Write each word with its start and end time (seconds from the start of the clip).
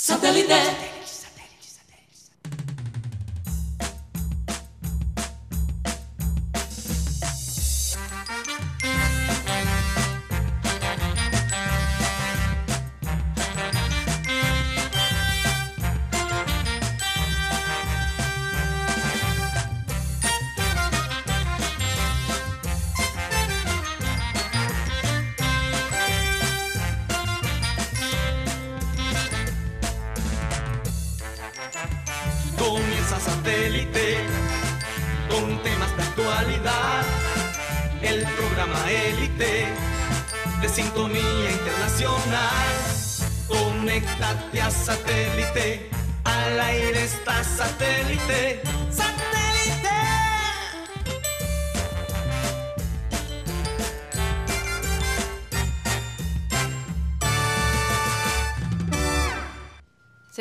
Satellite. 0.00 0.97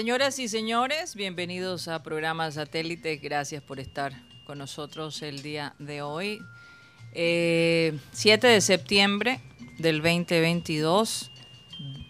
Señoras 0.08 0.40
y 0.40 0.48
señores, 0.48 1.16
bienvenidos 1.16 1.90
a 1.90 2.02
programa 2.02 2.50
Satélite. 2.50 3.18
Gracias 3.18 3.62
por 3.62 3.78
estar 3.82 4.14
con 4.46 4.58
nosotros 4.58 5.22
el 5.22 5.42
día 5.42 5.76
de 5.80 6.02
hoy. 6.02 6.40
Eh, 7.12 8.00
7 8.14 8.48
de 8.48 8.62
septiembre 8.62 9.42
del 9.80 9.98
2022, 9.98 11.30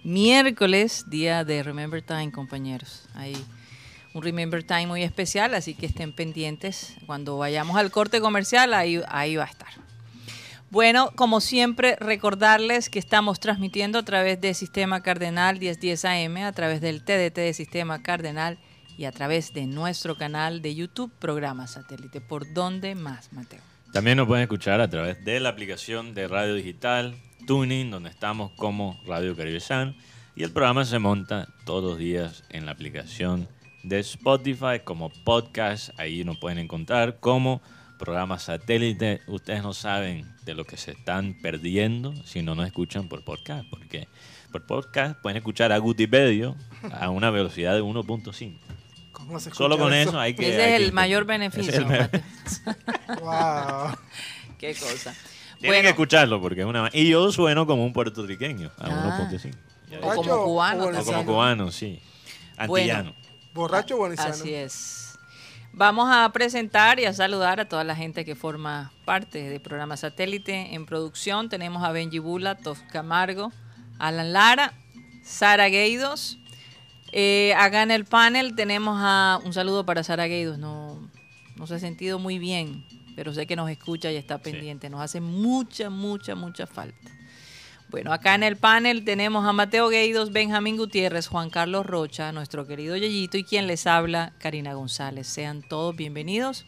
miércoles, 0.03 1.05
día 1.09 1.44
de 1.44 1.63
Remember 1.63 2.03
Time, 2.03 2.31
compañeros. 2.31 3.09
Hay 3.16 3.36
un 4.14 4.21
Remember 4.21 4.61
Time 4.61 4.86
muy 4.86 5.02
especial, 5.02 5.55
así 5.55 5.73
que 5.73 5.88
estén 5.88 6.14
pendientes. 6.14 6.93
Cuando 7.08 7.39
vayamos 7.39 7.77
al 7.77 7.89
corte 7.89 8.21
comercial, 8.21 8.75
ahí, 8.75 9.02
ahí 9.08 9.38
va 9.38 9.45
a 9.45 9.47
estar. 9.47 9.86
Bueno, 10.69 11.11
como 11.15 11.39
siempre, 11.39 11.95
recordarles 11.95 12.89
que 12.89 12.99
estamos 12.99 13.39
transmitiendo 13.39 13.99
a 13.99 14.03
través 14.03 14.41
de 14.41 14.53
Sistema 14.53 15.01
Cardenal 15.01 15.59
1010 15.59 16.03
AM, 16.03 16.37
a 16.43 16.51
través 16.51 16.81
del 16.81 17.05
TDT 17.05 17.35
de 17.35 17.53
Sistema 17.53 18.03
Cardenal 18.03 18.59
y 18.97 19.05
a 19.05 19.13
través 19.13 19.53
de 19.53 19.65
nuestro 19.65 20.17
canal 20.17 20.61
de 20.61 20.75
YouTube, 20.75 21.09
Programa 21.19 21.67
Satélite. 21.67 22.19
¿Por 22.19 22.53
dónde 22.53 22.95
más, 22.95 23.31
Mateo? 23.31 23.61
También 23.93 24.17
nos 24.17 24.27
pueden 24.27 24.43
escuchar 24.43 24.81
a 24.81 24.89
través 24.89 25.23
de 25.23 25.39
la 25.39 25.49
aplicación 25.49 26.13
de 26.13 26.27
radio 26.27 26.55
digital 26.55 27.15
Tuning, 27.45 27.89
donde 27.89 28.09
estamos 28.09 28.52
como 28.57 28.99
Radio 29.05 29.37
Caribe 29.37 29.61
San. 29.61 29.95
Y 30.35 30.43
el 30.43 30.52
programa 30.52 30.83
se 30.83 30.99
monta 30.99 31.47
todos 31.65 31.83
los 31.91 31.97
días 31.97 32.43
en 32.49 32.65
la 32.65 32.73
aplicación 32.73 33.47
de 33.83 33.99
Spotify 33.99 34.81
como 34.83 35.11
podcast. 35.23 35.97
Ahí 35.97 36.25
nos 36.25 36.37
pueden 36.37 36.57
encontrar 36.57 37.21
como 37.21 37.61
programa 37.97 38.39
satélite. 38.39 39.21
Ustedes 39.27 39.63
no 39.63 39.73
saben 39.73 40.25
de 40.45 40.53
lo 40.55 40.65
que 40.65 40.77
se 40.77 40.91
están 40.91 41.37
perdiendo 41.41 42.13
si 42.25 42.41
no 42.41 42.55
nos 42.55 42.65
escuchan 42.67 43.07
por 43.09 43.23
podcast, 43.23 43.67
porque 43.69 44.07
por 44.51 44.65
podcast 44.65 45.19
pueden 45.21 45.37
escuchar 45.37 45.71
a 45.71 45.77
Gutipedio 45.77 46.55
a 46.91 47.09
una 47.09 47.29
velocidad 47.31 47.73
de 47.75 47.81
1.5. 47.81 48.57
¿Cómo 49.11 49.39
se 49.39 49.51
Solo 49.51 49.77
con 49.79 49.93
eso 49.93 50.19
hay 50.19 50.35
que... 50.35 50.47
Ese 50.49 50.61
hay 50.63 50.73
es 50.73 50.79
que- 50.79 50.85
el 50.85 50.93
mayor 50.93 51.23
es 51.23 51.27
beneficio, 51.27 51.73
el 51.79 51.85
me- 51.87 51.99
Mateo. 51.99 52.21
Wow. 53.19 53.97
Qué 54.57 54.73
cosa. 54.75 55.13
Tienen 55.59 55.81
que 55.81 55.89
escucharlo 55.89 56.39
porque 56.41 56.61
es 56.61 56.67
una... 56.67 56.89
Y 56.93 57.09
yo 57.09 57.31
sueno 57.31 57.65
como 57.65 57.83
un 57.83 57.93
puertorriqueño 57.93 58.71
a 58.77 58.86
Ah. 58.87 59.27
1.5. 59.30 59.52
Ya 59.89 59.99
o 60.02 60.15
como 60.15 60.43
cubano. 60.45 60.83
o 60.86 60.99
O 60.99 61.03
como 61.03 61.25
cubano, 61.25 61.71
sí. 61.71 61.99
Antillano. 62.57 63.13
Borracho 63.53 63.97
buenísimo. 63.97 64.30
Así 64.30 64.53
es. 64.53 65.06
Vamos 65.77 66.10
a 66.11 66.27
presentar 66.33 66.99
y 66.99 67.05
a 67.05 67.14
saludar 67.14 67.60
a 67.60 67.70
toda 67.70 67.83
la 67.83 67.95
gente 67.95 68.26
que 68.26 68.33
forma 68.33 68.92
parte 69.05 69.48
del 69.48 69.61
programa 69.61 69.95
Satélite. 69.95 70.73
En 70.73 70.88
producción 70.88 71.49
tenemos 71.49 71.83
a 71.83 71.92
Benji 71.92 72.17
Bula, 72.17 72.55
Tos 72.55 72.80
Camargo, 72.92 73.54
Alan 73.99 74.33
Lara, 74.33 74.73
Sara 75.23 75.70
Gueidos. 75.70 76.39
Eh, 77.11 77.54
acá 77.55 77.83
en 77.83 77.92
el 77.92 78.05
panel 78.05 78.55
tenemos 78.55 78.98
a 78.99 79.39
un 79.45 79.54
saludo 79.54 79.86
para 79.86 80.02
Sara 80.02 80.26
Gueidos. 80.26 80.58
No, 80.58 81.11
no 81.55 81.67
se 81.67 81.76
ha 81.76 81.80
sentido 81.80 82.17
muy 82.17 82.39
bien, 82.39 82.83
pero 83.16 83.32
sé 83.32 83.45
que 83.45 83.55
nos 83.55 83.70
escucha 83.70 84.11
y 84.11 84.16
está 84.16 84.39
pendiente. 84.39 84.89
Nos 84.89 85.02
hace 85.02 85.21
mucha, 85.21 85.92
mucha, 85.92 86.33
mucha 86.33 86.66
falta. 86.66 87.11
Bueno, 87.89 88.11
acá 88.11 88.36
en 88.36 88.43
el 88.43 88.58
panel 88.58 89.05
tenemos 89.05 89.45
a 89.45 89.53
Mateo 89.53 89.87
Gueidos, 89.87 90.33
Benjamín 90.33 90.75
Gutiérrez, 90.75 91.27
Juan 91.27 91.49
Carlos 91.49 91.86
Rocha, 91.86 92.33
nuestro 92.33 92.67
querido 92.67 92.98
Yeyito 92.98 93.37
y 93.37 93.45
quien 93.45 93.65
les 93.65 93.87
habla, 93.87 94.33
Karina 94.39 94.73
González. 94.73 95.25
Sean 95.25 95.61
todos 95.61 95.95
bienvenidos. 95.95 96.65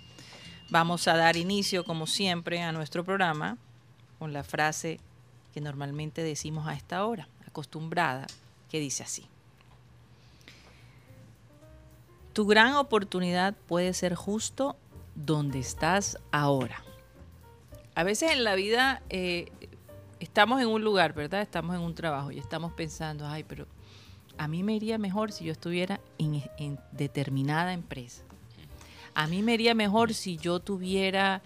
Vamos 0.70 1.10
a 1.10 1.18
dar 1.18 1.36
inicio, 1.36 1.84
como 1.84 2.08
siempre, 2.08 2.62
a 2.62 2.72
nuestro 2.72 3.04
programa 3.04 3.58
con 4.18 4.32
la 4.32 4.46
frase 4.46 5.02
que 5.54 5.60
normalmente 5.60 6.24
decimos 6.24 6.70
a 6.70 6.74
esta 6.74 7.06
hora, 7.06 7.28
acostumbrada, 7.46 8.26
que 8.70 8.80
dice 8.80 9.04
así. 9.04 9.26
Tu 12.32 12.46
gran 12.46 12.76
oportunidad 12.76 13.56
puede 13.68 13.94
ser 13.94 14.16
justo 14.16 14.78
donde 15.16 15.60
estás 15.60 16.18
ahora. 16.32 16.82
A 17.94 18.04
veces 18.04 18.32
en 18.32 18.46
la 18.46 18.56
vida 18.56 19.02
eh, 19.10 19.52
estamos 20.20 20.62
en 20.62 20.68
un 20.68 20.84
lugar, 20.84 21.14
¿verdad? 21.14 21.42
Estamos 21.42 21.76
en 21.76 21.82
un 21.82 21.96
trabajo 21.96 22.32
y 22.32 22.40
estamos 22.40 22.74
pensando, 22.74 23.28
ay, 23.28 23.44
pero 23.44 23.68
a 24.38 24.48
mí 24.48 24.64
me 24.64 24.76
iría 24.76 24.98
mejor 24.98 25.32
si 25.32 25.46
yo 25.46 25.52
estuviera 25.52 26.00
en, 26.18 26.44
en 26.58 26.80
determinada 26.92 27.74
empresa. 27.74 28.24
A 29.14 29.28
mí 29.28 29.42
me 29.42 29.54
iría 29.54 29.74
mejor 29.74 30.14
si 30.14 30.38
yo 30.38 30.60
tuviera 30.60 31.42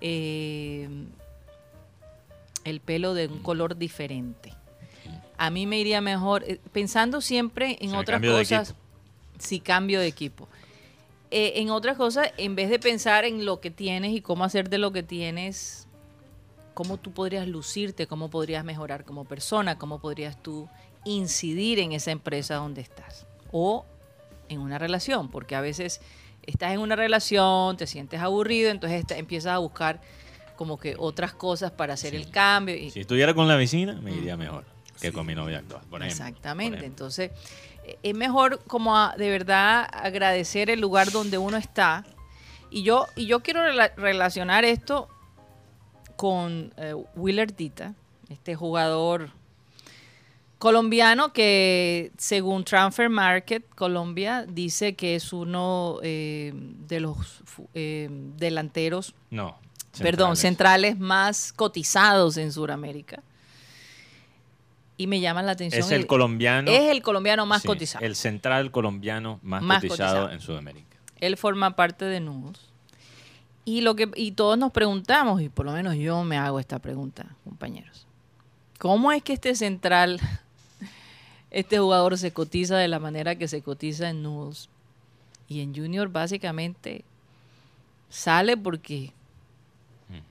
eh, 0.00 0.88
el 2.64 2.80
pelo 2.80 3.14
de 3.14 3.28
un 3.28 3.42
color 3.42 3.76
diferente. 3.76 4.52
A 5.38 5.50
mí 5.50 5.66
me 5.66 5.78
iría 5.78 6.00
mejor, 6.00 6.44
eh, 6.46 6.60
pensando 6.72 7.20
siempre 7.20 7.78
en 7.80 7.94
otras 7.94 8.20
cosas, 8.20 8.74
si 9.38 9.60
cambio 9.60 10.00
de 10.00 10.06
equipo. 10.06 10.48
Eh, 11.30 11.54
en 11.56 11.70
otras 11.70 11.96
cosas, 11.96 12.32
en 12.36 12.54
vez 12.54 12.70
de 12.70 12.78
pensar 12.78 13.24
en 13.24 13.44
lo 13.44 13.60
que 13.60 13.70
tienes 13.70 14.12
y 14.14 14.20
cómo 14.20 14.44
hacer 14.44 14.70
de 14.70 14.78
lo 14.78 14.92
que 14.92 15.02
tienes, 15.02 15.85
cómo 16.76 16.98
tú 16.98 17.10
podrías 17.12 17.48
lucirte, 17.48 18.06
cómo 18.06 18.28
podrías 18.28 18.62
mejorar 18.62 19.04
como 19.06 19.24
persona, 19.24 19.78
cómo 19.78 19.98
podrías 19.98 20.36
tú 20.42 20.68
incidir 21.06 21.78
en 21.78 21.92
esa 21.92 22.10
empresa 22.10 22.56
donde 22.56 22.82
estás. 22.82 23.26
O 23.50 23.86
en 24.50 24.60
una 24.60 24.76
relación, 24.78 25.30
porque 25.30 25.56
a 25.56 25.62
veces 25.62 26.02
estás 26.42 26.72
en 26.72 26.80
una 26.80 26.94
relación, 26.94 27.78
te 27.78 27.86
sientes 27.86 28.20
aburrido, 28.20 28.70
entonces 28.70 29.06
empiezas 29.16 29.52
a 29.54 29.58
buscar 29.58 30.02
como 30.54 30.78
que 30.78 30.96
otras 30.98 31.32
cosas 31.32 31.70
para 31.70 31.94
hacer 31.94 32.14
el 32.14 32.28
cambio. 32.30 32.76
Y, 32.76 32.90
Si 32.90 33.00
estuviera 33.00 33.32
con 33.32 33.48
la 33.48 33.56
vecina, 33.56 33.94
me 34.02 34.12
iría 34.14 34.36
mejor 34.36 34.64
que 35.00 35.12
con 35.12 35.24
mi 35.26 35.34
novia 35.34 35.58
actual. 35.60 35.80
por 35.88 36.02
ejemplo, 36.02 36.26
Exactamente. 36.26 36.76
por 36.76 36.84
ejemplo. 36.84 36.86
Entonces, 37.06 37.30
eh, 37.84 37.98
es 38.02 38.14
mejor 38.14 38.62
como 38.66 38.98
a- 38.98 39.14
de 39.16 39.30
verdad 39.30 39.88
agradecer 39.90 40.68
el 40.68 40.80
lugar 40.80 41.10
donde 41.10 41.38
uno 41.38 41.56
está. 41.56 42.04
Y 42.70 42.82
yo, 42.82 43.06
y 43.16 43.24
yo 43.26 43.40
quiero 43.40 43.60
rela- 43.62 43.94
relacionar 43.96 44.66
esto 44.66 45.08
con 46.16 46.72
eh, 46.76 46.94
Willer 47.14 47.54
Dita, 47.54 47.94
este 48.28 48.54
jugador 48.56 49.30
colombiano 50.58 51.32
que 51.32 52.12
según 52.16 52.64
Transfer 52.64 53.10
Market 53.10 53.62
Colombia 53.74 54.46
dice 54.48 54.94
que 54.94 55.14
es 55.14 55.32
uno 55.32 55.98
eh, 56.02 56.52
de 56.54 57.00
los 57.00 57.42
eh, 57.74 58.08
delanteros 58.10 59.14
No. 59.30 59.58
perdón, 59.98 60.36
centrales. 60.36 60.92
centrales 60.94 60.98
más 60.98 61.52
cotizados 61.52 62.36
en 62.38 62.52
Sudamérica. 62.52 63.22
Y 64.98 65.08
me 65.08 65.20
llama 65.20 65.42
la 65.42 65.52
atención. 65.52 65.82
Es 65.84 65.90
el 65.90 66.06
colombiano. 66.06 66.70
Es 66.70 66.90
el 66.90 67.02
colombiano 67.02 67.44
más 67.44 67.60
sí, 67.60 67.68
cotizado. 67.68 68.02
El 68.02 68.16
central 68.16 68.70
colombiano 68.70 69.38
más, 69.42 69.62
Más 69.62 69.82
cotizado, 69.82 70.08
cotizado. 70.22 70.30
en 70.32 70.40
Sudamérica. 70.40 70.96
Él 71.20 71.36
forma 71.36 71.76
parte 71.76 72.06
de 72.06 72.20
Nudos. 72.20 72.65
Y 73.66 73.82
lo 73.82 73.94
que 73.96 74.08
y 74.14 74.32
todos 74.32 74.56
nos 74.56 74.72
preguntamos, 74.72 75.42
y 75.42 75.48
por 75.50 75.66
lo 75.66 75.72
menos 75.72 75.96
yo 75.96 76.22
me 76.24 76.38
hago 76.38 76.58
esta 76.60 76.78
pregunta, 76.78 77.26
compañeros. 77.44 78.06
¿Cómo 78.78 79.10
es 79.12 79.22
que 79.22 79.32
este 79.34 79.54
central, 79.54 80.18
este 81.50 81.78
jugador 81.78 82.16
se 82.16 82.32
cotiza 82.32 82.78
de 82.78 82.88
la 82.88 82.98
manera 83.00 83.34
que 83.36 83.48
se 83.48 83.60
cotiza 83.62 84.08
en 84.08 84.22
Nudos? 84.22 84.70
Y 85.48 85.60
en 85.60 85.74
Junior 85.74 86.08
básicamente 86.08 87.04
sale 88.08 88.56
porque 88.56 89.12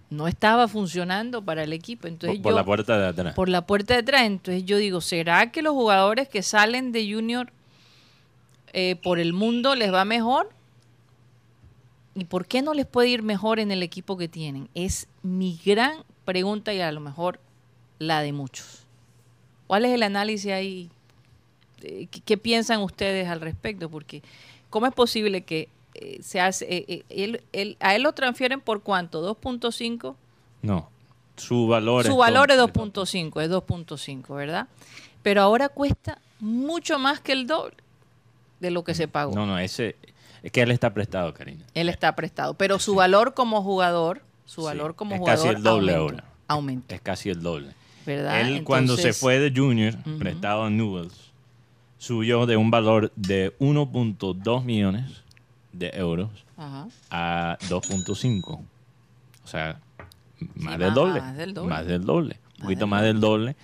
no 0.09 0.27
estaba 0.29 0.67
funcionando 0.69 1.41
para 1.43 1.63
el 1.63 1.73
equipo. 1.73 2.07
Entonces 2.07 2.37
Por, 2.39 2.43
por 2.43 2.51
yo- 2.53 2.57
la 2.57 2.63
puerta 2.65 2.97
de 2.97 3.07
atrás. 3.07 3.35
por 3.35 3.49
la 3.49 3.65
puerta 3.65 3.93
de 3.95 3.99
atrás. 3.99 4.21
Entonces 4.23 4.63
yo 4.65 4.77
digo, 4.77 5.01
¿será 5.01 5.51
que 5.51 5.61
los 5.61 5.73
jugadores 5.73 6.29
que 6.29 6.41
salen 6.41 6.93
de 6.93 7.11
Junior 7.13 7.51
eh, 8.77 8.95
por 9.01 9.19
el 9.19 9.31
mundo 9.33 9.73
les 9.75 9.93
va 9.93 10.03
mejor. 10.05 10.49
¿Y 12.15 12.25
por 12.25 12.45
qué 12.47 12.61
no 12.61 12.73
les 12.73 12.85
puede 12.85 13.09
ir 13.09 13.23
mejor 13.23 13.59
en 13.59 13.71
el 13.71 13.83
equipo 13.83 14.17
que 14.17 14.27
tienen? 14.27 14.69
Es 14.73 15.07
mi 15.21 15.59
gran 15.65 16.03
pregunta 16.23 16.73
y 16.73 16.79
a 16.81 16.91
lo 16.91 17.01
mejor 17.01 17.39
la 17.99 18.21
de 18.21 18.31
muchos. 18.31 18.83
¿Cuál 19.67 19.85
es 19.85 19.91
el 19.91 20.01
análisis 20.03 20.51
ahí? 20.51 20.89
Eh, 21.81 22.07
¿Qué, 22.25 22.37
piensan 22.37 22.81
ustedes 22.81 23.27
al 23.27 23.41
respecto? 23.41 23.89
Porque 23.89 24.21
¿cómo 24.69 24.85
es 24.87 24.93
posible 24.93 25.41
que 25.41 25.67
eh, 25.93 26.19
se 26.21 26.39
hace, 26.39 26.65
eh, 26.69 27.03
él- 27.09 27.41
él- 27.53 27.77
a 27.79 27.95
él 27.95 28.03
lo 28.03 28.13
transfieren 28.13 28.61
por 28.61 28.81
cuánto? 28.81 29.21
¿2.5? 29.21 30.15
No. 30.61 30.89
Su 31.37 31.67
valor 31.67 32.05
Su 32.05 32.15
valor 32.15 32.49
es 32.51 32.57
dos- 32.57 32.71
2.5, 32.71 33.41
es 33.41 33.49
2.5, 33.49 34.35
¿verdad? 34.35 34.67
Pero 35.21 35.41
ahora 35.41 35.67
cuesta 35.69 36.19
mucho 36.39 36.97
más 36.97 37.19
que 37.19 37.33
el 37.33 37.45
doble 37.45 37.75
de 38.61 38.71
lo 38.71 38.83
que 38.85 38.93
se 38.93 39.07
pagó. 39.09 39.35
No, 39.35 39.45
no, 39.45 39.59
ese. 39.59 39.95
Es 40.45 40.51
que 40.51 40.61
él 40.61 40.69
está 40.71 40.93
prestado, 40.93 41.33
Karina. 41.33 41.65
Él 41.73 41.89
está 41.89 42.15
prestado, 42.15 42.53
pero 42.53 42.77
su 42.77 42.93
valor 42.93 43.33
como 43.33 43.63
jugador, 43.63 44.21
su 44.45 44.61
Sí, 44.61 44.67
valor 44.67 44.95
como 44.95 45.15
es 45.15 45.19
jugador 45.19 45.43
casi 45.43 45.55
el 45.57 45.63
doble 45.63 45.95
aumentó, 45.95 46.13
ahora. 46.21 46.33
aumentó, 46.47 46.95
Es 46.95 47.01
casi 47.01 47.29
el 47.31 47.41
doble. 47.41 47.71
¿verdad? 48.05 48.41
Él 48.41 48.63
cuando 48.63 48.95
se 48.95 49.11
fue 49.13 49.39
de 49.39 49.51
Junior, 49.59 49.95
prestado 50.19 50.63
a 50.65 50.69
Newells, 50.69 51.31
subió 51.97 52.45
de 52.45 52.57
un 52.57 52.69
valor 52.69 53.11
de 53.15 53.57
1.2 53.57 54.63
millones 54.63 55.23
de 55.73 55.89
euros 55.95 56.29
ajá, 56.57 56.87
a 57.09 57.57
2.5. 57.67 58.59
O 59.43 59.47
sea, 59.47 59.79
más 60.53 60.75
Sí, 60.75 60.79
del 60.81 60.93
doble. 60.93 61.21
más 61.21 61.37
del 61.37 61.53
doble. 61.55 61.69
Más 61.69 61.85
del 61.87 62.05
doble. 62.05 62.39
Un 62.57 62.61
poquito 62.65 62.85
más 62.85 63.01
del 63.01 63.19
doble. 63.19 63.55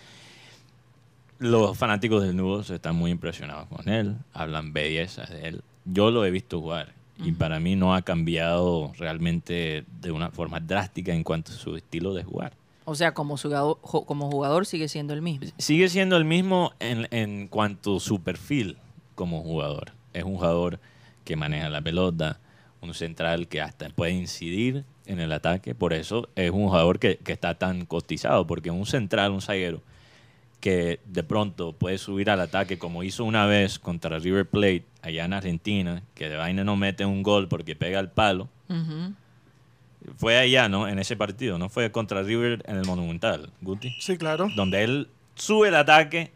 Los 1.38 1.78
fanáticos 1.78 2.24
del 2.24 2.36
Newells 2.36 2.72
están 2.72 2.96
muy 2.96 3.12
impresionados 3.12 3.68
con 3.68 3.88
él. 3.88 4.16
Hablan 4.34 4.74
bellezas 4.74 5.30
de 5.30 5.48
él. 5.48 5.64
Yo 5.86 6.12
lo 6.12 6.26
he 6.26 6.32
visto 6.32 6.60
jugar. 6.60 6.94
Y 7.24 7.34
para 7.34 7.60
mí 7.60 7.76
no 7.76 7.94
ha 7.94 8.02
cambiado 8.02 8.92
realmente 8.98 9.86
de 10.02 10.12
una 10.12 10.32
forma 10.32 10.60
drástica 10.60 11.14
en 11.14 11.24
cuanto 11.24 11.52
a 11.52 11.56
su 11.56 11.76
estilo 11.76 12.16
de 12.16 12.24
jugar. 12.24 12.54
O 12.86 12.96
sea, 12.96 13.14
como 13.14 13.38
jugador, 13.38 13.78
como 13.82 14.32
jugador 14.32 14.66
sigue 14.66 14.88
siendo 14.88 15.14
el 15.14 15.22
mismo. 15.22 15.48
Sigue 15.60 15.88
siendo 15.90 16.18
el 16.18 16.26
mismo 16.26 16.72
en, 16.80 17.08
en 17.12 17.48
cuanto 17.48 17.98
a 17.98 18.00
su 18.00 18.22
perfil 18.22 18.78
como 19.14 19.44
jugador. 19.44 19.92
Es 20.14 20.24
un 20.24 20.36
jugador 20.36 20.80
que 21.24 21.36
maneja 21.36 21.70
la 21.70 21.82
pelota, 21.82 22.40
un 22.82 22.96
central 22.96 23.48
que 23.48 23.62
hasta 23.62 23.88
puede 23.90 24.14
incidir 24.14 24.84
en 25.06 25.20
el 25.20 25.32
ataque. 25.32 25.76
Por 25.76 25.94
eso 25.94 26.28
es 26.36 26.50
un 26.50 26.68
jugador 26.68 26.98
que, 26.98 27.18
que 27.18 27.34
está 27.34 27.54
tan 27.54 27.86
cotizado, 27.86 28.48
porque 28.48 28.72
un 28.72 28.88
central, 28.88 29.32
un 29.32 29.42
zaguero, 29.42 29.82
que 30.62 31.00
de 31.06 31.24
pronto 31.24 31.74
puede 31.74 31.98
subir 31.98 32.30
al 32.30 32.40
ataque 32.40 32.78
como 32.78 33.04
hizo 33.04 33.26
una 33.26 33.46
vez 33.48 33.80
contra 33.80 34.20
River 34.20 34.46
Plate 34.48 34.86
allá 35.02 35.26
en 35.26 35.34
Argentina, 35.34 36.02
que 36.16 36.30
de 36.30 36.38
vaina 36.38 36.64
no 36.64 36.78
mete 36.78 37.04
un 37.04 37.24
gol 37.24 37.48
porque 37.50 37.76
pega 37.76 38.00
el 38.00 38.10
palo. 38.10 38.48
Fue 40.18 40.38
allá, 40.38 40.68
¿no? 40.70 40.88
En 40.88 40.98
ese 40.98 41.16
partido, 41.16 41.58
no 41.60 41.70
fue 41.70 41.92
contra 41.92 42.24
River 42.24 42.64
en 42.68 42.78
el 42.78 42.86
Monumental, 42.86 43.50
Guti 43.62 43.96
Sí, 44.00 44.18
claro. 44.18 44.48
donde 44.56 44.84
él 44.84 45.10
sube 45.36 45.68
el 45.68 45.76
ataque, 45.76 46.32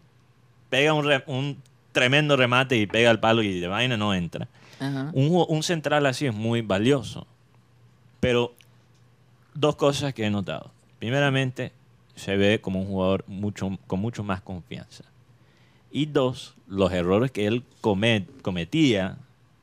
pega 0.69 0.93
un, 0.93 1.05
re- 1.05 1.23
un 1.27 1.57
tremendo 1.91 2.35
remate 2.35 2.77
y 2.77 2.85
pega 2.85 3.09
el 3.09 3.19
palo 3.19 3.41
y 3.41 3.59
de 3.59 3.67
vaina 3.67 3.97
no 3.97 4.13
entra. 4.13 4.47
Un, 5.13 5.45
un 5.47 5.63
central 5.63 6.05
así 6.05 6.25
es 6.27 6.33
muy 6.33 6.61
valioso. 6.61 7.25
Pero 8.19 8.53
dos 9.53 9.75
cosas 9.77 10.13
que 10.13 10.25
he 10.25 10.29
notado. 10.29 10.71
Primeramente, 10.99 11.71
se 12.15 12.37
ve 12.37 12.59
como 12.61 12.81
un 12.81 12.87
jugador 12.87 13.23
mucho, 13.27 13.77
con 13.87 13.99
mucho 13.99 14.23
más 14.23 14.41
confianza. 14.41 15.03
Y 15.91 16.07
dos, 16.07 16.55
los 16.67 16.91
errores 16.91 17.31
que 17.31 17.47
él 17.47 17.63
comet- 17.81 18.27
cometía 18.41 19.17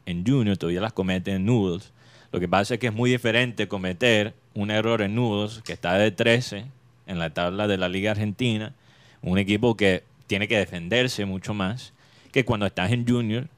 en 0.06 0.26
Junior, 0.26 0.56
todavía 0.56 0.80
las 0.80 0.92
comete 0.92 1.32
en 1.32 1.44
Noodles. 1.46 1.92
Lo 2.30 2.40
que 2.40 2.48
pasa 2.48 2.74
es 2.74 2.80
que 2.80 2.86
es 2.86 2.94
muy 2.94 3.10
diferente 3.10 3.68
cometer 3.68 4.34
un 4.54 4.70
error 4.70 5.02
en 5.02 5.14
Noodles, 5.14 5.60
que 5.62 5.72
está 5.72 5.94
de 5.94 6.10
13 6.10 6.64
en 7.06 7.18
la 7.18 7.30
tabla 7.30 7.66
de 7.66 7.76
la 7.78 7.88
Liga 7.88 8.12
Argentina, 8.12 8.74
un 9.22 9.38
equipo 9.38 9.76
que 9.76 10.04
tiene 10.26 10.48
que 10.48 10.56
defenderse 10.56 11.24
mucho 11.26 11.52
más, 11.54 11.92
que 12.32 12.44
cuando 12.44 12.64
estás 12.66 12.90
en 12.90 13.06
Junior 13.06 13.48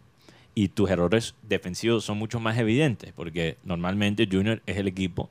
y 0.57 0.69
tus 0.69 0.91
errores 0.91 1.35
defensivos 1.43 2.05
son 2.05 2.19
mucho 2.19 2.41
más 2.41 2.59
evidentes, 2.59 3.13
porque 3.15 3.57
normalmente 3.65 4.29
Junior 4.31 4.61
es 4.67 4.77
el 4.77 4.89
equipo 4.89 5.31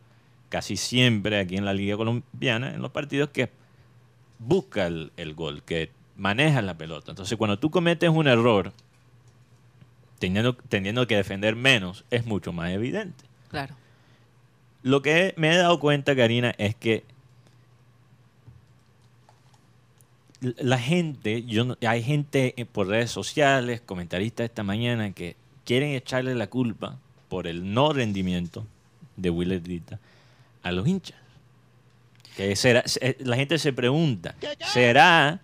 casi 0.54 0.78
siempre 0.78 1.40
aquí 1.40 1.58
en 1.58 1.66
la 1.66 1.74
Liga 1.74 1.98
Colombiana, 1.98 2.76
en 2.76 2.82
los 2.84 2.92
partidos 2.92 3.30
que 3.30 3.50
busca 4.38 4.86
el, 4.86 5.12
el 5.18 5.34
gol, 5.34 5.64
que 5.64 5.90
maneja 6.16 6.62
la 6.62 6.78
pelota. 6.78 7.10
Entonces, 7.10 7.40
cuando 7.40 7.58
tú 7.58 7.72
cometes 7.72 8.08
un 8.12 8.28
error, 8.28 8.72
teniendo, 10.20 10.54
teniendo 10.56 11.08
que 11.08 11.16
defender 11.16 11.56
menos, 11.56 12.06
es 12.12 12.28
mucho 12.28 12.54
más 12.54 12.70
evidente. 12.70 13.26
Claro. 13.50 13.74
Lo 14.84 15.02
que 15.02 15.34
me 15.38 15.52
he 15.52 15.58
dado 15.58 15.80
cuenta, 15.80 16.16
Karina, 16.16 16.54
es 16.60 16.76
que 16.76 17.04
la 20.40 20.78
gente, 20.78 21.46
yo 21.46 21.76
hay 21.82 22.04
gente 22.04 22.54
por 22.72 22.90
redes 22.90 23.10
sociales, 23.10 23.82
comentaristas 23.82 24.44
esta 24.44 24.62
mañana, 24.62 25.14
que 25.14 25.36
quieren 25.66 25.94
echarle 25.94 26.36
la 26.36 26.46
culpa 26.46 27.00
por 27.28 27.48
el 27.48 27.74
no 27.74 27.92
rendimiento 27.92 28.68
de 29.18 29.32
Willer 29.32 29.64
Dita 29.64 30.00
a 30.64 30.72
los 30.72 30.88
hinchas. 30.88 31.18
Que 32.36 32.56
será, 32.56 32.82
se- 32.88 33.18
la 33.20 33.36
gente 33.36 33.60
se 33.60 33.74
pregunta, 33.74 34.36
¿será 34.66 35.40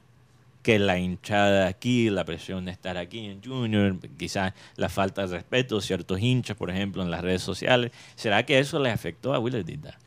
que 0.63 0.79
la 0.79 0.97
hinchada 0.97 1.67
aquí, 1.67 2.09
la 2.09 2.25
presión 2.25 2.65
de 2.65 2.71
estar 2.71 2.97
aquí 2.97 3.25
en 3.27 3.43
Junior, 3.43 3.95
quizás 4.17 4.53
la 4.75 4.89
falta 4.89 5.25
de 5.27 5.35
respeto 5.37 5.75
de 5.75 5.81
ciertos 5.83 6.19
hinchas, 6.19 6.57
por 6.57 6.69
ejemplo, 6.71 7.03
en 7.03 7.11
las 7.11 7.21
redes 7.21 7.41
sociales, 7.43 7.91
¿será 8.15 8.45
que 8.45 8.59
eso 8.59 8.79
le 8.79 8.89
afectó 8.89 9.33
a 9.33 9.39
Willer 9.39 9.63
Dita? 9.63 9.97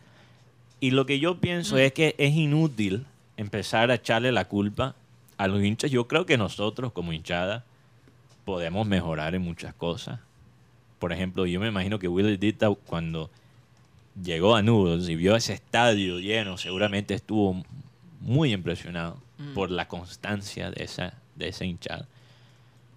Y 0.80 0.90
lo 0.90 1.06
que 1.06 1.20
yo 1.20 1.38
pienso 1.40 1.78
es 1.78 1.92
que 1.92 2.14
es 2.18 2.34
inútil 2.34 3.06
empezar 3.36 3.90
a 3.90 3.94
echarle 3.94 4.32
la 4.32 4.46
culpa 4.46 4.96
a 5.38 5.46
los 5.46 5.62
hinchas. 5.62 5.90
Yo 5.90 6.08
creo 6.08 6.26
que 6.26 6.36
nosotros 6.36 6.92
como 6.92 7.12
hinchada 7.12 7.64
podemos 8.44 8.86
mejorar 8.86 9.34
en 9.36 9.42
muchas 9.42 9.72
cosas. 9.74 10.18
Por 10.98 11.12
ejemplo, 11.12 11.46
yo 11.46 11.60
me 11.60 11.68
imagino 11.68 11.98
que 12.00 12.08
Will 12.08 12.38
Dita 12.38 12.68
cuando 12.86 13.30
llegó 14.20 14.56
a 14.56 14.62
Noodles 14.62 15.08
y 15.08 15.16
vio 15.16 15.36
ese 15.36 15.54
estadio 15.54 16.18
lleno, 16.18 16.58
seguramente 16.58 17.14
estuvo 17.14 17.62
muy 18.20 18.52
impresionado 18.52 19.20
por 19.54 19.70
la 19.70 19.88
constancia 19.88 20.70
de 20.70 20.84
esa, 20.84 21.14
de 21.34 21.48
esa 21.48 21.64
hinchada. 21.64 22.06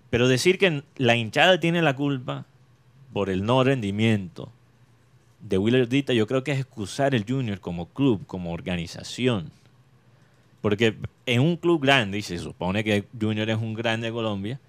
Pero 0.10 0.28
decir 0.28 0.58
que 0.58 0.84
la 0.98 1.16
hinchada 1.16 1.60
tiene 1.60 1.82
la 1.82 1.96
culpa 1.96 2.46
por 3.12 3.30
el 3.30 3.46
no 3.46 3.64
rendimiento 3.64 4.52
de 5.42 5.58
Willer 5.58 5.88
Dita, 5.88 6.14
yo 6.14 6.28
creo 6.28 6.44
que 6.44 6.52
es 6.52 6.60
excusar 6.60 7.14
el 7.14 7.26
Junior 7.28 7.60
como 7.60 7.88
club, 7.88 8.26
como 8.26 8.52
organización. 8.52 9.52
Porque 10.62 10.98
en 11.26 11.42
un 11.42 11.58
club 11.58 11.82
grande, 11.82 12.18
y 12.18 12.22
se 12.24 12.40
supone 12.40 12.84
que 12.84 13.06
Junior 13.20 13.50
es 13.50 13.58
un 13.58 13.74
grande 13.76 14.08
de 14.08 14.14
Colombia, 14.14 14.60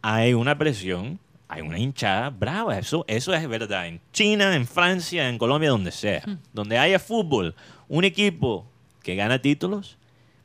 hay 0.00 0.32
una 0.34 0.56
presión, 0.56 1.18
hay 1.52 1.60
una 1.60 1.78
hinchada 1.78 2.30
brava. 2.30 2.78
Eso, 2.78 3.04
eso 3.06 3.34
es 3.34 3.46
verdad. 3.46 3.86
En 3.86 4.00
China, 4.10 4.56
en 4.56 4.66
Francia, 4.66 5.28
en 5.28 5.36
Colombia, 5.36 5.68
donde 5.68 5.92
sea. 5.92 6.24
Donde 6.50 6.78
haya 6.78 6.98
fútbol, 6.98 7.54
un 7.88 8.04
equipo 8.04 8.66
que 9.02 9.16
gana 9.16 9.38
títulos, 9.38 9.98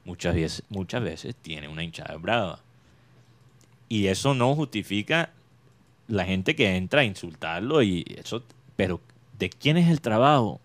muchas 0.03 0.35
veces, 0.35 0.63
muchas 0.67 1.01
veces 1.01 1.33
tiene 1.41 1.69
una 1.69 1.81
hinchada 1.81 2.17
brava. 2.17 2.59
Y 3.87 4.07
eso 4.07 4.33
no 4.33 4.53
justifica 4.53 5.29
la 6.09 6.25
gente 6.25 6.57
que 6.57 6.75
entra 6.75 7.01
a 7.01 7.05
insultarlo 7.05 7.81
y 7.81 8.05
eso, 8.17 8.43
pero 8.75 8.99
¿de 9.39 9.49
quién 9.49 9.77
es 9.77 9.89
el 9.89 10.01
trabajo? 10.01 10.59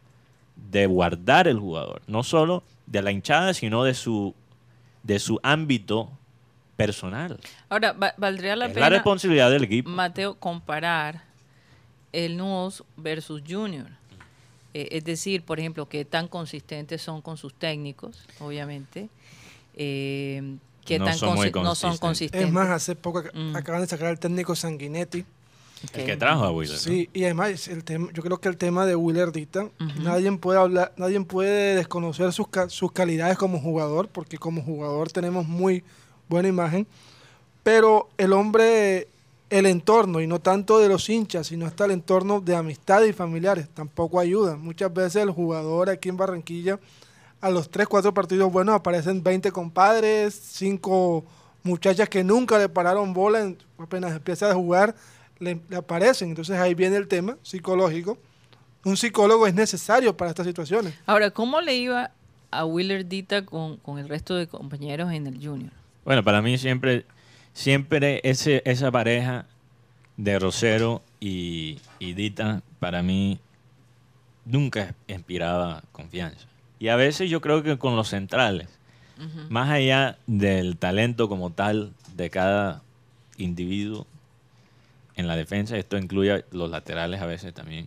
De 0.56 0.86
guardar 0.86 1.46
el 1.46 1.60
jugador, 1.60 2.02
no 2.08 2.24
solo 2.24 2.64
de 2.86 3.00
la 3.00 3.12
hinchada, 3.12 3.54
sino 3.54 3.84
de 3.84 3.94
su 3.94 4.34
de 5.04 5.20
su 5.20 5.38
ámbito 5.42 6.10
personal. 6.86 7.38
Ahora, 7.68 7.92
va- 7.92 8.14
valdría 8.16 8.56
la 8.56 8.66
es 8.66 8.70
la 8.70 8.74
pena, 8.74 8.88
responsabilidad 8.90 9.50
del 9.50 9.64
equipo. 9.64 9.90
Mateo, 9.90 10.34
comparar 10.34 11.22
el 12.12 12.36
Nudos 12.36 12.84
versus 12.96 13.42
Junior. 13.48 13.86
Eh, 14.74 14.88
es 14.92 15.04
decir, 15.04 15.42
por 15.42 15.58
ejemplo, 15.60 15.88
qué 15.88 16.04
tan 16.04 16.28
consistentes 16.28 17.02
son 17.02 17.20
con 17.22 17.36
sus 17.36 17.52
técnicos, 17.54 18.26
obviamente. 18.40 19.08
Eh, 19.74 20.56
qué 20.84 20.98
No 20.98 21.06
tan 21.06 21.14
son 21.16 21.34
muy 21.36 21.50
no 21.50 21.74
son 21.74 21.96
consistentes. 21.98 22.46
Es 22.48 22.52
más, 22.52 22.68
hace 22.68 22.94
poco 22.96 23.22
ac- 23.22 23.32
Mm. 23.34 23.56
acaban 23.56 23.80
de 23.82 23.86
sacar 23.86 24.08
al 24.08 24.18
técnico 24.18 24.54
Sanguinetti. 24.54 25.24
El 25.94 26.00
Ok. 26.00 26.06
que 26.06 26.16
trajo 26.16 26.44
a 26.44 26.52
Wheeler. 26.52 26.74
¿no? 26.76 26.80
Sí, 26.80 27.10
y 27.12 27.24
además 27.24 27.66
el 27.66 27.82
tema, 27.82 28.08
yo 28.12 28.22
creo 28.22 28.38
que 28.38 28.48
el 28.48 28.56
tema 28.56 28.86
de 28.86 28.94
Willer 28.94 29.32
Dita, 29.32 29.68
nadie 29.98 30.30
puede 30.38 30.60
hablar, 30.60 30.92
nadie 30.96 31.20
puede 31.22 31.74
desconocer 31.74 32.32
sus, 32.32 32.46
ca- 32.46 32.68
sus 32.68 32.92
calidades 32.92 33.36
como 33.36 33.58
jugador, 33.58 34.06
porque 34.08 34.38
como 34.38 34.62
jugador 34.62 35.10
tenemos 35.10 35.44
muy 35.48 35.82
buena 36.32 36.48
imagen, 36.48 36.86
pero 37.62 38.08
el 38.16 38.32
hombre, 38.32 39.06
el 39.50 39.66
entorno, 39.66 40.20
y 40.20 40.26
no 40.26 40.40
tanto 40.40 40.78
de 40.78 40.88
los 40.88 41.08
hinchas, 41.08 41.46
sino 41.48 41.66
hasta 41.66 41.84
el 41.84 41.90
entorno 41.92 42.40
de 42.40 42.56
amistades 42.56 43.10
y 43.10 43.12
familiares, 43.12 43.68
tampoco 43.72 44.18
ayuda. 44.18 44.56
Muchas 44.56 44.92
veces 44.92 45.22
el 45.22 45.30
jugador 45.30 45.90
aquí 45.90 46.08
en 46.08 46.16
Barranquilla, 46.16 46.80
a 47.40 47.50
los 47.50 47.70
3, 47.70 47.86
4 47.86 48.14
partidos 48.14 48.50
buenos 48.52 48.74
aparecen 48.74 49.22
20 49.22 49.50
compadres, 49.52 50.34
5 50.52 51.24
muchachas 51.64 52.08
que 52.08 52.24
nunca 52.24 52.58
le 52.58 52.68
pararon 52.68 53.12
bola, 53.12 53.40
en- 53.40 53.58
apenas 53.78 54.12
empieza 54.12 54.50
a 54.50 54.54
jugar, 54.54 54.94
le, 55.38 55.60
aparecen. 55.76 56.30
Entonces 56.30 56.56
ahí 56.58 56.74
viene 56.74 56.96
el 56.96 57.06
tema 57.08 57.36
psicológico. 57.42 58.16
Un 58.84 58.96
psicólogo 58.96 59.46
es 59.46 59.54
necesario 59.54 60.16
para 60.16 60.30
estas 60.30 60.46
situaciones. 60.46 60.94
Ahora, 61.06 61.30
¿cómo 61.30 61.60
le 61.60 61.74
iba 61.76 62.10
a 62.50 62.64
Willer 62.64 63.06
Dita 63.06 63.44
con 63.44 63.78
el 63.98 64.08
resto 64.08 64.34
de 64.34 64.46
compañeros 64.48 65.12
en 65.12 65.26
el 65.26 65.34
Junior? 65.44 65.72
Bueno, 66.04 66.24
para 66.24 66.42
mí 66.42 66.58
siempre, 66.58 67.06
siempre 67.52 68.20
ese, 68.24 68.62
esa 68.64 68.90
pareja 68.90 69.46
de 70.16 70.38
Rosero 70.38 71.02
y, 71.20 71.78
y 71.98 72.14
Dita, 72.14 72.62
para 72.80 73.02
mí 73.02 73.38
nunca 74.44 74.94
inspiraba 75.06 75.82
confianza. 75.92 76.46
Y 76.78 76.88
a 76.88 76.96
veces 76.96 77.30
yo 77.30 77.40
creo 77.40 77.62
que 77.62 77.78
con 77.78 77.96
los 77.96 78.08
centrales, 78.08 78.68
más 79.50 79.70
allá 79.70 80.18
del 80.26 80.76
talento 80.76 81.28
como 81.28 81.50
tal 81.50 81.92
de 82.16 82.28
cada 82.28 82.82
individuo 83.36 84.04
en 85.14 85.28
la 85.28 85.36
defensa, 85.36 85.76
esto 85.76 85.96
incluye 85.96 86.44
los 86.50 86.70
laterales 86.70 87.20
a 87.20 87.26
veces 87.26 87.54
también. 87.54 87.86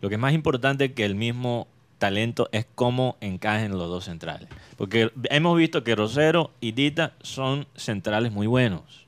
Lo 0.00 0.08
que 0.08 0.16
es 0.16 0.20
más 0.20 0.32
importante 0.32 0.92
que 0.92 1.04
el 1.04 1.14
mismo 1.14 1.68
talento 1.98 2.48
es 2.50 2.66
cómo 2.74 3.16
encajen 3.20 3.78
los 3.78 3.88
dos 3.88 4.06
centrales. 4.06 4.48
Porque 4.80 5.12
hemos 5.24 5.58
visto 5.58 5.84
que 5.84 5.94
Rosero 5.94 6.52
y 6.58 6.72
Dita 6.72 7.12
son 7.20 7.66
centrales 7.76 8.32
muy 8.32 8.46
buenos, 8.46 9.04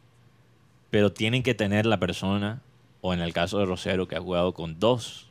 pero 0.90 1.10
tienen 1.14 1.42
que 1.42 1.54
tener 1.54 1.86
la 1.86 1.98
persona, 1.98 2.60
o 3.00 3.14
en 3.14 3.22
el 3.22 3.32
caso 3.32 3.58
de 3.58 3.64
Rosero, 3.64 4.06
que 4.06 4.14
ha 4.14 4.20
jugado 4.20 4.52
con 4.52 4.78
dos 4.78 5.30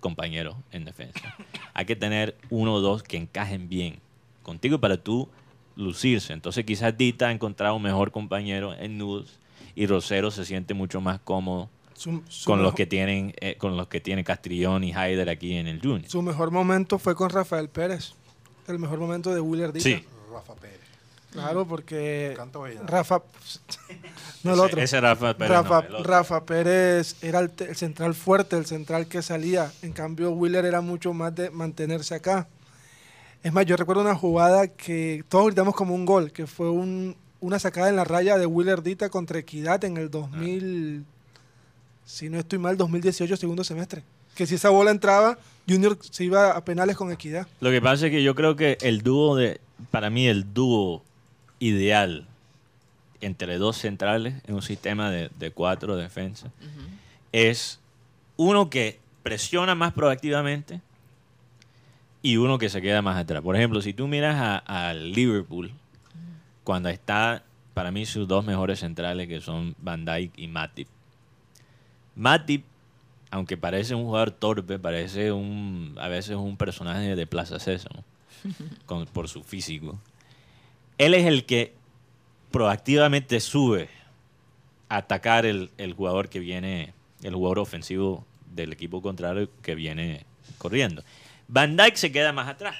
compañeros 0.00 0.54
en 0.70 0.84
defensa, 0.84 1.18
hay 1.72 1.86
que 1.86 1.96
tener 1.96 2.36
uno 2.50 2.74
o 2.74 2.80
dos 2.80 3.02
que 3.02 3.16
encajen 3.16 3.70
bien 3.70 4.00
contigo 4.42 4.78
para 4.78 4.98
tú 4.98 5.30
lucirse. 5.76 6.34
Entonces 6.34 6.66
quizás 6.66 6.94
Dita 6.98 7.28
ha 7.28 7.32
encontrado 7.32 7.74
un 7.76 7.82
mejor 7.84 8.10
compañero 8.10 8.74
en 8.74 8.98
Nudes 8.98 9.38
y 9.74 9.86
Rosero 9.86 10.30
se 10.30 10.44
siente 10.44 10.74
mucho 10.74 11.00
más 11.00 11.20
cómodo 11.20 11.70
Su- 11.94 12.22
su 12.28 12.44
con 12.50 12.62
los 12.62 12.74
que 12.74 12.84
tienen 12.84 13.32
eh, 13.40 13.56
con 13.56 13.78
los 13.78 13.88
que 13.88 14.02
tiene 14.02 14.24
Castrillón 14.24 14.84
y 14.84 14.92
Haider 14.92 15.30
aquí 15.30 15.54
en 15.54 15.68
el 15.68 15.80
Junior. 15.80 16.10
Su 16.10 16.20
mejor 16.20 16.50
momento 16.50 16.98
fue 16.98 17.14
con 17.14 17.30
Rafael 17.30 17.70
Pérez. 17.70 18.12
El 18.68 18.78
mejor 18.78 18.98
momento 18.98 19.34
de 19.34 19.40
Willer 19.40 19.72
Dita. 19.72 19.84
Sí, 19.84 20.04
Rafa 20.32 20.54
Pérez. 20.54 20.80
Claro, 21.32 21.66
porque 21.66 22.34
Canto. 22.36 22.64
Rafa... 22.86 23.22
No 24.44 24.52
el 24.52 24.58
ese, 24.58 24.66
otro. 24.66 24.80
ese 24.82 25.00
Rafa 25.00 25.34
Pérez. 25.36 25.50
Rafa, 25.50 25.80
no, 25.82 25.86
el 25.88 25.94
otro. 25.96 26.04
Rafa 26.12 26.44
Pérez 26.44 27.16
era 27.22 27.40
el 27.40 27.50
central 27.74 28.14
fuerte, 28.14 28.56
el 28.56 28.66
central 28.66 29.06
que 29.08 29.20
salía. 29.22 29.72
En 29.82 29.92
cambio, 29.92 30.30
Wheeler 30.30 30.64
era 30.64 30.80
mucho 30.80 31.12
más 31.12 31.34
de 31.34 31.50
mantenerse 31.50 32.14
acá. 32.14 32.46
Es 33.42 33.52
más, 33.52 33.66
yo 33.66 33.76
recuerdo 33.76 34.02
una 34.02 34.14
jugada 34.14 34.68
que 34.68 35.24
todos 35.28 35.46
gritamos 35.46 35.74
como 35.74 35.94
un 35.94 36.06
gol, 36.06 36.30
que 36.32 36.46
fue 36.46 36.70
un- 36.70 37.16
una 37.40 37.58
sacada 37.58 37.88
en 37.90 37.96
la 37.96 38.04
raya 38.04 38.38
de 38.38 38.46
Wheeler 38.46 38.82
Dita 38.82 39.10
contra 39.10 39.38
Equidad 39.38 39.84
en 39.84 39.96
el 39.98 40.10
2000, 40.10 41.04
si 42.06 42.30
no 42.30 42.38
estoy 42.38 42.58
mal, 42.58 42.76
2018, 42.78 43.36
segundo 43.36 43.64
semestre. 43.64 44.02
Que 44.34 44.46
si 44.46 44.56
esa 44.56 44.70
bola 44.70 44.90
entraba, 44.90 45.38
Junior 45.68 45.96
se 46.00 46.24
iba 46.24 46.50
a 46.56 46.64
penales 46.64 46.96
con 46.96 47.10
Equidad. 47.12 47.46
Lo 47.60 47.70
que 47.70 47.80
pasa 47.80 48.06
es 48.06 48.10
que 48.12 48.22
yo 48.22 48.34
creo 48.34 48.56
que 48.56 48.76
el 48.82 49.02
dúo 49.02 49.36
de, 49.36 49.60
para 49.90 50.10
mí 50.10 50.26
el 50.26 50.52
dúo 50.52 51.02
ideal 51.60 52.26
entre 53.20 53.56
dos 53.58 53.78
centrales 53.78 54.34
en 54.46 54.54
un 54.56 54.62
sistema 54.62 55.10
de, 55.10 55.30
de 55.38 55.50
cuatro 55.50 55.96
defensas 55.96 56.50
es 57.32 57.80
uno 58.36 58.68
que 58.68 58.98
presiona 59.22 59.74
más 59.74 59.92
proactivamente 59.94 60.80
y 62.20 62.36
uno 62.36 62.58
que 62.58 62.68
se 62.68 62.82
queda 62.82 63.00
más 63.02 63.16
atrás. 63.16 63.42
Por 63.42 63.56
ejemplo, 63.56 63.80
si 63.80 63.92
tú 63.94 64.06
miras 64.08 64.36
a- 64.36 64.88
al 64.90 65.12
Liverpool, 65.12 65.70
cuando 66.64 66.88
está, 66.88 67.42
para 67.74 67.90
mí, 67.90 68.04
sus 68.06 68.26
dos 68.28 68.44
mejores 68.44 68.80
centrales, 68.80 69.28
que 69.28 69.40
son 69.40 69.74
Van 69.78 70.04
Dijk 70.04 70.32
y 70.38 70.48
Matip. 70.48 70.88
Matip, 72.16 72.64
aunque 73.34 73.56
parece 73.56 73.96
un 73.96 74.04
jugador 74.04 74.30
torpe, 74.30 74.78
parece 74.78 75.32
un, 75.32 75.96
a 76.00 76.06
veces 76.06 76.36
un 76.36 76.56
personaje 76.56 77.16
de 77.16 77.26
Plaza 77.26 77.58
Sésamo, 77.58 78.04
con- 78.86 79.06
por 79.06 79.28
su 79.28 79.42
físico. 79.42 79.98
Él 80.98 81.14
es 81.14 81.26
el 81.26 81.44
que 81.44 81.74
proactivamente 82.52 83.40
sube 83.40 83.88
a 84.88 84.98
atacar 84.98 85.46
el, 85.46 85.70
el 85.78 85.94
jugador 85.94 86.28
que 86.28 86.38
viene, 86.38 86.94
el 87.24 87.34
jugador 87.34 87.58
ofensivo 87.58 88.24
del 88.54 88.72
equipo 88.72 89.02
contrario 89.02 89.50
que 89.62 89.74
viene 89.74 90.24
corriendo. 90.58 91.02
Van 91.48 91.76
Dijk 91.76 91.96
se 91.96 92.12
queda 92.12 92.32
más 92.32 92.46
atrás. 92.46 92.76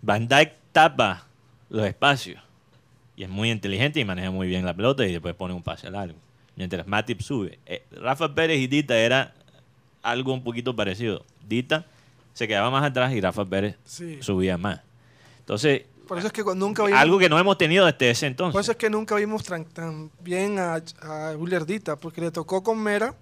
Van 0.00 0.28
Dijk 0.28 0.54
tapa 0.72 1.26
los 1.68 1.84
espacios 1.86 2.40
y 3.16 3.24
es 3.24 3.28
muy 3.28 3.50
inteligente 3.50 4.00
y 4.00 4.06
maneja 4.06 4.30
muy 4.30 4.48
bien 4.48 4.64
la 4.64 4.72
pelota 4.74 5.04
y 5.06 5.12
después 5.12 5.34
pone 5.34 5.52
un 5.52 5.62
pase 5.62 5.90
largo. 5.90 6.16
Mientras 6.56 6.86
Matip 6.86 7.20
sube. 7.20 7.58
Eh, 7.66 7.84
Rafa 7.92 8.34
Pérez 8.34 8.58
y 8.60 8.66
Dita 8.66 8.96
era 8.96 9.34
algo 10.02 10.32
un 10.32 10.44
poquito 10.44 10.74
parecido. 10.76 11.24
Dita 11.48 11.86
se 12.32 12.46
quedaba 12.48 12.70
más 12.70 12.84
atrás 12.84 13.12
y 13.12 13.20
Rafa 13.20 13.44
Pérez 13.44 13.76
Sí. 13.84 14.18
subía 14.20 14.56
más. 14.58 14.80
Entonces, 15.40 15.82
Por 16.08 16.18
eso 16.18 16.26
es 16.28 16.32
que 16.32 16.44
cu- 16.44 16.54
nunca 16.54 16.84
vimos, 16.84 17.00
algo 17.00 17.18
que 17.18 17.28
no 17.28 17.38
hemos 17.38 17.56
tenido 17.58 17.86
desde 17.86 18.10
ese 18.10 18.26
por 18.26 18.30
entonces. 18.30 18.60
eso 18.60 18.72
es 18.72 18.78
que 18.78 18.90
nunca 18.90 19.14
vimos 19.16 19.42
tan, 19.44 19.64
tan 19.64 20.10
bien 20.20 20.58
a, 20.58 20.74
a 21.02 21.32
Dita, 21.66 21.96
porque 21.96 22.20
le 22.20 22.30
tocó 22.30 22.62
con 22.62 22.78
Mera, 22.82 23.14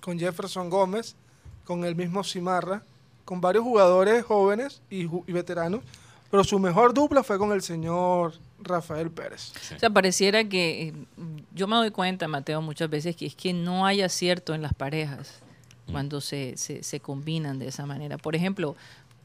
con 0.00 0.18
Jefferson 0.18 0.68
Gómez, 0.70 1.14
con 1.64 1.84
el 1.84 1.94
mismo 1.94 2.22
Cimarra, 2.24 2.82
con 3.24 3.40
varios 3.40 3.64
jugadores 3.64 4.24
jóvenes 4.24 4.82
y 4.90 5.06
veteranos, 5.32 5.80
pero 6.30 6.44
su 6.44 6.58
mejor 6.58 6.92
dupla 6.92 7.22
fue 7.22 7.38
con 7.38 7.52
el 7.52 7.62
señor 7.62 8.34
Rafael 8.64 9.10
Pérez. 9.10 9.52
O 9.74 9.78
sea, 9.78 9.90
pareciera 9.90 10.44
que 10.44 10.88
eh, 10.88 10.92
yo 11.54 11.66
me 11.66 11.76
doy 11.76 11.90
cuenta, 11.90 12.28
Mateo, 12.28 12.62
muchas 12.62 12.90
veces 12.90 13.16
que 13.16 13.26
es 13.26 13.34
que 13.34 13.52
no 13.52 13.86
hay 13.86 14.02
acierto 14.02 14.54
en 14.54 14.62
las 14.62 14.74
parejas 14.74 15.40
cuando 15.90 16.20
se, 16.20 16.56
se, 16.56 16.82
se 16.82 17.00
combinan 17.00 17.58
de 17.58 17.68
esa 17.68 17.86
manera. 17.86 18.16
Por 18.16 18.34
ejemplo, 18.34 18.74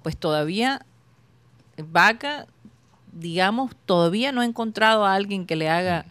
pues 0.03 0.17
todavía 0.17 0.85
Vaca, 1.83 2.47
digamos, 3.11 3.71
todavía 3.85 4.31
no 4.31 4.41
ha 4.41 4.45
encontrado 4.45 5.05
a 5.05 5.13
alguien 5.13 5.45
que 5.45 5.55
le 5.55 5.69
haga 5.69 6.05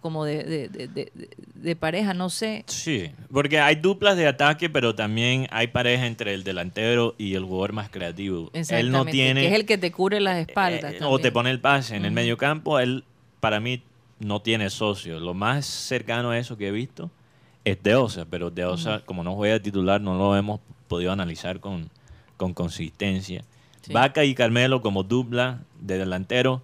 como 0.00 0.24
de, 0.24 0.44
de, 0.44 0.68
de- 0.68 0.88
de- 0.88 1.12
de- 1.14 1.30
de 1.54 1.76
pareja, 1.76 2.14
no 2.14 2.30
sé. 2.30 2.64
Sí, 2.66 3.10
porque 3.32 3.58
hay 3.60 3.74
duplas 3.76 4.16
de 4.16 4.26
ataque, 4.28 4.70
pero 4.70 4.94
también 4.94 5.48
hay 5.50 5.66
pareja 5.68 6.06
entre 6.06 6.34
el 6.34 6.44
delantero 6.44 7.14
y 7.18 7.34
el 7.34 7.44
jugador 7.44 7.72
más 7.72 7.90
creativo. 7.90 8.50
Él 8.52 8.90
no 8.92 9.04
tiene... 9.04 9.40
que 9.42 9.48
es 9.48 9.54
el 9.54 9.66
que 9.66 9.76
te 9.78 9.90
cubre 9.90 10.20
las 10.20 10.38
espaldas. 10.38 10.94
Eh, 10.94 10.98
o 11.02 11.18
te 11.18 11.32
pone 11.32 11.50
el 11.50 11.60
pase. 11.60 11.96
En 11.96 12.04
el 12.04 12.12
mediocampo, 12.12 12.78
él, 12.78 13.04
para 13.40 13.58
mí, 13.60 13.82
no 14.20 14.40
tiene 14.42 14.70
socio. 14.70 15.18
Lo 15.20 15.34
más 15.34 15.66
cercano 15.66 16.30
a 16.30 16.38
eso 16.38 16.56
que 16.56 16.68
he 16.68 16.72
visto 16.72 17.10
es 17.64 17.82
Deosa, 17.82 18.24
pero 18.24 18.50
Deosa, 18.50 19.02
como 19.04 19.22
no 19.24 19.34
juega 19.34 19.60
titular, 19.60 20.00
no 20.00 20.16
lo 20.16 20.36
hemos 20.36 20.60
podido 20.86 21.12
analizar 21.12 21.60
con, 21.60 21.90
con 22.36 22.54
consistencia. 22.54 23.44
Sí. 23.82 23.92
Vaca 23.92 24.24
y 24.24 24.34
Carmelo 24.34 24.80
como 24.80 25.02
dupla 25.02 25.60
de 25.80 25.98
delantero 25.98 26.62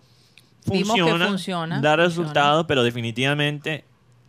Vimos 0.67 0.95
que 0.95 1.01
funciona, 1.03 1.27
funciona, 1.29 1.75
da 1.81 1.91
funciona. 1.93 1.97
resultados, 1.97 2.67
pero 2.67 2.83
definitivamente 2.83 3.85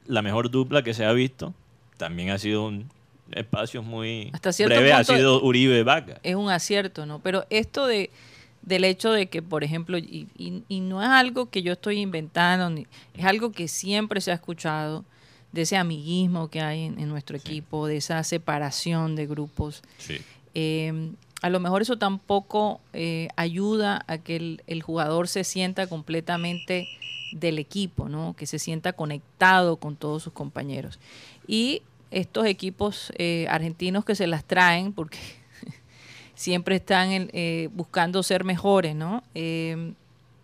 la 0.07 0.21
mejor 0.21 0.49
dupla 0.51 0.83
que 0.83 0.93
se 0.93 1.05
ha 1.05 1.11
visto 1.13 1.53
también 1.97 2.29
ha 2.29 2.37
sido 2.37 2.65
un 2.67 2.89
espacio 3.31 3.81
muy 3.81 4.29
Hasta 4.33 4.51
cierto 4.53 4.75
breve, 4.75 4.93
ha 4.93 4.97
punto- 4.97 5.15
sido 5.15 5.41
Uribe 5.43 5.83
Vaca. 5.83 6.19
es 6.23 6.35
un 6.35 6.49
acierto, 6.49 7.05
¿no? 7.05 7.19
Pero 7.19 7.45
esto 7.49 7.87
de 7.87 8.09
del 8.61 8.83
hecho 8.83 9.11
de 9.11 9.27
que, 9.27 9.43
por 9.43 9.63
ejemplo, 9.63 9.95
y, 9.99 10.27
y- 10.37 10.63
y 10.67 10.79
no 10.79 10.99
es 11.01 11.07
algo 11.07 11.51
que 11.51 11.61
yo 11.61 11.73
estoy 11.73 11.99
inventando, 11.99 12.67
ni, 12.71 12.87
es 13.13 13.23
algo 13.23 13.51
que 13.51 13.67
siempre 13.67 14.21
se 14.21 14.31
ha 14.31 14.33
escuchado, 14.33 15.05
de 15.51 15.61
ese 15.61 15.77
amiguismo 15.77 16.49
que 16.49 16.61
hay 16.61 16.81
en, 16.85 16.99
en 16.99 17.07
nuestro 17.07 17.37
equipo, 17.37 17.85
de 17.85 17.97
esa 17.97 18.23
separación 18.23 19.15
de 19.15 19.27
grupos. 19.27 19.83
Sí. 19.99 20.17
Eh, 20.55 21.11
a 21.45 21.49
lo 21.49 21.59
mejor 21.59 21.83
eso 21.83 21.97
tampoco 21.97 22.79
eh, 22.93 23.27
ayuda 23.35 24.03
a 24.07 24.17
que 24.17 24.35
el, 24.35 24.63
el 24.65 24.81
jugador 24.81 25.27
se 25.27 25.43
sienta 25.43 25.85
completamente 25.85 26.87
del 27.33 27.59
equipo, 27.59 28.09
¿no? 28.09 28.33
Que 28.35 28.47
se 28.47 28.57
sienta 28.57 28.93
conectado 28.93 29.75
con 29.77 29.95
todos 29.95 30.23
sus 30.23 30.33
compañeros. 30.33 30.99
Y 31.47 31.83
estos 32.09 32.45
equipos 32.47 33.11
eh, 33.17 33.45
argentinos 33.49 34.05
que 34.05 34.15
se 34.15 34.25
las 34.25 34.43
traen, 34.43 34.91
porque 34.93 35.19
siempre 36.35 36.77
están 36.77 37.11
en- 37.11 37.29
eh, 37.33 37.69
buscando 37.73 38.23
ser 38.23 38.43
mejores, 38.43 38.95
¿no? 38.95 39.23
Eh, 39.35 39.93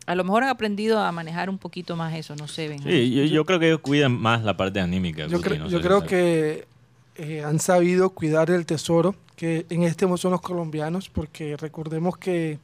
a 0.05 0.15
lo 0.15 0.24
mejor 0.24 0.43
han 0.43 0.50
aprendido 0.50 1.00
a 1.00 1.12
manejar 1.12 1.50
un 1.50 1.58
poquito 1.58 1.96
más 1.96 2.13
eso, 2.15 2.36
no 2.36 2.48
sé, 2.48 2.67
Benjamín. 2.67 2.93
Sí, 2.93 3.12
yo, 3.13 3.24
yo 3.24 3.46
creo 3.46 3.60
que 3.60 3.67
ellos 3.67 3.79
cuidan 3.79 4.12
más 4.12 4.43
la 4.43 4.58
parte 4.58 4.79
anímica. 4.79 5.27
Yo, 5.27 5.38
Guti, 5.38 5.50
cre- 5.50 5.58
no 5.60 5.67
yo 5.70 5.81
creo 5.81 6.03
que 6.03 6.67
eh, 7.15 7.44
han 7.44 7.60
sabido 7.60 8.10
cuidar 8.12 8.50
el 8.50 8.65
tesoro, 8.65 9.15
que 9.36 9.65
en 9.70 9.84
este 9.84 10.06
momento 10.06 10.22
son 10.22 10.32
los 10.32 10.41
colombianos, 10.41 11.10
porque 11.10 11.58
recordemos 11.58 12.18
que 12.18 12.60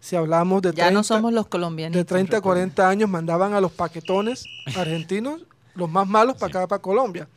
si 0.00 0.16
hablamos 0.16 0.62
de 0.62 0.70
ya 0.70 0.84
30, 0.84 0.90
no 0.92 1.02
somos 1.02 1.32
los 1.32 1.46
colombianos. 1.46 1.96
de 1.96 2.04
30 2.04 2.38
a 2.38 2.40
40 2.40 2.88
años 2.88 3.10
mandaban 3.10 3.52
a 3.52 3.60
los 3.60 3.72
paquetones 3.72 4.46
argentinos, 4.76 5.42
los 5.74 5.90
más 5.90 6.08
malos, 6.08 6.36
para 6.36 6.60
acá, 6.60 6.66
para 6.66 6.82
Colombia. 6.82 7.28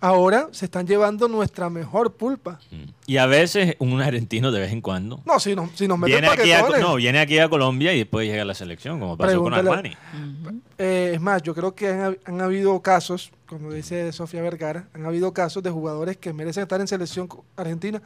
Ahora 0.00 0.48
se 0.52 0.66
están 0.66 0.86
llevando 0.86 1.28
nuestra 1.28 1.70
mejor 1.70 2.12
pulpa. 2.14 2.60
Y 3.06 3.16
a 3.16 3.26
veces 3.26 3.76
un 3.78 4.00
argentino 4.00 4.52
de 4.52 4.60
vez 4.60 4.72
en 4.72 4.80
cuando 4.80 5.20
No, 5.24 5.40
si 5.40 5.54
nos, 5.54 5.70
si 5.74 5.88
nos 5.88 5.98
meten 5.98 6.20
viene 6.20 6.28
aquí, 6.28 6.52
a, 6.52 6.78
no, 6.78 6.96
viene 6.96 7.18
aquí 7.18 7.38
a 7.38 7.48
Colombia 7.48 7.92
y 7.92 7.98
después 7.98 8.28
llega 8.28 8.42
a 8.42 8.44
la 8.44 8.54
selección, 8.54 9.00
como 9.00 9.16
pasó 9.16 9.42
con 9.42 9.54
Armani. 9.54 9.96
Eh, 10.78 11.12
es 11.14 11.20
más, 11.20 11.42
yo 11.42 11.54
creo 11.54 11.74
que 11.74 11.88
han, 11.88 12.18
han 12.24 12.40
habido 12.40 12.80
casos, 12.82 13.32
como 13.46 13.72
dice 13.72 14.12
Sofía 14.12 14.42
Vergara, 14.42 14.88
han 14.94 15.06
habido 15.06 15.32
casos 15.32 15.62
de 15.62 15.70
jugadores 15.70 16.16
que 16.16 16.32
merecen 16.32 16.62
estar 16.62 16.80
en 16.80 16.86
selección 16.86 17.28
argentina, 17.56 18.02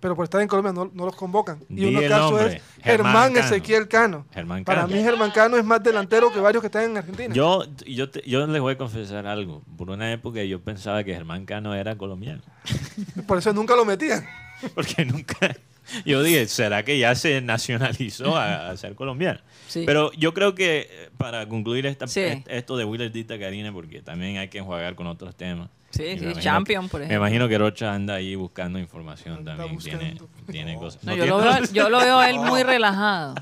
pero 0.00 0.14
por 0.14 0.24
estar 0.24 0.40
en 0.42 0.48
Colombia 0.48 0.72
no, 0.72 0.90
no 0.92 1.04
los 1.06 1.16
convocan. 1.16 1.58
Y 1.68 1.74
Di 1.76 1.84
uno 1.86 2.00
el 2.00 2.08
caso 2.08 2.30
nombre, 2.30 2.56
es 2.56 2.62
Germán 2.82 3.32
Germán. 3.32 3.36
Ezequiel 3.36 3.88
Cano. 3.88 4.26
Germán 4.32 4.64
Para 4.64 4.82
Cano. 4.82 4.94
mí 4.94 5.02
Germán 5.02 5.30
Cano 5.30 5.56
es 5.56 5.64
más 5.64 5.82
delantero 5.82 6.32
que 6.32 6.40
varios 6.40 6.60
que 6.62 6.66
están 6.66 6.84
en 6.84 6.96
Argentina. 6.96 7.34
Yo, 7.34 7.64
yo, 7.86 8.10
te- 8.10 8.22
yo 8.28 8.46
les 8.46 8.60
voy 8.60 8.74
a 8.74 8.78
confesar 8.78 9.26
algo. 9.26 9.62
Por 9.76 9.90
una 9.90 10.12
época 10.12 10.42
yo 10.44 10.60
pensaba 10.60 11.02
que 11.04 11.12
Germán 11.14 11.46
Cano 11.46 11.74
era 11.74 11.96
colombiano. 11.96 12.42
Por 13.26 13.38
eso 13.38 13.52
nunca 13.52 13.74
lo 13.76 13.84
metían. 13.84 14.24
Porque 14.74 15.04
nunca. 15.04 15.56
Yo 16.04 16.22
dije, 16.22 16.46
¿será 16.48 16.82
que 16.84 16.98
ya 16.98 17.14
se 17.14 17.40
nacionalizó 17.40 18.36
a, 18.36 18.70
a 18.70 18.76
ser 18.76 18.94
colombiano? 18.96 19.40
Sí. 19.68 19.84
Pero 19.86 20.10
yo 20.12 20.34
creo 20.34 20.54
que 20.54 20.88
eh, 20.90 21.10
para 21.16 21.48
concluir 21.48 21.86
esta, 21.86 22.08
Sí. 22.08 22.20
est- 22.20 22.48
esto 22.48 22.76
de 22.76 22.84
Willer 22.84 23.12
Dita 23.12 23.38
Karina, 23.38 23.72
porque 23.72 24.02
también 24.02 24.36
hay 24.38 24.48
que 24.48 24.60
jugar 24.60 24.94
con 24.96 25.06
otros 25.06 25.36
temas. 25.36 25.70
Sí, 25.96 26.02
me 26.02 26.08
sí, 26.18 26.24
imagino 26.24 26.40
Champion, 26.40 26.84
que- 26.84 26.90
por 26.90 27.00
Me 27.00 27.06
ejemplo. 27.06 27.26
imagino 27.26 27.48
que 27.48 27.58
Rocha 27.58 27.92
anda 27.94 28.14
ahí 28.14 28.34
buscando 28.34 28.78
información 28.78 29.38
Anda 29.38 29.56
también. 29.56 29.78
Tiene, 29.80 30.16
tiene 30.50 30.76
cosas. 30.76 31.02
No, 31.04 31.16
No 31.16 31.24
yo, 31.24 31.26
lo 31.26 31.38
veo, 31.38 31.64
yo 31.72 31.88
lo 31.90 31.98
veo 31.98 32.18
a 32.18 32.30
él 32.30 32.38
muy 32.38 32.62
relajado. 32.62 33.34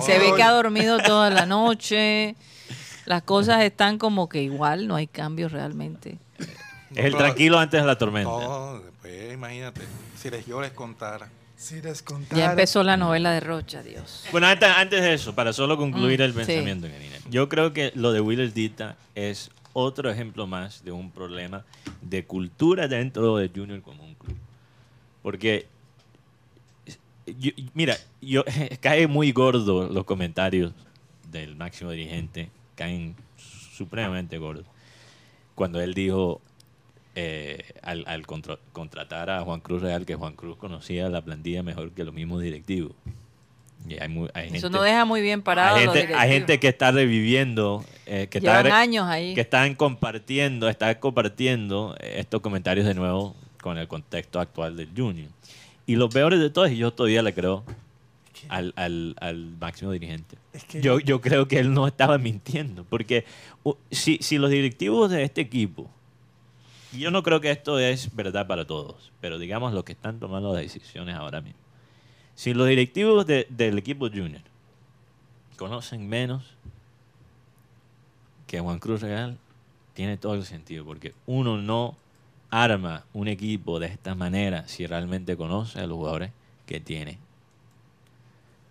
Se 0.00 0.18
ve 0.18 0.32
que 0.36 0.42
ha 0.42 0.50
dormido 0.50 0.98
toda 0.98 1.30
la 1.30 1.46
noche. 1.46 2.34
Las 3.06 3.22
cosas 3.22 3.62
están 3.62 3.98
como 3.98 4.28
que 4.28 4.42
igual, 4.42 4.86
no 4.86 4.94
hay 4.96 5.06
cambios 5.06 5.52
realmente. 5.52 6.18
Es 6.94 7.04
el 7.04 7.16
tranquilo 7.16 7.58
antes 7.58 7.80
de 7.80 7.86
la 7.86 7.96
tormenta. 7.96 8.30
No, 8.30 8.80
después 8.80 9.32
imagínate, 9.34 9.80
si 10.16 10.30
les 10.30 10.46
yo 10.46 10.60
les 10.60 10.72
contara. 10.72 11.28
Si 11.56 11.82
les 11.82 12.02
contara. 12.02 12.38
Ya 12.40 12.50
empezó 12.50 12.82
la 12.84 12.96
novela 12.96 13.32
de 13.32 13.40
Rocha, 13.40 13.82
Dios. 13.82 14.24
Bueno, 14.30 14.46
antes, 14.46 14.68
antes 14.68 15.02
de 15.02 15.12
eso, 15.14 15.34
para 15.34 15.52
solo 15.52 15.76
concluir 15.76 16.20
Mm, 16.20 16.22
el 16.22 16.30
sí. 16.32 16.36
pensamiento, 16.36 16.86
Karina. 16.86 17.16
Yo 17.30 17.48
creo 17.48 17.72
que 17.72 17.92
lo 17.94 18.12
de 18.12 18.20
Willer 18.20 18.52
Dita 18.52 18.96
es 19.14 19.50
otro 19.78 20.10
ejemplo 20.10 20.46
más 20.46 20.84
de 20.84 20.92
un 20.92 21.10
problema 21.10 21.64
de 22.02 22.24
cultura 22.24 22.88
dentro 22.88 23.36
de 23.36 23.48
Junior 23.54 23.80
como 23.82 24.04
un 24.04 24.14
club. 24.14 24.36
Porque, 25.22 25.66
yo- 27.26 27.52
mira, 27.74 27.96
yo, 28.20 28.44
cae 28.80 29.06
muy 29.06 29.32
gordo 29.32 29.88
los 29.88 30.04
comentarios 30.04 30.72
del 31.30 31.56
máximo 31.56 31.90
dirigente, 31.90 32.50
caen 32.74 33.14
supremamente 33.36 34.38
gordos. 34.38 34.66
Cuando 35.54 35.80
él 35.80 35.94
dijo 35.94 36.40
eh, 37.14 37.64
al, 37.82 38.04
al 38.06 38.26
contra- 38.26 38.58
contratar 38.72 39.28
a 39.30 39.42
Juan 39.42 39.60
Cruz 39.60 39.82
Real 39.82 40.06
que 40.06 40.14
Juan 40.14 40.34
Cruz 40.34 40.56
conocía 40.56 41.08
la 41.08 41.22
plantilla 41.22 41.62
mejor 41.62 41.90
que 41.92 42.04
los 42.04 42.14
mismos 42.14 42.42
directivos. 42.42 42.92
Y 43.88 44.00
hay, 44.00 44.08
mu- 44.08 44.28
hay 44.34 44.46
Eso 44.48 44.52
gente- 44.54 44.70
no 44.70 44.82
deja 44.82 45.04
muy 45.04 45.20
bien 45.20 45.42
parado 45.42 45.76
hay 46.16 46.30
gente 46.32 46.58
que 46.60 46.68
está 46.68 46.90
reviviendo, 46.92 47.84
eh, 48.08 48.26
que, 48.28 48.40
Llevan 48.40 48.66
está, 48.66 48.80
años 48.80 49.06
ahí. 49.06 49.34
que 49.34 49.40
están 49.42 49.74
compartiendo, 49.74 50.68
están 50.68 50.94
compartiendo 50.96 51.94
eh, 52.00 52.16
estos 52.18 52.40
comentarios 52.40 52.86
de 52.86 52.94
nuevo 52.94 53.34
con 53.62 53.78
el 53.78 53.86
contexto 53.88 54.40
actual 54.40 54.76
del 54.76 54.88
Junior. 54.96 55.28
Y 55.86 55.96
lo 55.96 56.08
peor 56.08 56.36
de 56.36 56.50
todo 56.50 56.64
es 56.64 56.72
que 56.72 56.76
yo 56.78 56.90
todavía 56.92 57.22
le 57.22 57.32
creo 57.34 57.64
al, 58.48 58.72
al- 58.76 59.16
al 59.20 59.56
máximo 59.60 59.90
dirigente. 59.92 60.36
Es 60.52 60.64
que 60.64 60.80
Yo, 60.80 61.00
yo 61.00 61.20
creo 61.20 61.48
que 61.48 61.58
él 61.58 61.72
no 61.72 61.86
estaba 61.86 62.18
mintiendo, 62.18 62.84
porque 62.84 63.24
uh, 63.64 63.74
si, 63.90 64.18
si 64.20 64.38
los 64.38 64.50
directivos 64.50 65.10
de 65.10 65.22
este 65.24 65.40
equipo, 65.40 65.90
y 66.92 67.00
yo 67.00 67.10
no 67.10 67.22
creo 67.22 67.40
que 67.40 67.50
esto 67.50 67.78
es 67.78 68.14
verdad 68.14 68.46
para 68.46 68.66
todos, 68.66 69.12
pero 69.20 69.38
digamos 69.38 69.72
los 69.74 69.84
que 69.84 69.92
están 69.92 70.18
tomando 70.20 70.52
las 70.54 70.62
decisiones 70.62 71.14
ahora 71.16 71.40
mismo, 71.40 71.58
si 72.34 72.54
los 72.54 72.66
directivos 72.68 73.26
de- 73.26 73.46
del 73.50 73.76
equipo 73.78 74.08
junior 74.08 74.42
conocen 75.56 76.08
menos 76.08 76.44
que 78.48 78.58
Juan 78.58 78.80
Cruz 78.80 79.02
Real, 79.02 79.38
tiene 79.94 80.16
todo 80.16 80.34
el 80.34 80.44
sentido, 80.44 80.84
porque 80.84 81.14
uno 81.26 81.58
no 81.58 81.96
arma 82.50 83.04
un 83.12 83.28
equipo 83.28 83.78
de 83.78 83.86
esta 83.86 84.14
manera 84.16 84.66
si 84.66 84.86
realmente 84.86 85.36
conoce 85.36 85.78
a 85.80 85.86
los 85.86 85.96
jugadores 85.98 86.32
que 86.66 86.80
tiene. 86.80 87.18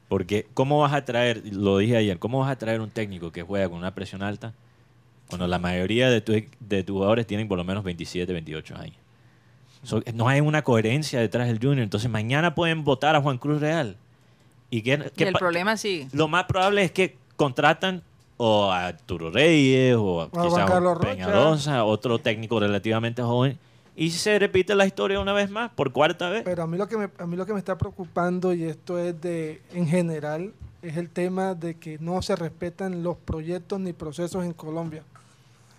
Porque, 0.09 0.47
¿cómo 0.53 0.79
vas 0.79 0.93
a 0.93 1.03
traer, 1.03 1.41
lo 1.51 1.77
dije 1.77 1.97
ayer, 1.97 2.17
cómo 2.17 2.39
vas 2.39 2.49
a 2.51 2.57
traer 2.57 2.79
un 2.81 2.89
técnico 2.89 3.31
que 3.31 3.43
juega 3.43 3.67
con 3.69 3.77
una 3.77 3.93
presión 3.93 4.23
alta 4.23 4.53
cuando 5.27 5.47
la 5.47 5.59
mayoría 5.59 6.09
de, 6.09 6.21
tu- 6.21 6.41
de 6.61 6.83
tus 6.83 6.93
jugadores 6.93 7.27
tienen 7.27 7.47
por 7.49 7.57
lo 7.57 7.65
menos 7.65 7.83
27, 7.83 8.31
28 8.31 8.75
años? 8.77 8.95
So, 9.83 10.01
no 10.13 10.27
hay 10.29 10.39
una 10.39 10.63
coherencia 10.63 11.19
detrás 11.19 11.47
del 11.47 11.57
Junior. 11.59 11.79
Entonces, 11.79 12.09
mañana 12.09 12.55
pueden 12.55 12.83
votar 12.83 13.15
a 13.15 13.21
Juan 13.21 13.37
Cruz 13.37 13.59
Real. 13.61 13.97
¿Y 14.69 14.81
qué, 14.81 15.11
Y 15.15 15.23
el 15.23 15.33
problema 15.33 15.77
sigue. 15.77 16.07
Lo 16.13 16.27
más 16.27 16.45
probable 16.45 16.83
es 16.83 16.91
que 16.91 17.15
contratan 17.35 18.01
o 18.38 18.71
a 18.71 18.88
Arturo 18.88 19.32
Reyes 19.32 19.95
o 19.97 20.21
a, 20.21 20.30
Juan 20.30 20.47
quizás 20.50 20.65
Carlos 20.69 20.97
a 20.97 21.00
Peña 21.00 21.26
Rocha. 21.26 21.38
Alonso, 21.39 21.86
otro 21.86 22.19
técnico 22.19 22.60
relativamente 22.60 23.21
joven. 23.21 23.58
Y 23.95 24.12
se 24.12 24.38
repite 24.38 24.76
la 24.76 24.86
historia 24.86 25.19
una 25.19 25.34
vez 25.34 25.50
más, 25.50 25.71
por 25.71 25.91
cuarta 25.91 26.30
vez. 26.30 26.43
Pero 26.45 26.62
a 26.63 26.67
mí 26.67 26.78
lo 26.78 26.88
que 26.88 26.97
me, 26.97 27.10
a 27.17 27.26
mí 27.26 27.36
lo 27.36 27.45
que 27.47 27.54
me 27.54 27.60
está 27.60 27.78
preocupando 27.80 28.54
y 28.54 28.63
esto 28.65 29.00
es 29.00 29.19
de 29.19 29.62
en 29.73 29.88
general 29.88 30.54
es 30.84 30.97
el 30.97 31.10
tema 31.10 31.56
de 31.56 31.76
que 31.78 31.97
no 32.00 32.21
se 32.21 32.36
respetan 32.36 33.02
los 33.02 33.17
proyectos 33.17 33.80
ni 33.80 33.93
procesos 33.93 34.45
en 34.45 34.54
Colombia. 34.54 35.04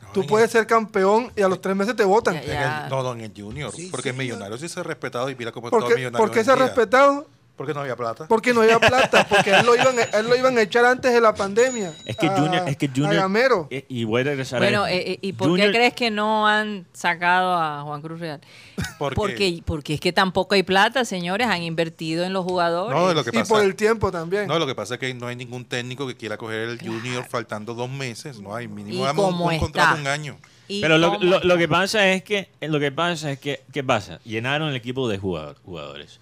No, 0.03 0.09
Tú 0.13 0.23
en 0.23 0.27
puedes 0.27 0.51
ser 0.51 0.67
campeón 0.67 1.31
y 1.37 1.43
a 1.43 1.49
los 1.49 1.61
tres 1.61 1.77
meses 1.77 1.95
te 1.95 2.05
votan. 2.05 2.35
Ya, 2.35 2.41
el- 2.41 2.47
ya. 2.49 2.79
en 2.79 2.85
el- 2.87 2.91
no, 2.91 3.03
no, 3.05 3.13
en 3.13 3.21
el 3.21 3.33
Junior. 3.37 3.71
Sí, 3.73 3.87
porque 3.93 4.11
sí, 4.11 4.17
el 4.17 4.17
Millonario 4.17 4.59
sí 4.59 4.69
se 4.69 4.81
ha 4.81 4.83
respetado 4.83 5.31
y 5.31 5.37
mira 5.37 5.53
cómo 5.53 5.71
¿Por 5.71 5.79
todo 5.79 5.89
qué, 5.91 5.95
Millonario. 5.95 6.27
por 6.27 6.35
qué 6.35 6.43
se 6.43 6.51
ha 6.51 6.55
en 6.55 6.61
respetado? 6.61 7.27
Porque 7.59 7.75
no 7.75 7.81
había 7.81 7.97
plata. 7.97 8.27
Porque 8.29 8.55
no 8.55 8.63
había 8.63 8.79
plata, 8.79 9.27
porque 9.29 9.53
a 9.53 9.61
él 9.61 9.67
lo 9.67 9.75
iban, 9.75 9.97
a 9.99 10.19
él 10.21 10.29
lo 10.29 10.37
iban 10.37 10.57
a 10.57 10.63
echar 10.63 10.85
antes 10.87 11.13
de 11.13 11.21
la 11.21 11.35
pandemia. 11.35 11.93
Es 12.07 12.17
que 12.17 12.29
a- 12.29 12.39
Junior, 12.39 12.69
es 12.69 12.77
que 12.79 12.87
a 12.87 12.91
Junior, 12.95 13.15
Gamero. 13.17 13.67
eh, 13.71 13.85
y 13.89 14.05
voy 14.05 14.21
a 14.23 14.25
regresar 14.25 14.61
Bueno, 14.61 14.85
a 14.85 14.93
eh, 14.93 15.13
eh, 15.13 15.19
¿y 15.21 15.33
por 15.35 15.49
Junior- 15.49 15.67
qué 15.73 15.77
crees 15.77 15.93
que 15.95 16.11
no 16.11 16.47
han 16.49 16.87
sacado 16.93 17.53
a 17.55 17.83
Juan 17.83 18.01
Cruz 18.01 18.21
Real? 18.21 18.41
Porque, 18.99 19.15
Porque, 19.17 19.63
porque 19.67 19.95
es 19.95 20.01
que 20.01 20.13
tampoco 20.13 20.55
hay 20.55 20.63
plata, 20.63 21.05
señores. 21.05 21.49
Han 21.49 21.63
invertido 21.63 22.25
en 22.25 22.33
los 22.33 22.45
jugadores. 22.45 22.97
No, 22.97 23.13
lo 23.13 23.23
que 23.25 23.31
Y 23.31 23.33
pasa, 23.41 23.55
por 23.55 23.63
el 23.65 23.75
tiempo 23.75 24.11
también. 24.13 24.47
no, 24.47 24.59
lo 24.59 24.67
que 24.67 24.75
pasa 24.77 24.95
es 24.95 25.01
que 25.01 25.13
no 25.15 25.27
hay 25.27 25.35
ningún 25.37 25.65
técnico 25.65 26.07
que 26.07 26.17
quiera 26.17 26.37
coger 26.37 26.69
el 26.69 26.79
Junior 26.81 27.25
faltando 27.29 27.75
dos 27.75 27.91
meses. 27.91 28.39
No 28.41 28.55
hay 28.55 28.69
mínimo 28.69 29.03
Y 29.03 29.05
dame 29.05 29.21
un, 29.23 29.35
un 29.35 29.59
contrato 29.59 29.97
de 29.97 30.01
un 30.03 30.07
año. 30.07 30.39
Y 30.69 30.81
Pero 30.81 30.97
lo, 30.99 31.19
lo- 31.19 31.41
lo 31.41 31.57
que 31.57 31.67
pasa 31.67 32.09
es 32.11 32.23
que 32.23 32.51
lo 32.61 32.79
que 32.79 32.93
pasa 32.93 33.33
es 33.33 33.39
que 33.39 33.63
¿qué 33.73 33.83
pasa? 33.83 34.21
Llenaron 34.25 34.69
el 34.69 34.77
equipo 34.77 35.09
de 35.09 35.19
jugador- 35.19 35.57
jugadores. 35.65 36.21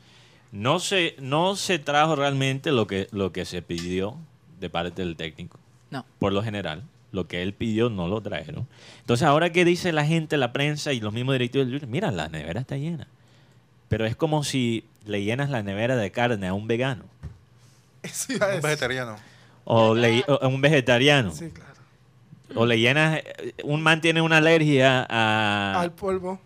No 0.53 0.79
se 0.79 1.17
no 1.19 1.57
se 1.57 1.79
trajo 1.79 2.17
realmente 2.17 2.73
lo 2.73 2.87
que 2.87 3.09
lo 3.11 3.33
que 3.33 3.45
se 3.45 3.63
pidió 3.63 4.17
de 4.61 4.71
parte 4.71 5.03
del 5.03 5.17
técnico. 5.17 5.59
No. 5.91 6.05
Por 6.19 6.33
lo 6.33 6.43
general, 6.43 6.83
lo 7.13 7.27
que 7.29 7.43
él 7.43 7.53
pidió 7.53 7.91
no 7.91 8.09
lo 8.09 8.21
trajeron. 8.21 8.67
Entonces, 9.01 9.27
ahora 9.27 9.51
que 9.51 9.65
dice 9.65 9.93
la 9.93 10.05
gente, 10.07 10.37
la 10.37 10.53
prensa 10.53 10.93
y 10.93 11.01
los 11.01 11.13
mismos 11.13 11.35
directivos 11.35 11.67
del 11.67 11.75
Junior, 11.77 11.91
mira, 11.91 12.11
la 12.11 12.29
nevera 12.29 12.61
está 12.61 12.77
llena. 12.77 13.07
Pero 13.89 14.05
es 14.07 14.17
como 14.17 14.43
si 14.45 14.85
le 15.05 15.23
llenas 15.23 15.51
la 15.51 15.63
nevera 15.63 15.95
de 15.97 16.11
carne 16.11 16.49
a 16.49 16.55
un 16.55 16.67
vegano 16.67 17.05
a 18.41 18.55
Un 18.57 18.63
vegetariano. 18.63 19.17
o, 19.65 19.95
le- 19.95 20.25
o 20.27 20.49
un 20.49 20.61
vegetariano 20.61 21.31
Sí, 21.33 21.51
claro. 21.51 21.73
o 22.55 22.67
le 22.67 22.79
llenas 22.79 23.19
eh, 23.25 23.55
un 23.65 23.83
man 23.83 24.01
tiene 24.01 24.21
una 24.21 24.37
alergia 24.39 25.07
a 25.09 25.81
Al 25.81 25.93
polvo. 25.93 26.41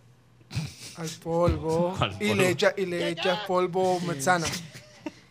Al 1.01 1.09
polvo. 1.23 1.97
Al 2.01 2.17
Y 2.21 2.35
le 2.35 2.51
echa, 2.51 2.73
y 2.77 2.87
le 2.87 3.09
echas 3.09 3.41
polvo 3.47 3.99
metzana. 4.01 4.47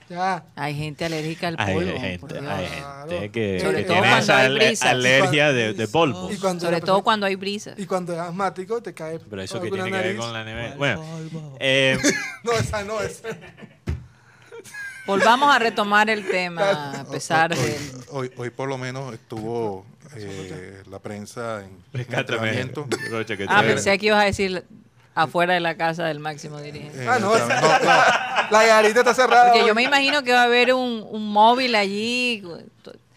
Ya. 0.10 0.44
Hay 0.56 0.76
gente 0.76 1.06
alérgica 1.06 1.50
al 1.50 1.56
Hay 1.60 1.76
polvo. 1.76 2.00
gente, 2.00 2.40
hay 2.40 2.68
gente 2.68 3.32
que, 3.32 3.60
Sobre 3.60 3.78
que 3.78 3.84
todo 3.84 4.02
tiene 4.02 4.18
esa 4.18 4.40
hay 4.40 4.46
alergia 4.90 5.52
de, 5.54 5.74
de 5.74 5.88
polvo. 5.88 6.32
Y 6.32 6.38
cuando 6.38 6.66
Sobre 6.66 6.82
todo 6.82 7.04
cuando 7.04 7.28
hay 7.28 7.36
brisa. 7.36 7.76
Y 7.78 7.86
cuando 7.86 8.14
es 8.14 8.20
asmático 8.20 8.82
te 8.82 8.92
cae. 8.96 9.20
Pero 9.20 9.42
eso 9.44 9.62
que 9.62 9.70
tiene 9.70 9.92
que 9.92 9.98
ver 9.98 10.18
con 10.18 10.34
la 10.34 10.44
nevera. 10.44 10.76
Bueno, 10.78 11.04
eh, 11.60 12.00
No, 12.44 12.54
esa 12.54 12.84
no, 12.84 13.00
esa. 13.02 13.28
Volvamos 15.06 15.56
a 15.56 15.60
retomar 15.60 16.10
el 16.10 16.28
tema, 16.28 17.00
a 17.02 17.04
pesar 17.06 17.52
hoy, 17.54 17.58
del... 17.60 17.80
hoy, 18.10 18.32
hoy 18.38 18.50
por 18.52 18.68
lo 18.70 18.78
menos 18.78 19.14
estuvo 19.14 19.86
eh, 20.16 20.84
la 20.90 21.00
prensa 21.00 21.64
en 21.64 21.72
rescátame, 21.94 22.50
entrenamiento. 22.50 22.88
Rocha, 23.10 23.36
que 23.38 23.46
Ah, 23.48 23.62
pensé 23.64 23.98
que 23.98 24.08
ibas 24.08 24.22
a 24.22 24.26
decir 24.26 24.64
afuera 25.24 25.54
de 25.54 25.60
la 25.60 25.76
casa 25.76 26.06
del 26.06 26.20
máximo 26.20 26.60
dirigente. 26.60 27.04
En 27.04 27.10
Ah, 27.10 27.20
no, 27.20 27.38
no, 27.38 27.48
La 28.52 28.64
garita 28.66 29.00
está 29.00 29.14
cerrada. 29.14 29.52
Porque 29.52 29.68
yo 29.68 29.76
me 29.76 29.84
imagino 29.84 30.24
que 30.24 30.32
va 30.34 30.42
a 30.42 30.46
haber 30.46 30.74
un, 30.74 31.06
un 31.10 31.32
móvil 31.32 31.76
allí, 31.76 32.42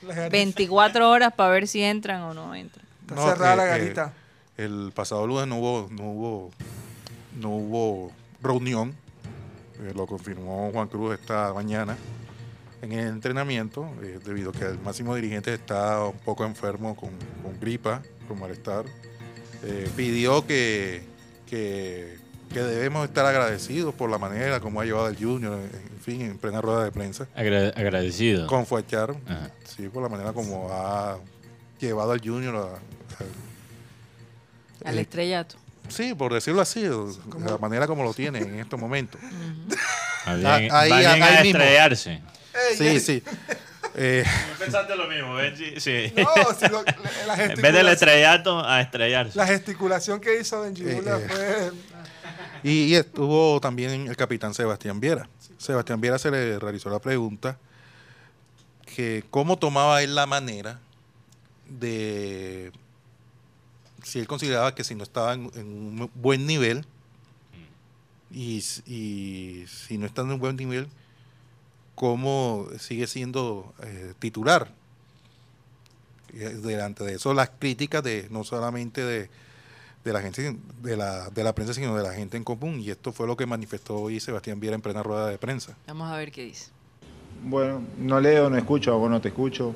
La 0.03 0.15
garita 0.15 0.29
24 0.31 1.09
horas 1.11 1.33
para 1.35 1.51
ver 1.51 1.67
si 1.69 1.83
entran 1.83 2.23
o 2.23 2.35
no 2.35 2.55
entran. 2.55 2.85
Está 3.03 3.15
No, 3.15 3.27
cerrada 3.29 3.53
eh, 3.55 3.57
la 3.57 3.65
eh, 3.67 3.69
garita. 3.81 4.13
El 4.57 4.93
pasado 4.95 5.27
lunes 5.27 5.47
no 5.47 5.57
hubo, 5.59 5.89
no 5.91 6.05
hubo, 6.11 6.51
no 7.41 7.49
hubo 7.51 8.13
reunión, 8.43 8.95
eh, 9.81 9.93
lo 9.95 10.07
confirmó 10.07 10.71
Juan 10.73 10.89
Cruz 10.89 11.19
esta 11.19 11.53
mañana 11.55 11.97
en 12.83 12.93
el 12.93 13.07
entrenamiento, 13.09 13.89
eh, 14.03 14.19
debido 14.25 14.51
a 14.51 14.53
que 14.53 14.65
el 14.65 14.79
máximo 14.81 15.15
dirigente 15.15 15.55
está 15.55 16.05
un 16.05 16.19
poco 16.19 16.45
enfermo 16.45 16.97
con, 16.97 17.11
con 17.43 17.59
gripa, 17.61 18.03
con 18.27 18.41
malestar. 18.41 18.85
Eh, 19.65 19.89
pidió 19.97 20.45
que, 20.47 21.05
que, 21.57 22.17
que 22.51 22.61
debemos 22.63 23.07
estar 23.07 23.27
agradecidos 23.27 23.95
por 23.95 24.09
la 24.09 24.17
manera 24.17 24.59
como 24.61 24.81
ha 24.81 24.87
llevado 24.87 25.09
el 25.09 25.17
Junior, 25.19 25.59
en 25.61 26.01
fin, 26.01 26.23
en 26.23 26.39
plena 26.39 26.63
rueda 26.63 26.83
de 26.85 26.91
prensa, 26.91 27.27
Agra- 27.37 27.75
agradecido. 27.77 28.47
con 28.47 28.65
Fuachar, 28.65 29.15
sí, 29.65 29.91
por 29.91 30.03
la 30.03 30.09
manera 30.09 30.33
como 30.33 30.71
ha 30.73 31.19
llevado 31.79 32.13
al 32.13 32.21
Junior 32.27 32.57
a- 32.57 32.61
a- 34.87 34.89
Al 34.89 34.97
eh, 34.97 35.03
estrellato. 35.03 35.57
Sí, 35.91 36.15
por 36.15 36.33
decirlo 36.33 36.63
así, 36.63 36.85
la 36.87 37.59
manera 37.59 37.87
como 37.87 38.03
lo 38.03 38.15
tiene 38.15 38.39
en 38.39 38.59
estos 38.61 38.81
momentos. 38.81 39.21
Bien, 39.21 39.77
Ah, 40.25 40.33
ahí- 40.55 40.69
va 40.91 40.99
bien 41.01 41.11
ahí 41.11 41.23
a 41.23 41.43
mismo. 41.43 41.59
estrellarse. 41.61 42.23
Sí, 42.79 42.99
sí. 42.99 43.23
Eh, 43.95 44.25
Pensaste 44.59 44.97
lo 44.97 45.07
mismo, 45.07 45.35
Benji. 45.35 45.79
Sí. 45.81 46.13
No, 46.17 46.55
si 46.59 46.69
lo- 46.69 46.83
la, 46.83 47.37
la 47.37 47.45
en 47.45 47.61
vez 47.61 47.73
del 47.75 47.89
estrellato, 47.89 48.59
a 48.65 48.81
estrellarse. 48.81 49.37
La 49.37 49.47
gesticulación 49.47 50.21
que 50.21 50.41
hizo 50.41 50.61
Benji 50.63 50.83
Eh, 50.89 50.95
Bula 50.95 51.19
eh. 51.19 51.27
fue. 51.29 51.73
y, 52.63 52.71
y 52.85 52.95
estuvo 52.95 53.61
también 53.61 54.09
el 54.09 54.17
capitán 54.17 54.55
Sebastián 54.55 54.99
Viera. 55.01 55.29
Sebastián 55.59 56.01
Viera 56.01 56.19
se 56.19 56.31
le 56.31 56.59
realizó 56.59 56.89
la 56.91 56.99
pregunta 57.01 57.59
que 58.97 59.25
cómo 59.31 59.59
tomaba 59.59 60.03
él 60.03 60.15
la 60.15 60.27
manera 60.27 60.81
de 61.69 62.73
si 64.03 64.19
él 64.19 64.27
consideraba 64.27 64.75
que 64.75 64.85
si 64.85 64.95
no 64.95 65.03
estaba 65.05 65.33
en, 65.35 65.51
en 65.55 65.67
un 65.67 66.11
buen 66.15 66.47
nivel 66.47 66.85
y, 68.31 68.59
s- 68.59 68.83
y 68.87 69.65
si 69.69 69.97
no 69.99 70.07
está 70.07 70.23
en 70.23 70.33
un 70.33 70.39
buen 70.41 70.57
nivel, 70.57 70.89
cómo 72.03 72.67
sigue 72.81 73.07
siendo 73.07 73.73
eh, 73.81 74.15
titular. 74.19 74.67
Y, 76.35 76.43
eh, 76.43 76.49
delante 76.49 77.05
de 77.05 77.15
eso, 77.15 77.33
las 77.33 77.51
críticas 77.57 78.03
de 78.03 78.27
no 78.29 78.43
solamente 78.43 79.05
de, 79.05 79.31
de 80.05 80.13
la 80.13 80.21
gente 80.21 80.57
de 80.83 80.97
la, 80.97 81.31
de 81.31 81.45
la 81.45 81.55
prensa, 81.55 81.75
sino 81.75 81.97
de 81.97 82.03
la 82.03 82.13
gente 82.13 82.37
en 82.37 82.43
común. 82.43 82.81
Y 82.81 82.91
esto 82.91 83.13
fue 83.13 83.29
lo 83.29 83.37
que 83.37 83.47
manifestó 83.47 83.95
hoy 83.99 84.19
Sebastián 84.19 84.59
Viera 84.59 84.75
en 84.75 84.83
plena 84.83 85.05
rueda 85.05 85.29
de 85.29 85.39
prensa. 85.39 85.77
Vamos 85.87 86.11
a 86.11 86.17
ver 86.17 86.33
qué 86.33 86.43
dice. 86.43 86.73
Bueno, 87.45 87.85
no 87.99 88.21
leo, 88.21 88.51
no 88.51 88.57
escucho, 88.57 88.93
a 88.93 88.97
vos 88.97 89.09
no 89.09 89.21
te 89.21 89.29
escucho, 89.29 89.73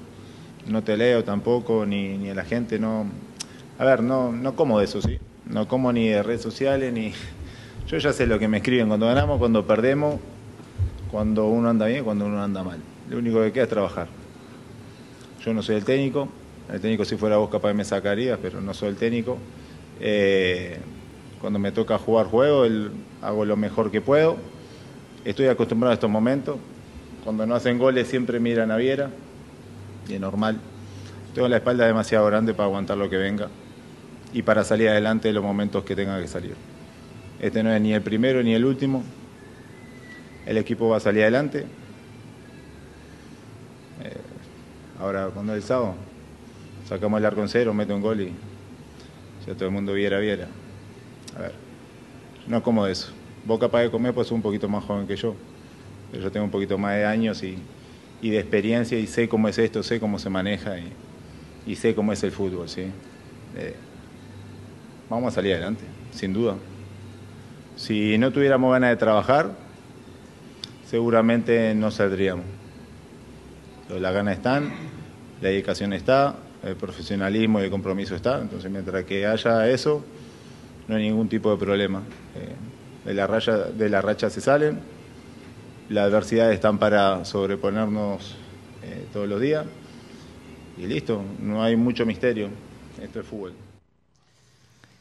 no 0.66 0.82
te 0.82 0.96
leo 0.96 1.22
tampoco, 1.22 1.86
ni, 1.86 2.18
ni 2.18 2.30
a 2.30 2.34
la 2.34 2.44
gente, 2.44 2.80
no... 2.80 3.06
A 3.78 3.84
ver, 3.84 4.02
no, 4.02 4.32
no 4.32 4.56
como 4.56 4.80
de 4.80 4.86
eso, 4.86 5.00
¿sí? 5.00 5.20
No 5.44 5.68
como 5.68 5.92
ni 5.92 6.08
de 6.08 6.24
redes 6.24 6.42
sociales, 6.42 6.92
ni... 6.92 7.12
Yo 7.86 7.98
ya 7.98 8.12
sé 8.12 8.26
lo 8.26 8.40
que 8.40 8.48
me 8.48 8.56
escriben 8.56 8.88
cuando 8.88 9.06
ganamos, 9.06 9.38
cuando 9.38 9.64
perdemos, 9.64 10.16
cuando 11.16 11.46
uno 11.46 11.70
anda 11.70 11.86
bien, 11.86 12.04
cuando 12.04 12.26
uno 12.26 12.42
anda 12.42 12.62
mal. 12.62 12.78
Lo 13.08 13.16
único 13.16 13.40
que 13.40 13.50
queda 13.50 13.64
es 13.64 13.70
trabajar. 13.70 14.06
Yo 15.42 15.54
no 15.54 15.62
soy 15.62 15.76
el 15.76 15.84
técnico, 15.86 16.28
el 16.70 16.78
técnico 16.78 17.06
si 17.06 17.16
fuera 17.16 17.38
vos 17.38 17.48
capaz 17.48 17.72
me 17.72 17.86
sacarías, 17.86 18.38
pero 18.42 18.60
no 18.60 18.74
soy 18.74 18.90
el 18.90 18.96
técnico. 18.96 19.38
Eh, 19.98 20.76
cuando 21.40 21.58
me 21.58 21.72
toca 21.72 21.96
jugar 21.96 22.26
juego, 22.26 22.66
el- 22.66 22.90
hago 23.22 23.46
lo 23.46 23.56
mejor 23.56 23.90
que 23.90 24.02
puedo. 24.02 24.36
Estoy 25.24 25.46
acostumbrado 25.46 25.92
a 25.92 25.94
estos 25.94 26.10
momentos. 26.10 26.58
Cuando 27.24 27.46
no 27.46 27.54
hacen 27.54 27.78
goles 27.78 28.08
siempre 28.08 28.38
miran 28.38 28.70
a 28.70 28.76
Viera, 28.76 29.08
y 30.06 30.12
es 30.12 30.20
normal. 30.20 30.58
Tengo 31.34 31.48
la 31.48 31.56
espalda 31.56 31.86
demasiado 31.86 32.26
grande 32.26 32.52
para 32.52 32.66
aguantar 32.66 32.98
lo 32.98 33.08
que 33.08 33.16
venga 33.16 33.48
y 34.34 34.42
para 34.42 34.64
salir 34.64 34.90
adelante 34.90 35.30
en 35.30 35.34
los 35.36 35.42
momentos 35.42 35.82
que 35.82 35.96
tenga 35.96 36.20
que 36.20 36.28
salir. 36.28 36.56
Este 37.40 37.62
no 37.62 37.72
es 37.72 37.80
ni 37.80 37.94
el 37.94 38.02
primero 38.02 38.42
ni 38.42 38.52
el 38.52 38.66
último. 38.66 39.02
El 40.46 40.56
equipo 40.56 40.88
va 40.88 40.96
a 40.96 41.00
salir 41.00 41.22
adelante. 41.22 41.60
Eh, 44.02 44.16
ahora, 44.98 45.28
cuando 45.34 45.54
el 45.54 45.62
sábado, 45.62 45.94
sacamos 46.88 47.18
el 47.18 47.26
arco 47.26 47.42
en 47.42 47.48
cero, 47.48 47.74
meto 47.74 47.94
un 47.94 48.00
gol 48.00 48.20
y 48.20 48.32
todo 49.54 49.66
el 49.66 49.70
mundo 49.70 49.92
viera, 49.92 50.18
viera. 50.18 50.48
A 51.36 51.40
ver, 51.40 51.52
no 52.46 52.62
como 52.62 52.86
eso. 52.86 53.12
Vos 53.44 53.60
capaz 53.60 53.82
de 53.82 53.90
comer, 53.90 54.14
pues 54.14 54.30
un 54.32 54.42
poquito 54.42 54.68
más 54.68 54.84
joven 54.84 55.06
que 55.06 55.16
yo 55.16 55.36
yo 56.12 56.30
tengo 56.30 56.44
un 56.44 56.50
poquito 56.50 56.78
más 56.78 56.94
de 56.94 57.04
años 57.04 57.42
y, 57.42 57.58
de 58.22 58.38
experiencia 58.40 58.98
y 58.98 59.06
sé 59.06 59.28
cómo 59.28 59.48
es 59.48 59.58
esto, 59.58 59.82
sé 59.82 60.00
cómo 60.00 60.18
se 60.18 60.28
maneja 60.28 60.78
y, 60.78 60.92
y 61.66 61.76
sé 61.76 61.94
cómo 61.94 62.12
es 62.12 62.22
el 62.24 62.32
fútbol, 62.32 62.68
¿sí? 62.68 62.86
Eh, 63.56 63.74
vamos 65.08 65.32
a 65.32 65.34
salir 65.36 65.52
adelante, 65.52 65.84
sin 66.12 66.32
duda. 66.32 66.56
Si 67.76 68.18
no 68.18 68.32
tuviéramos 68.32 68.72
ganas 68.72 68.90
de 68.90 68.96
trabajar, 68.96 69.52
seguramente 70.88 71.74
no 71.74 71.90
saldríamos. 71.90 72.44
Las 73.88 74.12
ganas 74.12 74.36
están, 74.36 74.72
la 75.40 75.48
dedicación 75.48 75.92
está, 75.92 76.36
el 76.64 76.76
profesionalismo 76.76 77.60
y 77.60 77.64
el 77.64 77.70
compromiso 77.70 78.14
está, 78.16 78.40
entonces 78.40 78.70
mientras 78.70 79.04
que 79.04 79.26
haya 79.26 79.68
eso, 79.68 80.04
no 80.88 80.96
hay 80.96 81.02
ningún 81.04 81.28
tipo 81.28 81.50
de 81.50 81.56
problema. 81.56 82.02
Eh, 82.34 82.54
de, 83.06 83.14
la 83.14 83.26
raya, 83.26 84.00
racha 84.00 84.30
se 84.30 84.40
salen, 84.40 84.80
las 85.88 86.06
adversidades 86.06 86.54
están 86.54 86.78
para 86.78 87.24
sobreponernos 87.24 88.34
eh, 88.82 89.06
todos 89.12 89.28
los 89.28 89.40
días 89.40 89.64
y 90.76 90.86
listo, 90.86 91.22
no 91.40 91.62
hay 91.62 91.76
mucho 91.76 92.04
misterio. 92.04 92.48
Esto 93.00 93.20
es 93.20 93.26
fútbol. 93.26 93.52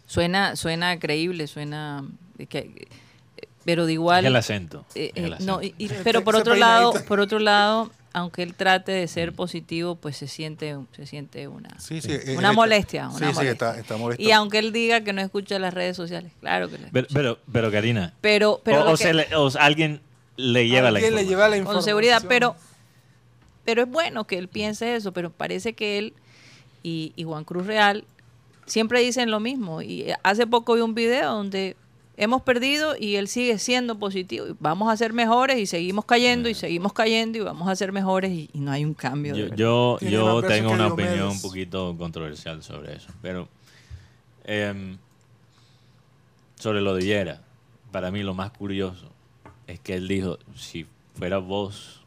Suena, 0.05 0.55
suena 0.55 0.99
creíble, 0.99 1.47
suena. 1.47 2.03
Pero 3.65 3.85
de 3.85 3.93
igual. 3.93 4.23
Es 4.25 4.29
el 4.29 4.35
acento. 4.37 4.85
eh, 4.95 5.11
el 5.15 5.25
eh, 5.33 5.37
no, 5.41 5.55
acento. 5.57 5.63
y- 5.63 5.75
y- 5.77 5.85
Ese 5.87 6.03
pero 6.03 6.23
por 6.23 6.35
otro 6.35 6.55
lado, 6.55 6.93
por 7.07 7.19
otro 7.19 7.39
lado, 7.39 7.91
aunque 8.13 8.43
él 8.43 8.53
trate 8.53 8.93
de 8.93 9.07
ser 9.09 9.33
positivo, 9.33 9.95
pues 9.95 10.15
se 10.15 10.27
siente, 10.27 10.77
se 10.95 11.05
siente 11.05 11.47
una, 11.49 11.77
Sí, 11.79 11.99
sí, 12.01 12.11
eh, 12.13 12.35
una 12.37 12.53
molestia. 12.53 13.09
Una 13.09 13.17
sí, 13.17 13.25
sí, 13.25 13.33
molestia. 13.33 13.51
está, 13.51 13.77
está 13.79 13.97
molesto. 13.97 14.23
Y 14.23 14.31
aunque 14.31 14.59
él 14.59 14.71
diga 14.71 15.01
que 15.01 15.11
no 15.11 15.21
escucha 15.21 15.59
las 15.59 15.73
redes 15.73 15.97
sociales, 15.97 16.31
claro 16.39 16.69
que 16.69 16.77
lo 16.77 16.87
Pero, 16.93 17.07
escucha. 17.07 17.19
pero, 17.19 17.39
pero, 17.51 17.71
Karina, 17.71 18.13
Pero, 18.21 18.61
pero 18.63 18.85
o, 18.85 18.93
o 18.93 18.97
que- 18.97 19.03
se 19.03 19.13
le- 19.13 19.35
o 19.35 19.49
alguien 19.59 19.99
le 20.37 20.67
lleva 20.67 20.91
la 20.91 20.99
le 20.99 21.07
información. 21.07 21.29
lleva 21.29 21.49
la 21.49 21.63
con 21.63 21.83
seguridad, 21.83 22.23
pero, 22.27 22.55
pero 23.65 23.81
es 23.83 23.89
bueno 23.89 24.25
que 24.25 24.37
él 24.37 24.47
piense 24.47 24.95
eso, 24.95 25.11
pero 25.11 25.31
parece 25.31 25.73
que 25.73 25.97
él 25.97 26.13
y, 26.83 27.13
y 27.15 27.23
Juan 27.23 27.43
Cruz 27.43 27.65
Real 27.65 28.05
siempre 28.65 28.99
dicen 29.01 29.31
lo 29.31 29.39
mismo. 29.39 29.81
Y 29.81 30.05
hace 30.23 30.45
poco 30.47 30.75
vi 30.75 30.81
un 30.81 30.93
video 30.95 31.33
donde 31.33 31.75
hemos 32.17 32.41
perdido 32.41 32.95
y 32.99 33.15
él 33.15 33.27
sigue 33.27 33.57
siendo 33.59 33.97
positivo. 33.99 34.47
Y 34.47 34.55
Vamos 34.59 34.91
a 34.91 34.97
ser 34.97 35.13
mejores 35.13 35.57
y 35.57 35.65
seguimos 35.65 36.05
cayendo 36.05 36.49
y 36.49 36.53
seguimos 36.53 36.93
cayendo 36.93 37.37
y 37.37 37.41
vamos 37.41 37.67
a 37.67 37.75
ser 37.75 37.91
mejores 37.91 38.31
y, 38.31 38.49
y 38.53 38.59
no 38.59 38.71
hay 38.71 38.85
un 38.85 38.93
cambio. 38.93 39.33
de 39.33 39.49
Yo, 39.55 39.99
yo, 39.99 39.99
yo 39.99 40.41
tengo 40.43 40.71
una 40.71 40.87
opinión 40.87 41.29
un 41.29 41.41
poquito 41.41 41.95
controversial 41.97 42.63
sobre 42.63 42.95
eso, 42.95 43.09
pero 43.21 43.47
em, 44.43 44.97
sobre 46.55 46.81
lo 46.81 46.95
de 46.95 47.03
Viera, 47.03 47.41
para 47.91 48.11
mí 48.11 48.23
lo 48.23 48.33
más 48.33 48.51
curioso 48.51 49.09
es 49.67 49.79
que 49.79 49.95
él 49.95 50.07
dijo, 50.07 50.37
si 50.55 50.85
fuera 51.17 51.37
vos 51.37 52.01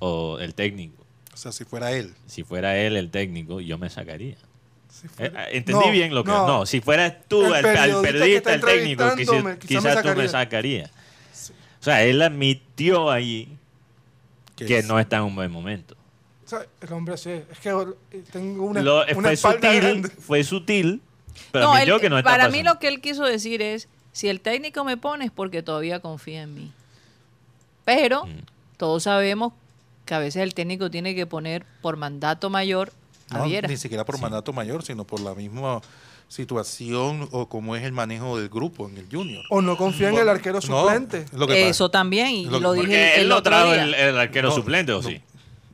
o 0.00 0.38
el 0.38 0.54
técnico, 0.54 1.04
O 1.32 1.36
sea, 1.36 1.52
si 1.52 1.64
fuera 1.64 1.92
él. 1.92 2.14
si 2.26 2.42
fuera 2.42 2.76
él 2.78 2.96
el 2.96 3.10
técnico, 3.10 3.60
yo 3.60 3.78
me 3.78 3.90
sacaría. 3.90 4.36
Si 5.00 5.06
Eh, 5.06 5.10
fuera- 5.10 5.44
eh, 5.50 5.56
Entendí 5.58 5.84
No, 5.86 5.92
bien 5.92 6.14
lo 6.14 6.24
que... 6.24 6.30
no. 6.30 6.46
No, 6.46 6.66
si 6.66 6.80
fueras 6.80 7.14
tú 7.28 7.44
El 7.54 7.64
el, 7.64 7.76
al 7.76 8.00
periodista 8.02 8.58
técnico, 8.60 9.04
quizás, 9.16 9.56
quizá 9.58 10.02
tú 10.02 10.08
me 10.16 10.28
sacaría. 10.28 10.86
sacaría. 10.86 10.90
O 11.80 11.84
sea, 11.84 12.02
él 12.02 12.20
admitió 12.22 13.10
allí 13.10 13.48
Que 14.56 14.78
es- 14.78 14.86
no 14.88 14.98
está 14.98 15.18
en 15.18 15.22
un 15.24 15.34
buen 15.36 15.50
momento. 15.50 15.94
o 16.44 16.48
sea, 16.48 16.66
el 16.80 16.92
hombre 16.92 17.16
sí. 17.16 17.30
Es 17.30 17.58
que 17.60 17.68
eh, 17.70 18.22
tengo 18.32 18.64
una, 18.64 18.82
Lo- 18.82 19.04
una 19.16 19.28
fue 19.28 19.36
sutil, 19.36 19.80
grande. 19.80 20.08
fue 20.08 20.42
sutil, 20.42 21.00
pero 21.52 21.66
No, 21.66 21.74
admitió 21.74 21.94
él- 21.96 22.00
que 22.00 22.10
no 22.10 22.18
está 22.18 22.30
para 22.30 22.44
pasando. 22.44 22.56
mí 22.56 22.62
lo 22.64 22.78
que 22.80 22.88
él 22.88 23.00
quiso 23.00 23.24
decir 23.24 23.62
es, 23.62 23.86
si 24.12 24.28
el 24.28 24.40
técnico 24.40 24.82
me 24.82 24.96
pone 24.96 25.26
es 25.26 25.30
porque 25.30 25.62
todavía 25.62 26.00
confía 26.00 26.42
en 26.42 26.54
mí. 26.54 26.72
Pero 27.84 28.26
Mm. 28.26 28.40
todos 28.76 29.04
sabemos 29.04 29.52
que 30.04 30.14
a 30.14 30.18
veces 30.18 30.42
el 30.42 30.54
técnico 30.54 30.90
tiene 30.90 31.14
que 31.14 31.26
poner 31.26 31.64
por 31.82 31.96
mandato 31.96 32.50
mayor 32.50 32.92
no, 33.30 33.46
ni 33.46 33.76
siquiera 33.76 34.04
por 34.04 34.18
mandato 34.20 34.52
mayor, 34.52 34.82
sino 34.82 35.04
por 35.04 35.20
la 35.20 35.34
misma 35.34 35.80
situación 36.42 37.28
o 37.32 37.48
cómo 37.48 37.74
es 37.76 37.84
el 37.84 37.92
manejo 37.92 38.38
del 38.38 38.48
grupo 38.48 38.88
en 38.88 38.96
el 38.98 39.06
Junior. 39.10 39.44
O 39.50 39.60
no 39.62 39.76
confía 39.76 40.10
en 40.10 40.18
el 40.18 40.28
arquero 40.28 40.60
suplente. 40.60 41.22
es 41.22 41.32
lo 41.32 41.46
que 41.46 41.54
pasa. 41.54 41.68
Eso 41.68 41.90
también, 41.90 42.28
y 42.30 42.44
Lo 42.46 42.60
lo 42.60 42.72
dije 42.72 43.14
el, 43.16 43.20
él 43.22 43.28
no 43.28 43.36
otro 43.36 43.50
trajo 43.50 43.72
el, 43.74 43.94
el 43.94 44.18
arquero 44.18 44.48
No, 44.50 44.54
suplente, 44.54 44.92
¿o 44.92 45.02
no. 45.02 45.08
sí? 45.08 45.20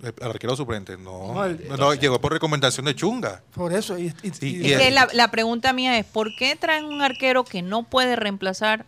El, 0.02 0.12
arquero 0.30 0.54
suplente, 0.54 0.96
no. 0.98 1.32
No, 1.34 1.44
el- 1.46 1.66
No, 1.78 1.94
llegó 1.94 2.20
por 2.20 2.32
recomendación 2.32 2.84
de 2.86 2.94
Chunga. 2.94 3.42
Por 3.54 3.72
eso. 3.72 3.98
Y, 3.98 4.12
y- 4.22 4.32
Y- 4.40 4.46
y- 4.46 4.66
y 4.68 4.72
Es 4.72 4.78
que 4.78 4.88
el- 4.88 4.94
la, 4.94 5.08
la 5.12 5.30
pregunta 5.30 5.72
mía 5.72 5.98
es, 5.98 6.04
¿por 6.04 6.34
qué 6.36 6.56
traen 6.56 6.84
un 6.84 7.00
arquero 7.02 7.44
que 7.44 7.62
no 7.62 7.84
puede 7.84 8.14
reemplazar 8.14 8.84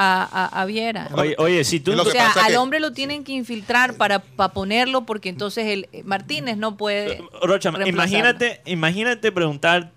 a, 0.00 0.22
a- 0.22 0.62
a 0.62 0.64
Viera? 0.64 1.08
Oye, 1.12 1.34
oye, 1.38 1.64
si 1.64 1.80
tú... 1.80 1.92
O 2.00 2.04
sea, 2.04 2.30
al 2.30 2.52
que- 2.52 2.56
hombre 2.56 2.78
lo 2.78 2.92
tienen 2.92 3.24
que 3.24 3.32
infiltrar 3.32 3.94
para, 3.94 4.20
para 4.20 4.52
ponerlo 4.52 5.04
porque 5.04 5.28
entonces 5.28 5.66
el 5.66 5.88
eh, 5.92 6.04
Martínez 6.04 6.56
no 6.56 6.76
puede 6.76 7.18
Rocha, 7.42 7.70
reemplazarlo. 7.72 7.88
imagínate, 7.88 8.60
imagínate 8.64 9.32
preguntar... 9.32 9.90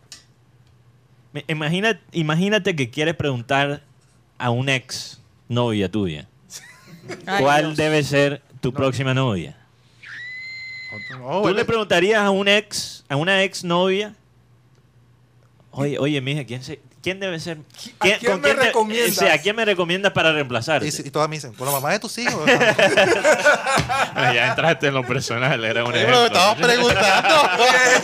Imagina, 1.47 2.01
imagínate 2.11 2.75
que 2.75 2.89
quieres 2.89 3.15
preguntar 3.15 3.83
a 4.37 4.49
una 4.49 4.75
ex 4.75 5.21
novia 5.47 5.89
tuya. 5.89 6.27
Ay, 7.27 7.43
¿Cuál 7.43 7.61
Dios. 7.67 7.77
debe 7.77 8.03
ser 8.03 8.41
tu 8.59 8.73
próxima 8.73 9.13
novia? 9.13 9.55
No, 11.11 11.41
¿Tú 11.43 11.53
le 11.53 11.63
preguntarías 11.63 12.21
a 12.21 12.31
un 12.31 12.47
ex, 12.47 13.05
a 13.07 13.15
una 13.15 13.43
ex 13.43 13.63
novia? 13.63 14.13
Oye, 15.71 15.97
oye, 15.99 16.19
mija, 16.19 16.43
¿quién, 16.43 16.61
se, 16.63 16.81
¿quién 17.01 17.19
debe 17.19 17.39
ser? 17.39 17.57
¿A 17.99 18.05
quién 18.17 18.41
me 18.41 18.49
te- 18.49 18.53
recomiendas? 18.55 19.15
sí, 19.15 19.25
¿A 19.27 19.37
quién 19.41 19.55
me 19.55 19.65
recomiendas 19.65 20.11
para 20.11 20.31
reemplazar? 20.31 20.83
Y, 20.83 20.87
y 20.89 21.09
todas 21.11 21.27
me 21.29 21.35
dicen, 21.37 21.53
con 21.53 21.65
la 21.67 21.73
mamá 21.73 21.91
de 21.91 21.99
tus 21.99 22.17
hijos. 22.17 22.45
ya 24.15 24.47
entraste 24.49 24.87
en 24.87 24.93
lo 24.93 25.05
personal, 25.05 25.63
era 25.63 25.83
un 25.83 25.93
ejemplo. 25.95 26.25
estabas 26.25 26.55
preguntando. 26.57 27.35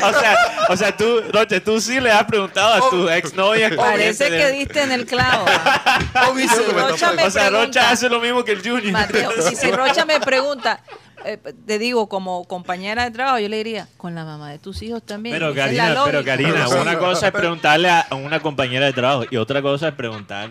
o, 0.03 0.13
sea, 0.19 0.65
o 0.69 0.77
sea, 0.77 0.97
tú, 0.97 1.21
Roche, 1.31 1.59
tú 1.61 1.79
sí 1.79 1.99
le 1.99 2.11
has 2.11 2.23
preguntado 2.25 2.73
a 2.85 2.89
tu 2.89 3.09
exnovia. 3.09 3.69
Parece 3.75 4.25
corriente 4.25 4.29
que 4.29 4.51
diste 4.57 4.81
en 4.83 4.91
el 4.91 5.05
clavo. 5.05 5.45
O 5.45 6.37
Si 6.37 6.47
Rocha 6.71 7.13
me 7.13 7.23
O 7.23 7.31
sea, 7.31 7.49
Rocha 7.49 7.49
pregunta, 7.49 7.89
hace 7.91 8.09
lo 8.09 8.19
mismo 8.19 8.43
que 8.43 8.51
el 8.53 8.61
Junior. 8.61 8.91
Mateo, 8.91 9.31
si, 9.49 9.55
si 9.55 9.71
Rocha 9.71 10.05
me 10.05 10.19
pregunta, 10.19 10.79
eh, 11.33 11.37
te 11.65 11.79
digo, 11.79 12.07
como 12.09 12.45
compañera 12.45 13.03
de 13.05 13.11
trabajo, 13.11 13.39
yo 13.39 13.49
le 13.49 13.57
diría, 13.57 13.87
con 13.97 14.15
la 14.15 14.23
mamá 14.25 14.49
de 14.51 14.59
tus 14.59 14.81
hijos 14.81 15.03
también. 15.03 15.35
Pero 15.35 15.49
Esa 15.51 15.55
Karina, 15.65 16.01
pero. 16.05 16.23
Karina, 16.23 16.67
una 16.69 16.97
cosa 16.97 17.27
es 17.27 17.33
preguntarle 17.33 17.89
a 17.89 18.07
una 18.11 18.39
compañera 18.39 18.85
de 18.85 18.93
trabajo 18.93 19.25
y 19.29 19.37
otra 19.37 19.61
cosa 19.61 19.89
es 19.89 19.93
preguntar 19.93 20.49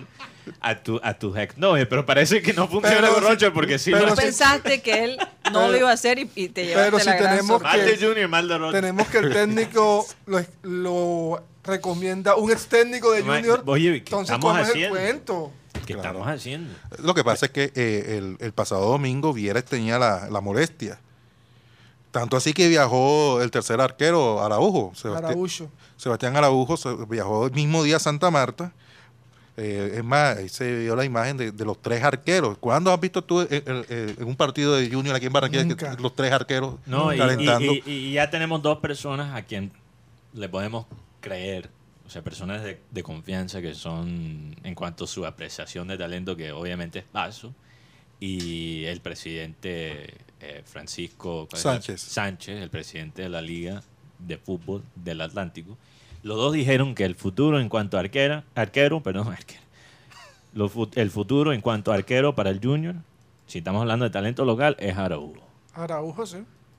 a 0.61 0.77
tu 0.77 1.01
a 1.03 1.15
tus 1.15 1.37
exnovias, 1.37 1.89
pero 1.89 2.07
parece 2.07 2.41
que 2.41 2.53
no 2.53 2.69
funciona 2.69 3.09
con 3.09 3.21
si- 3.21 3.29
Rocha 3.29 3.53
porque 3.53 3.81
sí 3.81 3.91
pero 3.91 4.07
lo 4.07 4.11
Tú 4.15 4.21
si- 4.21 4.27
pensaste 4.27 4.81
que 4.81 5.03
él 5.05 5.17
no 5.53 5.61
Pero- 5.61 5.69
lo 5.73 5.77
iba 5.77 5.91
a 5.91 5.95
hacer 5.95 6.21
y, 6.21 6.31
y 6.37 6.49
te 6.51 6.67
llevaste 6.67 6.85
pero 6.91 6.99
si 7.01 7.07
la 7.07 7.17
gran 7.17 7.37
tenemos. 7.39 7.63
Mal 7.63 7.81
que- 7.81 7.85
de 7.97 8.07
Junior, 8.07 8.29
mal 8.29 8.47
de 8.49 8.59
Rocha. 8.59 8.81
tenemos 8.81 9.09
que 9.09 9.19
el 9.19 9.33
técnico 9.33 10.07
lo, 10.27 10.41
lo 10.63 11.43
recomienda 11.65 12.37
un 12.37 12.53
ex 12.53 12.67
técnico 12.69 13.11
de 13.11 13.23
Junior. 13.23 13.63
oye, 13.67 13.91
¿qué 13.95 13.99
entonces, 13.99 14.37
¿cómo 14.39 14.57
es 14.57 14.69
el 14.75 14.89
cuento? 14.89 15.53
¿Qué 15.85 15.95
Claro. 15.95 16.09
estamos 16.09 16.29
haciendo? 16.29 16.73
Lo 17.03 17.15
que 17.15 17.25
pasa 17.25 17.47
es 17.47 17.53
que 17.53 17.73
eh, 17.75 18.17
el, 18.19 18.37
el 18.41 18.53
pasado 18.53 18.89
domingo 18.89 19.33
Vieres 19.33 19.65
tenía 19.65 19.99
la, 19.99 20.29
la 20.31 20.41
molestia. 20.41 20.99
Tanto 22.11 22.37
así 22.37 22.53
que 22.55 22.69
viajó 22.69 23.43
el 23.43 23.51
tercer 23.51 23.81
arquero, 23.81 24.43
Araujo. 24.43 24.93
Sebastián, 24.95 25.33
Araújo. 25.33 25.71
Sebastián 25.97 26.37
Araujo 26.37 26.77
se- 26.77 26.95
viajó 27.09 27.47
el 27.47 27.53
mismo 27.53 27.83
día 27.83 27.97
a 27.97 28.01
Santa 28.01 28.31
Marta. 28.31 28.73
Eh, 29.59 29.95
es 29.97 30.05
más, 30.05 30.37
ahí 30.37 30.49
se 30.49 30.81
vio 30.81 30.97
la 30.97 31.05
imagen 31.05 31.37
de, 31.37 31.51
de 31.53 31.65
los 31.65 31.81
tres 31.81 32.03
arqueros. 32.03 32.57
¿Cuándo 32.59 32.93
has 32.93 33.01
visto 33.01 33.23
tú 33.25 33.47
en 33.51 34.17
un 34.25 34.37
partido 34.37 34.75
de 34.77 34.91
Junior 34.91 35.15
aquí 35.17 35.27
en 35.27 35.33
Barranquilla 35.33 35.65
los 35.99 36.15
tres 36.15 36.33
arqueros 36.33 36.75
No, 36.87 37.13
y, 37.13 37.19
calentando? 37.19 37.73
y- 37.73 37.83
y- 37.87 37.91
y 37.91 38.13
ya 38.13 38.29
tenemos 38.31 38.61
dos 38.63 38.79
personas 38.79 39.35
a 39.35 39.43
quien 39.43 39.73
le 40.35 40.49
podemos 40.49 40.87
creer. 41.21 41.71
O 42.07 42.11
sea, 42.11 42.23
personas 42.23 42.63
de, 42.63 42.79
de 42.91 43.03
confianza 43.03 43.61
que 43.61 43.75
son, 43.75 44.55
en 44.63 44.75
cuanto 44.75 45.05
a 45.05 45.07
su 45.09 45.27
apreciación 45.27 45.89
de 45.89 45.99
talento, 45.99 46.37
que 46.37 46.53
obviamente 46.53 47.01
es 47.01 47.05
paso, 47.05 47.53
y 48.21 48.85
el 48.85 49.01
presidente 49.01 50.15
eh, 50.41 50.63
Francisco 50.65 51.47
¿cuál 51.51 51.59
es 51.61 51.65
el- 51.67 51.73
Sánchez. 51.73 52.01
Sánchez, 52.01 52.63
el 52.63 52.71
presidente 52.71 53.23
de 53.23 53.29
la 53.29 53.43
Liga 53.43 53.83
de 54.19 54.39
Fútbol 54.39 54.83
del 54.95 55.21
Atlántico. 55.21 55.77
Los 56.23 56.37
dos 56.39 56.53
dijeron 56.53 56.95
que 56.95 57.05
el 57.05 57.15
futuro 57.15 57.61
en 57.61 57.69
cuanto 57.69 57.97
a 57.97 58.01
arquera, 58.01 58.45
arquero, 58.55 59.03
perdón, 59.03 59.29
arquero, 59.33 59.61
lo 60.55 60.71
el 60.95 61.11
futuro 61.11 61.53
en 61.53 61.61
cuanto 61.61 61.93
a 61.93 61.97
arquero 61.97 62.35
para 62.35 62.51
el 62.51 62.61
Junior, 62.63 62.95
si 63.47 63.59
estamos 63.59 63.83
hablando 63.83 64.05
de 64.05 64.11
talento 64.11 64.45
local, 64.45 64.77
es 64.79 64.97
Araújo. 64.97 65.47
Araujo, 65.75 66.25
sí. 66.25 66.39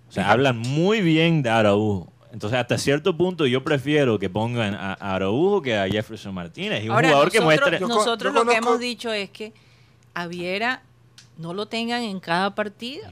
O 0.09 0.11
sea, 0.11 0.31
hablan 0.31 0.57
muy 0.57 1.01
bien 1.01 1.43
de 1.43 1.49
Araujo. 1.49 2.11
Entonces, 2.37 2.59
hasta 2.59 2.77
cierto 2.77 3.17
punto, 3.17 3.47
yo 3.47 3.63
prefiero 3.63 4.19
que 4.19 4.29
pongan 4.29 4.75
a 4.75 4.93
a 4.93 5.15
Araujo 5.15 5.59
que 5.59 5.75
a 5.75 5.87
Jefferson 5.89 6.35
Martínez. 6.35 6.83
Y 6.83 6.87
un 6.87 6.93
Ahora, 6.93 7.07
jugador 7.07 7.31
que 7.31 7.41
muestre. 7.41 7.79
Yo 7.79 7.87
nosotros 7.87 8.31
yo 8.31 8.43
lo 8.43 8.47
que 8.51 8.57
hemos 8.57 8.77
dicho 8.79 9.11
es 9.11 9.31
que 9.31 9.53
a 10.13 10.27
Viera 10.27 10.83
no 11.39 11.55
lo 11.55 11.65
tengan 11.65 12.03
en 12.03 12.19
cada 12.19 12.53
partido. 12.53 13.09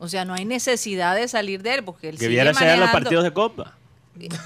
O 0.00 0.08
sea, 0.08 0.24
no 0.24 0.34
hay 0.34 0.44
necesidad 0.44 1.14
de 1.14 1.28
salir 1.28 1.62
de 1.62 1.74
él 1.76 1.84
porque 1.84 2.08
él 2.08 2.16
que 2.16 2.24
sigue 2.24 2.30
viera 2.30 2.52
ser 2.54 2.66
los 2.76 2.88
manejando- 2.88 2.92
partidos 2.92 3.22
de 3.22 3.32
Copa. 3.32 3.76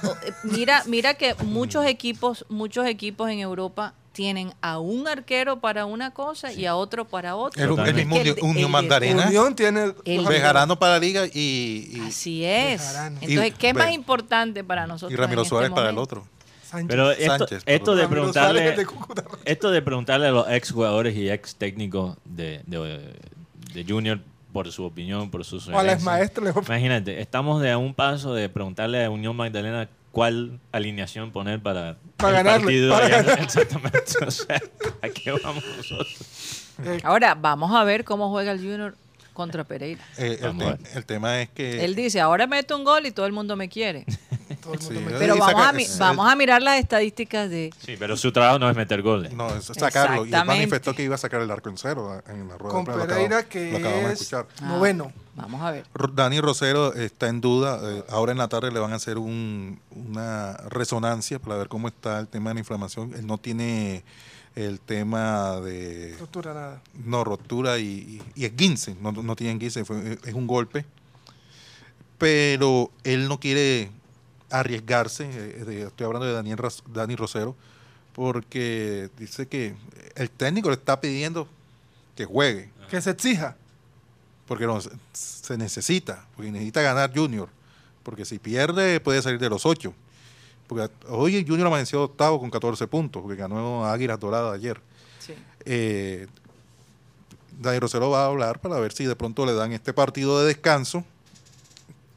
O- 0.04 0.10
eh, 0.26 0.32
Mira, 0.44 0.82
mira 0.86 1.14
que 1.14 1.34
muchos 1.42 1.86
equipos, 1.86 2.44
muchos 2.50 2.84
equipos 2.86 3.30
en 3.30 3.38
Europa 3.38 3.94
tienen 4.20 4.52
a 4.60 4.78
un 4.80 5.08
arquero 5.08 5.60
para 5.60 5.86
una 5.86 6.10
cosa 6.10 6.52
y 6.52 6.66
a 6.66 6.76
otro 6.76 7.06
para 7.06 7.36
otra. 7.36 7.64
el, 7.64 7.94
mismo 7.94 8.16
el- 8.16 8.36
Unión 8.42 8.58
el- 8.66 8.68
Mandarina, 8.68 9.26
Unión 9.28 9.54
tiene. 9.56 9.94
Bejarano 10.04 10.78
para 10.78 10.92
la 10.92 10.98
liga 10.98 11.24
y, 11.32 11.88
y, 11.90 12.00
Así 12.06 12.44
es. 12.44 12.82
Bejarano. 12.82 13.18
Entonces, 13.22 13.54
¿qué 13.58 13.68
es 13.70 13.74
más 13.74 13.86
ve- 13.86 13.92
importante 13.94 14.62
para 14.62 14.86
nosotros? 14.86 15.10
y 15.10 15.16
Ramiro 15.16 15.40
este 15.40 15.48
Suárez 15.48 15.70
para 15.70 15.88
el 15.88 15.96
otro. 15.96 16.26
Sánchez. 16.64 16.88
Pero 16.90 17.10
esto, 17.12 17.38
Sánchez, 17.38 17.62
esto 17.64 17.94
de 17.96 18.08
preguntarle. 18.08 18.76
Esto 19.46 19.70
de 19.70 19.80
preguntarle 19.80 20.26
a 20.26 20.32
los 20.32 20.50
ex 20.50 20.70
jugadores 20.70 21.16
y 21.16 21.30
ex 21.30 21.56
técnicos 21.56 22.18
de, 22.26 22.60
de, 22.66 23.14
de 23.72 23.84
Junior 23.88 24.20
por 24.52 24.70
su 24.70 24.84
opinión, 24.84 25.30
por 25.30 25.46
sus 25.46 25.66
O 25.68 25.78
a 25.78 25.96
Imagínate, 26.66 27.22
estamos 27.22 27.62
de 27.62 27.70
a 27.70 27.78
un 27.78 27.94
paso 27.94 28.34
de 28.34 28.50
preguntarle 28.50 29.02
a 29.02 29.08
Unión 29.08 29.34
Magdalena 29.34 29.88
cuál 30.12 30.58
alineación 30.72 31.30
poner 31.32 31.60
para, 31.60 31.96
Para 32.16 32.40
el 32.40 32.44
ganarle, 32.44 32.64
partido. 32.64 32.92
para 32.94 33.06
allá. 33.06 33.22
ganar. 33.22 33.40
Exactamente. 33.44 34.00
O 34.26 34.30
sea, 34.30 34.60
¿a 35.02 35.08
qué 35.08 35.32
vamos 35.32 35.64
nosotros? 35.76 36.16
Eh, 36.84 37.00
Ahora, 37.04 37.34
vamos 37.34 37.74
a 37.74 37.84
ver 37.84 38.04
cómo 38.04 38.30
juega 38.30 38.52
el 38.52 38.58
Junior 38.58 38.96
contra 39.34 39.64
Pereira. 39.64 40.02
Eh, 40.18 40.38
el, 40.42 40.58
te- 40.58 41.02
tema 41.02 41.40
es 41.40 41.48
que... 41.50 41.84
Él 41.84 41.94
dice, 41.94 42.20
ahora 42.20 42.46
meto 42.46 42.76
un 42.76 42.84
gol 42.84 43.06
y 43.06 43.10
todo 43.10 43.26
el 43.26 43.32
mundo 43.32 43.56
me 43.56 43.68
quiere. 43.68 44.04
todo 44.62 44.74
el 44.74 44.80
mundo 44.80 45.00
Sí, 45.00 45.04
me- 45.06 45.12
Pero 45.18 45.36
vamos 45.36 45.50
saca- 45.52 45.68
a, 45.68 45.72
mi- 45.72 45.82
es- 45.84 45.98
vamos 45.98 46.30
a 46.30 46.36
mirar 46.36 46.60
las 46.60 46.78
estadísticas 46.78 47.48
de... 47.48 47.70
Sí, 47.84 47.96
pero 47.98 48.16
su 48.16 48.32
trabajo 48.32 48.58
no 48.58 48.68
es 48.68 48.76
meter 48.76 49.00
goles. 49.02 49.32
No, 49.32 49.54
es 49.54 49.64
sacarlo. 49.66 50.26
Y 50.26 50.34
él 50.34 50.44
manifestó 50.44 50.94
que 50.94 51.02
iba 51.04 51.14
a 51.14 51.18
sacar 51.18 51.40
el 51.40 51.50
arco 51.50 51.68
en 51.70 51.78
cero 51.78 52.22
en 52.28 52.48
la 52.48 52.58
rueda 52.58 52.74
Con. 52.74 52.84
Lo 52.84 53.06
Pereira, 53.06 53.38
acabamos- 53.38 53.44
que 53.46 53.70
lo 53.72 53.78
acabamos 53.78 54.06
de 54.08 54.12
es 54.14 54.20
escuchar. 54.20 54.46
Ah, 54.60 54.66
noveno. 54.68 55.12
Vamos 55.42 55.62
a 55.62 55.70
ver. 55.72 55.86
Dani 56.14 56.40
Rosero 56.40 56.94
está 56.94 57.28
en 57.28 57.40
duda. 57.40 57.80
eh, 57.82 58.04
ahora 58.08 58.32
en 58.32 58.38
la 58.38 58.48
tarde 58.48 58.70
le 58.70 58.78
van 58.80 58.92
a 58.92 58.96
hacer 58.96 59.18
un- 59.18 59.80
una 59.90 60.52
resonancia 60.68 61.38
para 61.38 61.56
ver 61.56 61.68
cómo 61.68 61.88
está 61.88 62.18
el 62.20 62.28
tema 62.28 62.50
de 62.50 62.54
la 62.54 62.60
inflamación. 62.60 63.12
Él 63.14 63.26
no 63.26 63.38
tiene 63.38 64.02
el 64.56 64.80
tema 64.80 65.60
de 65.60 66.16
Ruptura, 66.18 66.52
nada. 66.54 66.82
no 67.04 67.22
rotura 67.24 67.78
y, 67.78 67.84
y, 67.84 68.22
y 68.42 68.44
esguince. 68.44 68.96
No, 69.00 69.12
no 69.12 69.36
tiene 69.36 69.52
esguince, 69.54 69.84
fue- 69.84 70.18
es 70.24 70.34
un 70.34 70.46
golpe. 70.46 70.84
Pero 72.18 72.90
él 73.04 73.28
no 73.28 73.40
quiere 73.40 73.90
arriesgarse. 74.50 75.24
eh, 75.32 75.64
de- 75.64 75.82
estoy 75.82 76.06
hablando 76.06 76.26
de 76.26 76.32
Daniel 76.34 76.58
Dani 76.92 77.16
Rosero, 77.16 77.56
porque 78.14 79.08
dice 79.18 79.46
que 79.46 79.74
el 80.16 80.30
técnico 80.30 80.68
le 80.68 80.74
está 80.74 81.00
pidiendo 81.00 81.48
que 82.16 82.24
juegue 82.24 82.70
Que 82.90 83.00
se 83.00 83.10
exija. 83.10 83.56
Porque 84.50 84.66
no, 84.66 84.80
se- 84.80 85.56
necesita, 85.56 86.26
porque 86.34 86.50
necesita 86.50 86.82
ganar 86.82 87.12
Junior, 87.14 87.48
porque 88.02 88.24
si 88.24 88.40
pierde 88.40 88.98
puede 88.98 89.22
salir 89.22 89.38
de 89.38 89.48
los 89.48 89.64
ocho. 89.64 89.94
Porque 90.66 90.92
hoy 91.08 91.44
Junior 91.46 91.68
amaneció 91.68 92.02
octavo 92.02 92.40
con 92.40 92.50
14 92.50 92.88
puntos, 92.88 93.22
porque 93.22 93.36
ganó 93.36 93.84
a 93.84 93.92
Águilas 93.92 94.18
Doradas 94.18 94.52
ayer. 94.56 94.80
Sí. 95.20 95.34
Eh, 95.64 96.26
Rosero 97.78 98.10
va 98.10 98.24
a 98.24 98.26
hablar 98.26 98.58
para 98.58 98.80
ver 98.80 98.90
si 98.92 99.04
de 99.04 99.14
pronto 99.14 99.46
le 99.46 99.54
dan 99.54 99.70
este 99.70 99.92
partido 99.92 100.40
de 100.40 100.48
descanso 100.48 101.04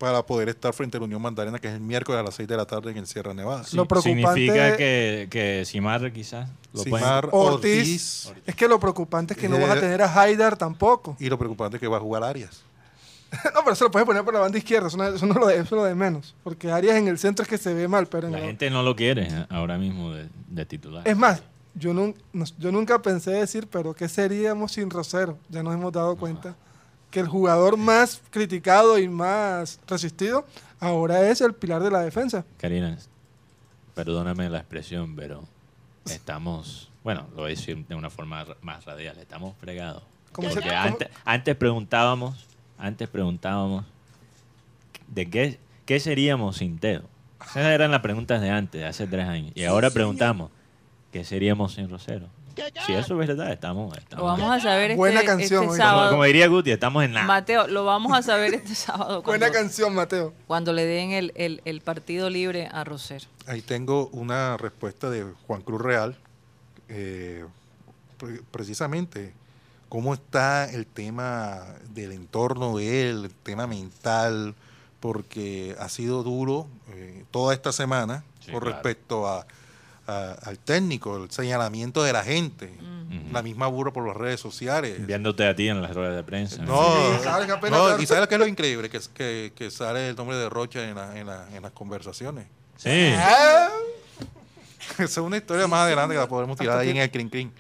para 0.03 0.21
poder 0.25 0.49
estar 0.49 0.73
frente 0.73 0.97
a 0.97 0.99
la 0.99 1.05
Unión 1.05 1.21
Mandarina, 1.21 1.57
que 1.59 1.69
es 1.69 1.75
el 1.75 1.79
miércoles 1.79 2.19
a 2.19 2.23
las 2.23 2.35
6 2.35 2.45
de 2.49 2.57
la 2.57 2.65
tarde 2.65 2.91
en 2.91 2.97
el 2.97 3.07
Sierra 3.07 3.33
Nevada. 3.33 3.63
Lo 3.71 3.85
preocupante- 3.87 4.33
Significa 4.33 4.75
que, 4.75 5.29
que 5.31 5.63
Simar 5.65 6.11
quizás 6.11 6.49
lo 6.73 6.83
pueden- 6.83 6.97
Simar, 7.05 7.29
Ortiz. 7.31 8.25
Ortiz, 8.27 8.33
Es 8.45 8.53
que 8.55 8.67
lo 8.67 8.81
preocupante 8.81 9.33
es 9.33 9.39
que 9.39 9.47
no 9.47 9.55
Eh, 9.55 9.61
vas 9.61 9.77
a 9.77 9.79
tener 9.79 10.01
a 10.01 10.13
Haidar 10.21 10.57
tampoco. 10.57 11.15
y 11.21 11.29
lo 11.29 11.37
preocupante 11.39 11.77
es 11.77 11.81
que 11.81 11.87
va 11.87 11.95
a 11.95 11.99
jugar 12.01 12.21
Arias. 12.21 12.63
no, 13.55 13.61
pero 13.61 13.71
eso 13.71 13.85
lo 13.85 13.91
puedes 13.91 14.05
poner 14.05 14.25
por 14.25 14.33
la 14.33 14.41
banda 14.41 14.57
izquierda. 14.57 14.89
Eso 14.89 14.97
no, 14.97 15.05
eso 15.07 15.25
no 15.25 15.35
lo, 15.35 15.47
de, 15.47 15.53
eso 15.55 15.63
es 15.63 15.71
lo 15.71 15.83
de 15.85 15.95
menos. 15.95 16.35
Porque 16.43 16.69
Arias 16.69 16.97
en 16.97 17.07
el 17.07 17.17
centro 17.17 17.43
es 17.43 17.49
que 17.49 17.57
se 17.57 17.73
ve 17.73 17.87
mal. 17.87 18.05
Pero 18.07 18.27
en 18.27 18.33
La 18.33 18.39
lo- 18.39 18.45
gente 18.45 18.69
no 18.69 18.83
lo 18.83 18.93
quiere 18.97 19.27
¿eh? 19.29 19.45
ahora 19.49 19.77
mismo 19.77 20.11
de, 20.11 20.27
de 20.49 20.65
titular. 20.65 21.07
Es 21.07 21.15
más, 21.15 21.41
yo, 21.75 21.93
nun- 21.93 22.13
yo 22.59 22.71
nunca 22.73 23.01
pensé 23.01 23.31
decir, 23.31 23.67
pero 23.71 23.93
¿qué 23.93 24.09
seríamos 24.09 24.73
sin 24.73 24.89
Rosero? 24.89 25.37
Ya 25.47 25.63
nos 25.63 25.73
hemos 25.73 25.93
dado 25.93 26.17
cuenta 26.17 26.55
que 27.13 27.19
el 27.19 27.27
jugador 27.27 27.77
más 27.77 28.23
criticado 28.31 28.97
y 28.97 29.07
más 29.07 29.79
resistido 29.87 30.47
ahora 30.79 31.29
es 31.29 31.41
el 31.41 31.53
pilar 31.53 31.83
de 31.83 31.91
la 31.91 31.99
defensa. 32.01 32.43
Karina, 32.57 32.97
perdóname 33.93 34.49
la 34.49 34.57
expresión, 34.57 35.15
pero 35.15 35.43
estamos, 36.05 36.89
bueno, 37.03 37.27
lo 37.35 37.43
voy 37.43 37.45
a 37.45 37.49
decir 37.55 37.85
de 37.85 37.93
una 37.93 38.09
forma 38.09 38.43
más 38.63 38.83
radial, 38.85 39.15
estamos 39.19 39.55
fregados. 39.59 40.01
¿Cómo 40.31 40.47
se- 40.49 40.55
Porque 40.55 40.69
cómo- 40.69 40.81
antes, 40.81 41.07
antes 41.23 41.55
preguntábamos, 41.55 42.47
antes 42.79 43.07
preguntábamos 43.07 43.85
de 45.07 45.29
qué, 45.29 45.59
qué 45.85 45.99
seríamos 45.99 46.57
sin 46.57 46.79
Teo. 46.79 47.03
Esas 47.41 47.57
eran 47.67 47.91
las 47.91 48.01
preguntas 48.01 48.41
de 48.41 48.49
antes, 48.49 48.81
de 48.81 48.87
hace 48.87 49.05
tres 49.05 49.27
años. 49.27 49.51
Y 49.53 49.65
ahora 49.65 49.91
preguntamos, 49.91 50.49
¿qué 51.11 51.23
seríamos 51.23 51.73
sin 51.75 51.91
Rosero? 51.91 52.25
Si 52.85 52.93
eso 52.93 53.19
es 53.19 53.27
verdad, 53.27 53.51
estamos... 53.51 53.97
estamos 53.97 54.19
Lo 54.19 54.25
vamos 54.25 54.51
a 54.51 54.59
saber 54.59 54.91
este, 54.91 54.97
Buena 54.97 55.23
canción, 55.23 55.63
este 55.65 55.77
sábado. 55.77 55.99
como, 56.01 56.11
como 56.11 56.23
diría 56.25 56.47
Guti, 56.47 56.71
estamos 56.71 57.03
en 57.03 57.13
nada. 57.13 57.25
Mateo, 57.25 57.67
lo 57.67 57.85
vamos 57.85 58.17
a 58.17 58.21
saber 58.21 58.53
este 58.53 58.75
sábado 58.75 59.21
cuando, 59.23 59.45
Buena 59.45 59.51
canción, 59.51 59.93
Mateo. 59.95 60.33
cuando 60.47 60.73
le 60.73 60.85
den 60.85 61.11
el, 61.11 61.31
el- 61.35 61.61
el 61.65 61.81
partido 61.81 62.29
libre 62.29 62.69
a 62.71 62.83
Roser. 62.83 63.27
Ahí 63.47 63.61
tengo 63.61 64.07
una 64.13 64.57
respuesta 64.57 65.09
de 65.09 65.25
Juan 65.47 65.61
Cruz 65.61 65.81
Real. 65.81 66.15
eh, 66.89 67.45
pre- 68.17 68.41
precisamente, 68.51 69.33
cómo 69.89 70.13
está 70.13 70.69
el 70.71 70.85
tema 70.85 71.63
del 71.89 72.11
entorno 72.11 72.77
de 72.77 73.09
él, 73.09 73.25
el 73.25 73.31
tema 73.33 73.67
mental, 73.67 74.55
porque 74.99 75.75
ha 75.79 75.89
sido 75.89 76.23
duro 76.23 76.67
eh, 76.93 77.25
toda 77.31 77.53
esta 77.53 77.71
semana 77.71 78.23
Sí, 78.39 78.51
con 78.51 78.61
claro. 78.61 78.73
respecto 78.75 79.27
a, 79.27 79.45
a- 80.07 80.33
al 80.43 80.57
técnico, 80.59 81.17
el 81.23 81.31
señalamiento 81.31 82.03
de 82.03 82.13
la 82.13 82.23
gente, 82.23 82.73
la 83.31 83.41
misma 83.43 83.67
burro 83.67 83.93
por 83.93 84.07
las 84.07 84.17
redes 84.17 84.39
sociales. 84.39 85.05
Viéndote 85.05 85.45
a 85.47 85.55
ti 85.55 85.67
en 85.69 85.81
las 85.81 85.93
ruedas 85.95 86.15
de 86.15 86.23
prensa. 86.23 86.63
No, 86.63 86.83
Sí, 87.17 87.23
sabes 87.23 87.45
que 87.51 87.69
no, 87.69 87.99
y 87.99 88.05
sabes 88.05 88.27
qué 88.27 88.35
es 88.35 88.39
lo 88.39 88.47
increíble, 88.47 88.89
que, 88.89 88.99
que, 89.13 89.53
que 89.55 89.69
sale 89.71 90.09
el 90.09 90.15
nombre 90.15 90.35
de 90.37 90.49
Rocha 90.49 90.87
en, 90.87 90.95
la- 90.95 91.17
en, 91.19 91.27
la- 91.27 91.47
en 91.55 91.61
las 91.61 91.71
conversaciones. 91.71 92.47
Sí. 92.77 93.13
Ah, 93.17 93.69
Esa 94.93 95.03
es 95.03 95.17
una 95.17 95.37
historia 95.37 95.67
más 95.67 95.81
adelante 95.81 96.15
que 96.15 96.19
la 96.19 96.27
podemos 96.27 96.57
tirar 96.57 96.77
ahí 96.79 96.89
en 96.89 96.97
el 96.97 97.09
crin 97.11 97.29
crin. 97.29 97.51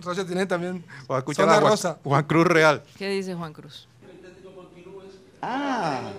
Rocha 0.00 0.24
tiene 0.26 0.46
también 0.46 0.84
O 1.06 1.16
escuchar 1.16 1.48
a 1.48 1.52
Juan, 1.60 1.70
rosa. 1.70 1.98
Juan 2.02 2.24
Cruz 2.24 2.46
Real. 2.46 2.82
¿Qué 2.98 3.08
dice 3.10 3.34
Juan 3.34 3.52
Cruz? 3.52 3.86
Ah. 5.40 6.12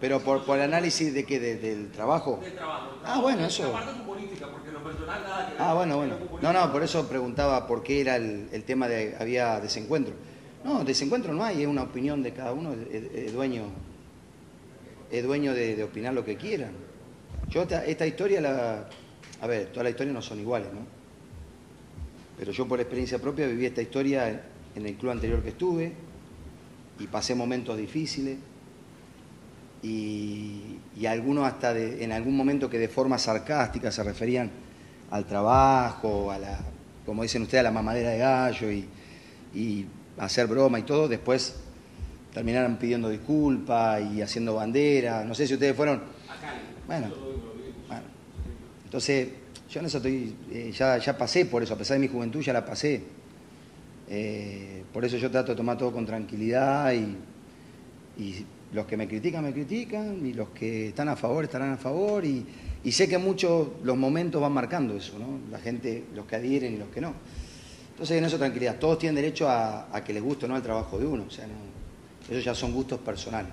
Pero 0.00 0.20
por, 0.20 0.44
por 0.44 0.60
análisis 0.60 1.14
de 1.14 1.24
qué, 1.24 1.40
De- 1.40 1.56
del 1.56 1.90
trabajo. 1.90 2.40
Ah, 3.04 3.20
bueno, 3.20 3.46
eso. 3.46 3.72
Ah, 5.58 5.74
bueno, 5.74 5.96
bueno. 5.96 6.16
No, 6.42 6.52
no, 6.52 6.70
por 6.70 6.82
eso 6.82 7.08
preguntaba 7.08 7.66
por 7.66 7.82
qué 7.82 8.00
era 8.02 8.16
el, 8.16 8.48
el 8.52 8.64
tema 8.64 8.88
de 8.88 9.16
había 9.18 9.58
desencuentro. 9.60 10.14
No, 10.64 10.84
desencuentro 10.84 11.32
no 11.32 11.44
hay, 11.44 11.62
es 11.62 11.68
una 11.68 11.84
opinión 11.84 12.22
de 12.22 12.32
cada 12.32 12.52
uno, 12.52 12.72
es, 12.72 13.32
dueño, 13.32 13.64
es 15.10 15.24
dueño 15.24 15.54
de, 15.54 15.76
de 15.76 15.84
opinar 15.84 16.12
lo 16.12 16.24
que 16.24 16.36
quieran. 16.36 16.72
Yo 17.48 17.62
esta, 17.62 17.84
esta 17.86 18.06
historia 18.06 18.40
la, 18.40 18.88
a 19.40 19.46
ver, 19.46 19.68
todas 19.68 19.84
las 19.84 19.92
historias 19.92 20.14
no 20.14 20.22
son 20.22 20.40
iguales, 20.40 20.68
¿no? 20.72 20.80
Pero 22.38 22.52
yo 22.52 22.66
por 22.66 22.80
experiencia 22.80 23.18
propia 23.18 23.46
viví 23.46 23.64
esta 23.64 23.80
historia 23.80 24.42
en 24.74 24.84
el 24.86 24.94
club 24.96 25.12
anterior 25.12 25.42
que 25.42 25.50
estuve 25.50 25.92
y 26.98 27.06
pasé 27.06 27.34
momentos 27.34 27.78
difíciles 27.78 28.36
y, 29.82 30.78
y 30.98 31.06
algunos 31.06 31.46
hasta 31.46 31.72
de- 31.74 32.02
en 32.02 32.12
algún 32.12 32.36
momento 32.36 32.68
que 32.70 32.78
de 32.78 32.88
forma 32.88 33.18
sarcástica 33.18 33.90
se 33.90 34.02
referían 34.02 34.50
al 35.10 35.24
trabajo, 35.26 36.30
a 36.32 36.38
la, 36.38 36.58
como 37.04 37.22
dicen 37.22 37.42
ustedes, 37.42 37.60
a 37.60 37.64
la 37.64 37.70
mamadera 37.70 38.10
de 38.10 38.18
gallo 38.18 38.70
y, 38.70 38.86
y 39.54 39.86
hacer 40.18 40.46
broma 40.46 40.78
y 40.78 40.82
todo, 40.82 41.08
después 41.08 41.56
terminaron 42.34 42.76
pidiendo 42.76 43.08
disculpas 43.08 44.02
y 44.12 44.20
haciendo 44.22 44.54
bandera, 44.56 45.24
no 45.24 45.34
sé 45.34 45.46
si 45.46 45.54
ustedes 45.54 45.74
fueron... 45.76 46.02
Bueno, 46.86 47.08
bueno. 47.88 48.02
entonces 48.84 49.28
yo 49.70 49.80
en 49.80 49.86
eso 49.86 49.96
estoy, 49.98 50.34
eh, 50.52 50.72
ya, 50.72 50.98
ya 50.98 51.16
pasé 51.18 51.46
por 51.46 51.62
eso, 51.62 51.74
a 51.74 51.78
pesar 51.78 51.96
de 51.96 52.00
mi 52.00 52.08
juventud 52.08 52.40
ya 52.40 52.52
la 52.52 52.64
pasé. 52.64 53.02
Eh, 54.08 54.84
por 54.92 55.04
eso 55.04 55.16
yo 55.16 55.30
trato 55.30 55.52
de 55.52 55.56
tomar 55.56 55.76
todo 55.76 55.92
con 55.92 56.06
tranquilidad 56.06 56.92
y, 56.92 57.16
y 58.22 58.44
los 58.72 58.86
que 58.86 58.96
me 58.96 59.06
critican, 59.06 59.44
me 59.44 59.52
critican, 59.52 60.24
y 60.26 60.32
los 60.32 60.50
que 60.50 60.88
están 60.88 61.08
a 61.08 61.16
favor 61.16 61.44
estarán 61.44 61.72
a 61.72 61.76
favor, 61.76 62.24
y, 62.24 62.44
sé 62.90 63.08
que 63.08 63.18
muchos 63.18 63.68
los 63.82 63.96
momentos 63.96 64.40
van 64.40 64.52
marcando 64.52 64.96
eso, 64.96 65.18
¿no? 65.18 65.40
La 65.50 65.58
gente, 65.58 66.04
los 66.14 66.26
que 66.26 66.36
adhieren 66.36 66.74
y 66.74 66.76
los 66.76 66.88
que 66.88 67.00
no. 67.00 67.14
Entonces 67.90 68.18
en 68.18 68.24
eso 68.24 68.38
tranquilidad, 68.38 68.78
todos 68.78 68.98
tienen 68.98 69.16
derecho 69.16 69.48
a, 69.48 69.88
que 70.04 70.12
les 70.12 70.22
guste 70.22 70.44
o 70.44 70.48
no 70.48 70.56
el 70.56 70.62
trabajo 70.62 70.98
de 70.98 71.06
uno, 71.06 71.24
o 71.26 71.30
sea, 71.30 71.46
no, 71.46 71.54
esos 72.30 72.44
ya 72.44 72.54
son 72.54 72.72
gustos 72.72 73.00
personales. 73.00 73.52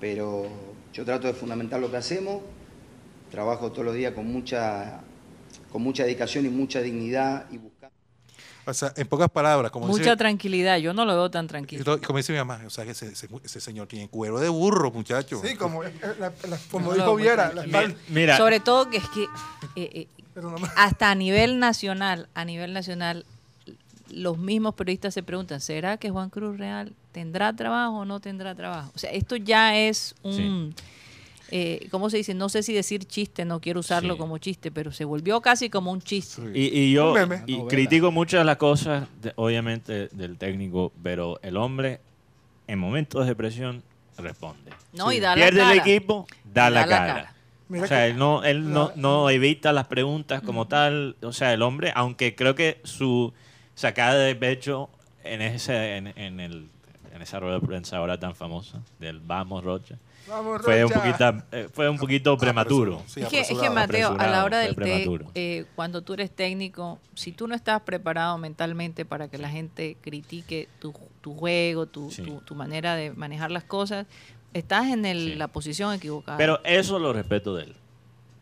Pero 0.00 0.46
yo 0.92 1.04
trato 1.04 1.26
de 1.26 1.34
fundamentar 1.34 1.80
lo 1.80 1.90
que 1.90 1.96
hacemos, 1.96 2.40
trabajo 3.30 3.70
todos 3.72 3.86
los 3.86 3.94
días 3.94 4.12
con 4.12 4.30
mucha, 4.32 5.00
con 5.72 5.82
mucha 5.82 6.04
dedicación 6.04 6.46
y 6.46 6.48
mucha 6.48 6.80
dignidad 6.80 7.46
y. 7.50 7.58
O 8.70 8.74
sea, 8.74 8.92
en 8.96 9.06
pocas 9.06 9.30
palabras, 9.30 9.70
como 9.72 9.86
Mucha 9.86 10.04
dice, 10.04 10.16
tranquilidad, 10.16 10.76
yo 10.78 10.92
no 10.92 11.04
lo 11.04 11.14
veo 11.14 11.30
tan 11.30 11.46
tranquilo. 11.46 12.00
como 12.06 12.18
dice 12.18 12.32
mi 12.32 12.38
mamá, 12.38 12.60
o 12.66 12.70
sea, 12.70 12.84
que 12.84 12.90
ese, 12.90 13.06
ese- 13.12 13.28
ese 13.42 13.60
señor 13.60 13.86
tiene 13.88 14.08
cuero 14.08 14.38
de 14.38 14.48
burro, 14.48 14.90
muchacho. 14.90 15.40
Sí, 15.42 15.56
como, 15.56 15.84
eh, 15.84 15.92
la- 16.18 16.32
la- 16.48 16.58
como 16.70 16.90
No, 16.90 16.94
dijo 16.94 17.16
Viera, 17.16 17.52
la. 17.54 17.92
Mira, 18.08 18.36
Sobre 18.36 18.60
todo 18.60 18.90
que 18.90 18.98
es 18.98 19.08
que 19.08 19.22
eh, 19.22 19.28
eh, 19.76 20.06
Pero 20.34 20.50
nomás- 20.50 20.72
hasta 20.76 21.10
a 21.10 21.14
nivel 21.14 21.58
nacional, 21.58 22.28
a 22.34 22.44
nivel 22.44 22.72
nacional, 22.74 23.24
los 24.10 24.38
mismos 24.38 24.74
periodistas 24.74 25.14
se 25.14 25.22
preguntan, 25.22 25.60
¿será 25.60 25.96
que 25.96 26.10
Juan 26.10 26.30
Cruz 26.30 26.58
Real 26.58 26.92
tendrá 27.12 27.54
trabajo 27.54 27.98
o 27.98 28.04
no 28.04 28.20
tendrá 28.20 28.54
trabajo? 28.54 28.90
O 28.94 28.98
sea, 28.98 29.10
esto 29.10 29.36
ya 29.36 29.76
es 29.76 30.14
un, 30.22 30.74
eh, 31.50 31.88
¿cómo 31.90 32.10
se 32.10 32.18
dice? 32.18 32.34
No 32.34 32.48
sé 32.48 32.62
si 32.62 32.72
decir 32.74 33.04
chiste, 33.04 33.44
no 33.44 33.60
quiero 33.60 33.80
usarlo 33.80 34.14
Sí. 34.14 34.18
como 34.18 34.38
chiste, 34.38 34.70
pero 34.70 34.92
se 34.92 35.04
volvió 35.04 35.40
casi 35.40 35.70
como 35.70 35.90
un 35.92 36.00
chiste. 36.02 36.42
Y, 36.54 36.66
y 36.78 36.92
yo 36.92 37.14
y 37.46 37.66
critico 37.68 38.10
muchas 38.12 38.40
de 38.40 38.44
las 38.44 38.56
cosas, 38.56 39.06
de- 39.22 39.32
obviamente, 39.36 40.08
del 40.08 40.36
técnico, 40.36 40.92
pero 41.02 41.38
el 41.42 41.56
hombre, 41.56 42.00
en 42.66 42.78
momentos 42.78 43.26
de 43.26 43.34
presión, 43.34 43.82
responde. 44.18 44.70
No, 44.92 45.12
y 45.12 45.20
da 45.20 45.30
la 45.30 45.34
Pierde 45.36 45.60
cara. 45.60 45.72
el 45.72 45.78
equipo, 45.78 46.26
da, 46.44 46.70
la, 46.70 46.80
da 46.80 46.86
la 46.86 46.96
cara. 47.06 47.34
Mira 47.70 47.84
o 47.84 47.86
sea, 47.86 48.06
él, 48.06 48.16
no, 48.16 48.44
él 48.44 48.72
no, 48.72 48.92
no 48.96 49.28
evita 49.30 49.72
las 49.72 49.86
preguntas 49.86 50.40
como 50.42 50.66
tal. 50.66 51.16
O 51.22 51.32
sea, 51.34 51.52
el 51.52 51.60
hombre, 51.62 51.92
aunque 51.94 52.34
creo 52.34 52.54
que 52.54 52.80
su 52.84 53.32
sacada 53.74 54.14
de 54.18 54.34
pecho 54.34 54.88
en, 55.22 55.42
ese, 55.42 55.96
en, 55.98 56.06
en 56.16 56.40
el, 56.40 56.68
en 57.14 57.20
esa 57.22 57.38
rueda 57.40 57.60
de 57.60 57.66
prensa 57.66 57.98
ahora 57.98 58.18
tan 58.18 58.34
famosa 58.34 58.80
del 58.98 59.20
Vamos 59.20 59.62
Rocha, 59.64 59.96
Vamos, 60.28 60.62
fue 60.62 60.84
un, 60.84 60.92
eh, 61.52 61.68
fue 61.72 61.88
un 61.88 61.96
poquito 61.98 62.36
prematuro. 62.36 63.02
Sí, 63.06 63.20
es, 63.20 63.28
que, 63.28 63.40
es 63.40 63.46
que, 63.48 63.54
apresurado. 63.66 63.74
Mateo, 63.74 64.16
a 64.18 64.26
la 64.30 64.44
hora 64.44 64.58
del 64.58 64.74
té, 64.76 65.08
eh, 65.34 65.64
cuando 65.74 66.02
tú 66.02 66.14
eres 66.14 66.30
técnico, 66.30 66.98
si 67.14 67.32
tú 67.32 67.46
no 67.48 67.54
estás 67.54 67.80
preparado 67.82 68.36
mentalmente 68.38 69.04
para 69.04 69.28
que 69.28 69.38
la 69.38 69.48
gente 69.48 69.96
critique 70.00 70.68
tu, 70.80 70.92
tu 71.20 71.34
juego, 71.34 71.86
tu, 71.86 72.10
Sí. 72.10 72.22
tu- 72.22 72.40
tu 72.40 72.54
manera 72.54 72.94
de 72.94 73.12
manejar 73.12 73.50
las 73.50 73.64
cosas, 73.64 74.06
estás 74.52 74.86
en 74.88 75.04
el- 75.06 75.32
Sí. 75.32 75.34
la 75.34 75.48
posición 75.48 75.94
equivocada. 75.94 76.36
Pero 76.38 76.60
eso 76.64 76.98
lo 76.98 77.12
respeto 77.12 77.54
de 77.54 77.64
él. 77.64 77.74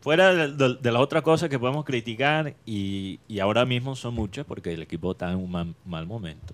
Fuera 0.01 0.33
de, 0.33 0.53
de- 0.53 0.75
de 0.75 0.91
las 0.91 1.01
otras 1.01 1.21
cosas 1.23 1.49
que 1.49 1.59
podemos 1.59 1.83
criticar, 1.83 2.53
y, 2.65 3.19
y 3.27 3.39
ahora 3.39 3.65
mismo 3.65 3.95
son 3.95 4.13
muchas 4.13 4.45
porque 4.45 4.73
el 4.73 4.81
equipo 4.81 5.11
está 5.11 5.31
en 5.31 5.37
un 5.37 5.51
mal, 5.51 5.75
mal 5.85 6.05
momento. 6.05 6.53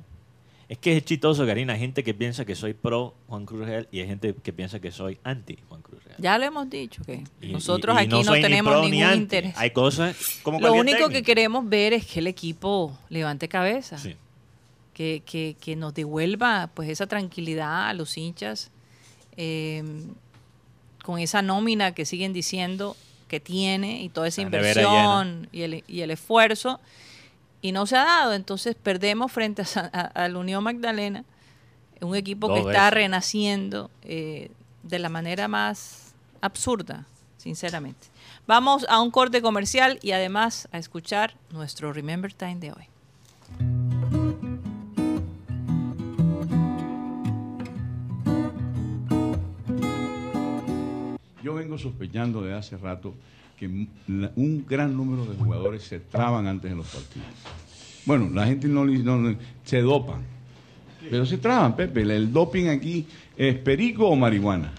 Es 0.74 0.80
que 0.80 0.98
es 0.98 1.06
chistoso, 1.06 1.46
Karina. 1.46 1.74
Hay 1.74 1.80
gente 1.80 2.04
que 2.04 2.16
piensa 2.16 2.46
que 2.46 2.56
soy 2.56 2.74
pro 2.74 3.14
Juan 3.28 3.46
Cruz 3.46 3.68
Real 3.68 3.88
y 3.92 4.00
hay 4.00 4.08
gente 4.08 4.34
que 4.42 4.52
piensa 4.52 4.80
que 4.80 4.92
soy 4.92 5.20
anti 5.24 5.56
Juan 5.70 5.84
Cruz 5.84 6.04
Real. 6.04 6.16
ya 6.18 6.36
lo 6.40 6.46
hemos 6.46 6.68
dicho, 6.68 7.04
que 7.06 7.24
Y- 7.42 7.52
nosotros 7.52 7.96
y- 7.96 8.00
y 8.00 8.06
aquí 8.08 8.24
no, 8.24 8.32
tenemos 8.34 8.82
ni 8.86 8.92
ningún 8.98 9.14
interés. 9.14 9.54
Hay 9.56 9.70
cosas 9.70 10.40
como 10.42 10.60
Lo 10.60 10.74
único 10.74 11.10
que 11.10 11.22
queremos 11.22 11.70
ver 11.70 11.94
es 11.94 12.08
que 12.08 12.20
el 12.20 12.28
equipo 12.28 12.98
levante 13.10 13.48
cabeza. 13.48 13.98
Sí. 14.00 14.16
que, 14.96 15.22
que- 15.26 15.56
que 15.60 15.76
nos 15.76 15.94
devuelva 15.96 16.70
pues 16.76 16.88
esa 16.90 17.08
tranquilidad 17.08 17.90
a 17.90 17.94
los 17.94 18.16
hinchas 18.18 18.70
eh, 19.38 19.84
con 21.04 21.20
esa 21.20 21.42
nómina 21.42 21.94
que 21.96 22.06
siguen 22.06 22.32
diciendo 22.34 22.96
que 23.28 23.40
tiene 23.40 24.04
y 24.04 24.10
toda 24.10 24.28
esa 24.28 24.42
La 24.42 24.46
inversión 24.46 25.50
y 25.52 25.62
el, 25.64 25.84
y 25.88 26.02
el 26.02 26.12
esfuerzo 26.12 26.80
y 27.64 27.72
no 27.72 27.88
se 27.88 27.98
ha 27.98 28.04
dado. 28.06 28.34
Entonces 28.34 28.76
perdemos 28.76 29.32
frente 29.32 29.64
a, 29.64 29.66
Sa- 29.66 29.90
a- 29.92 30.02
a 30.24 30.30
la 30.30 30.38
Unión 30.38 30.64
Magdalena 30.64 31.24
un 32.02 32.16
equipo 32.16 32.54
que 32.54 32.60
está 32.60 32.90
renaciendo 32.92 33.90
eh, 34.04 34.52
de 34.84 35.00
la 35.00 35.10
manera 35.10 35.48
más 35.48 36.14
absurda 36.42 37.06
sinceramente. 37.38 38.08
Vamos 38.46 38.86
a 38.90 39.00
un 39.02 39.10
corte 39.12 39.42
comercial 39.42 40.00
y 40.02 40.12
además 40.12 40.68
a 40.74 40.78
escuchar 40.78 41.36
nuestro 41.52 41.92
Remember 41.94 42.34
Time 42.34 42.56
de 42.58 42.72
hoy. 42.74 42.88
Yo 51.44 51.54
vengo 51.56 51.78
sospechando 51.78 52.42
de 52.42 52.54
hace 52.54 52.78
rato 52.78 53.14
un 53.68 54.66
gran 54.68 54.96
número 54.96 55.26
de 55.26 55.36
jugadores 55.36 55.84
se 55.84 56.00
traban 56.00 56.48
antes 56.48 56.70
de 56.72 56.78
los 56.78 56.88
partidos. 56.88 57.28
Bueno, 58.06 58.30
la 58.34 58.46
gente 58.46 58.68
no, 58.68 58.86
no- 58.86 59.36
se 59.64 59.82
dopan, 59.82 60.22
pero 61.10 61.26
se 61.26 61.38
traban, 61.38 61.76
Pepe. 61.76 62.02
El 62.02 62.32
doping 62.34 62.68
aquí 62.68 63.06
es 63.38 63.56
perico 63.58 64.08
o 64.08 64.16
marihuana. 64.16 64.72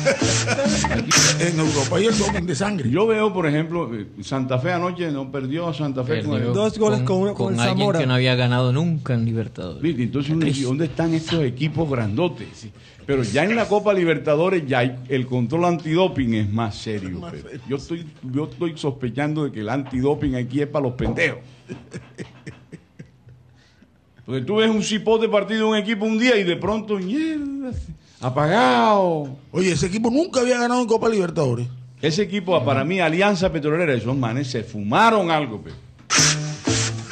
En 1.40 1.58
Europa 1.58 1.96
hay 1.96 2.06
el 2.06 2.18
doping 2.18 2.42
de 2.46 2.54
sangre. 2.54 2.90
Yo 2.90 3.06
veo, 3.06 3.32
por 3.32 3.46
ejemplo, 3.46 3.90
eh, 3.94 4.06
Santa 4.22 4.58
Fe 4.58 4.72
anoche 4.72 5.10
no 5.10 5.30
perdió 5.30 5.68
a 5.68 5.74
Santa 5.74 6.04
Fe 6.04 6.22
con 6.22 6.40
el 6.40 6.52
Dos 6.52 6.78
goles 6.78 7.00
con 7.02 7.18
uno- 7.18 7.34
con 7.34 7.54
el 7.54 7.60
alguien 7.60 7.78
Zamora. 7.78 7.98
que 8.00 8.06
no 8.06 8.14
había 8.14 8.34
ganado 8.34 8.72
nunca 8.72 9.14
en 9.14 9.24
Libertadores. 9.24 9.82
¿Viste? 9.82 10.02
Entonces, 10.02 10.62
¿dónde 10.62 10.86
están 10.86 11.14
estos 11.14 11.42
equipos 11.44 11.90
grandotes? 11.90 12.48
Sí. 12.54 12.70
Pero 13.06 13.22
ya 13.24 13.44
en 13.44 13.56
la 13.56 13.66
Copa 13.66 13.92
Libertadores 13.92 14.64
ya 14.66 14.80
hay- 14.80 14.96
el 15.08 15.26
control 15.26 15.64
antidoping 15.64 16.34
es 16.34 16.52
más 16.52 16.76
serio. 16.76 17.20
Yo 17.68 17.76
estoy, 17.76 18.06
yo 18.22 18.44
estoy 18.50 18.74
sospechando 18.76 19.44
de 19.44 19.52
que 19.52 19.60
el 19.60 19.68
antidoping 19.68 20.34
aquí 20.36 20.60
es 20.60 20.68
para 20.68 20.84
los 20.86 20.94
pendejos. 20.94 21.38
Porque 24.26 24.42
tú 24.42 24.56
ves 24.56 24.70
un 24.70 24.82
cipote 24.82 25.28
partido 25.28 25.60
de 25.60 25.64
un 25.72 25.76
equipo 25.76 26.04
un 26.04 26.18
día 26.18 26.36
y 26.36 26.44
de 26.44 26.56
pronto, 26.56 26.98
mierda, 26.98 27.72
apagado. 28.20 29.36
Oye, 29.52 29.72
ese 29.72 29.86
equipo 29.86 30.10
nunca 30.10 30.40
había 30.40 30.58
ganado 30.58 30.80
en 30.82 30.86
Copa 30.86 31.08
Libertadores. 31.08 31.66
Ese 32.02 32.22
equipo, 32.22 32.64
para 32.64 32.82
mí, 32.84 33.00
Alianza 33.00 33.52
Petrolera, 33.52 33.92
esos 33.92 34.16
manes 34.16 34.48
se 34.50 34.62
fumaron 34.62 35.30
algo, 35.30 35.60
Pepe. 35.60 35.76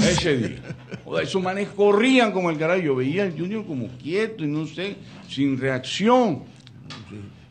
Ese 0.08 0.36
día. 0.36 0.62
Joder, 1.04 1.24
esos 1.24 1.42
manes 1.42 1.68
corrían 1.76 2.32
como 2.32 2.48
el 2.50 2.58
carajo. 2.58 2.80
Yo 2.80 2.96
veía 2.96 3.24
al 3.24 3.32
Junior 3.38 3.64
como 3.66 3.88
quieto 3.98 4.44
y 4.44 4.46
no 4.46 4.66
sé, 4.66 4.96
sin 5.28 5.58
reacción. 5.60 6.44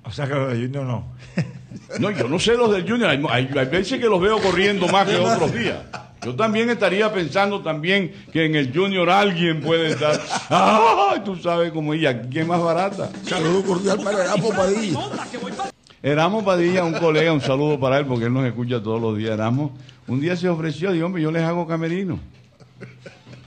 O 0.04 0.12
sea 0.12 0.26
que 0.28 0.34
lo 0.34 0.48
de 0.48 0.56
Junior 0.66 0.86
no. 0.86 1.06
No, 2.00 2.10
yo 2.12 2.28
no 2.28 2.40
sé 2.40 2.56
los 2.56 2.72
del 2.72 2.90
Junior. 2.90 3.10
Hay, 3.10 3.24
hay- 3.30 3.50
hay 3.56 3.66
veces 3.68 4.00
que 4.00 4.08
los 4.08 4.20
veo 4.20 4.40
corriendo 4.40 4.88
más 4.88 5.08
que 5.08 5.16
otros 5.18 5.54
días. 5.54 5.78
Yo 6.24 6.36
también 6.36 6.70
estaría 6.70 7.12
pensando 7.14 7.62
también 7.62 8.12
que 8.34 8.46
en 8.46 8.56
el 8.56 8.74
Junior 8.74 9.10
alguien 9.10 9.62
puede 9.62 9.90
estar. 9.92 10.20
¡Ah! 10.50 11.22
Tú 11.24 11.36
sabes 11.36 11.72
cómo 11.72 11.94
ella, 11.94 12.22
¿quién 12.24 12.48
más 12.48 12.62
barata? 12.62 13.10
Saludo 13.24 13.64
cordial 13.64 14.00
para 14.04 14.24
Erasmo 14.24 14.50
Padilla. 14.56 15.00
Erasmo 16.02 16.44
Padilla, 16.44 16.84
un 16.84 16.94
colega, 16.94 17.32
un 17.34 17.42
saludo 17.42 17.80
para 17.80 17.98
él 18.00 18.06
porque 18.06 18.26
él 18.26 18.34
nos 18.34 18.46
escucha 18.46 18.82
todos 18.82 19.02
los 19.02 19.18
días. 19.18 19.32
Erasmo, 19.32 19.76
un 20.08 20.20
día 20.20 20.36
se 20.36 20.50
ofreció, 20.50 20.92
dijo, 20.92 21.06
hombre, 21.06 21.22
yo 21.22 21.32
les 21.32 21.44
hago 21.44 21.66
camerino. 21.68 22.20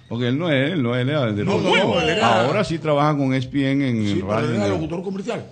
Porque 0.08 0.28
él 0.28 0.38
no 0.38 0.50
es, 0.50 0.72
él 0.72 0.82
no 0.82 0.94
es, 0.96 1.02
él 1.02 1.10
es 1.10 1.36
de 1.36 1.44
No, 1.44 1.58
no, 1.60 1.70
no, 1.76 2.00
era- 2.00 2.44
Ahora 2.46 2.64
sí 2.64 2.78
trabaja 2.78 3.16
con 3.16 3.32
ESPN 3.32 3.82
en 3.82 4.04
Sí, 4.04 4.10
el 4.12 4.16
pero 4.20 4.28
radio. 4.32 4.48
él 4.48 4.54
era 4.56 4.68
locutor 4.68 5.02
comercial. 5.02 5.44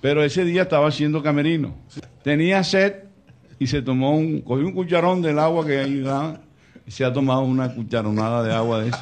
Pero 0.00 0.22
ese 0.22 0.44
día 0.44 0.62
estaba 0.62 0.88
haciendo 0.88 1.22
camerino. 1.22 1.74
Tenía 2.22 2.62
sed 2.62 2.94
y 3.58 3.66
se 3.66 3.82
tomó 3.82 4.16
un, 4.16 4.40
cogió 4.42 4.66
un 4.66 4.72
cucharón 4.72 5.20
del 5.22 5.38
agua 5.38 5.66
que 5.66 5.78
ahí 5.78 6.00
daba 6.00 6.40
y 6.86 6.90
se 6.90 7.04
ha 7.04 7.12
tomado 7.12 7.40
una 7.42 7.72
cucharonada 7.74 8.42
de 8.42 8.54
agua 8.54 8.80
de 8.82 8.88
eso. 8.88 8.98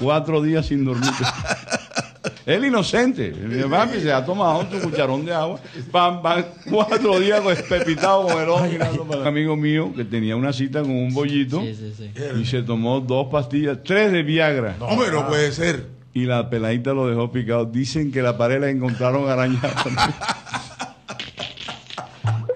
Cuatro 0.00 0.42
días 0.42 0.66
sin 0.66 0.84
dormir. 0.84 1.10
Él 2.46 2.64
inocente. 2.64 3.28
El 3.28 3.64
papi 3.70 4.00
se 4.00 4.12
ha 4.12 4.24
tomado 4.24 4.66
su 4.70 4.80
cucharón 4.90 5.24
de 5.24 5.32
agua. 5.32 5.60
Pam, 5.92 6.22
pam, 6.22 6.42
cuatro 6.70 7.18
días 7.20 7.40
con 7.40 7.54
pepitado 7.68 8.26
con 8.26 8.42
el 8.42 8.48
ojo 8.48 8.64
mirando 8.66 9.04
para- 9.04 9.20
Un 9.22 9.26
amigo 9.28 9.56
mío 9.56 9.92
que 9.94 10.04
tenía 10.04 10.34
una 10.36 10.52
cita 10.52 10.82
con 10.82 10.90
un 10.90 11.14
bollito 11.14 11.60
Sí, 11.60 11.74
sí, 11.74 11.92
sí. 11.96 12.10
y 12.40 12.44
se 12.44 12.62
tomó 12.62 13.00
dos 13.00 13.28
pastillas, 13.30 13.78
tres 13.84 14.10
de 14.12 14.22
Viagra. 14.24 14.76
Hombre, 14.80 15.10
no 15.12 15.26
puede 15.28 15.52
ser. 15.52 15.86
Y 16.14 16.24
la 16.24 16.50
peladita 16.50 16.92
lo 16.92 17.06
dejó 17.06 17.30
picado. 17.32 17.64
Dicen 17.64 18.10
que 18.12 18.22
la 18.22 18.36
pared 18.36 18.60
la 18.60 18.70
encontraron 18.70 19.28
arañada. 19.30 19.74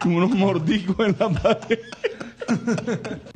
Unos 0.07 0.31
mordicos 0.31 1.07
en 1.07 1.17
la 1.19 1.29
pared. 1.31 1.81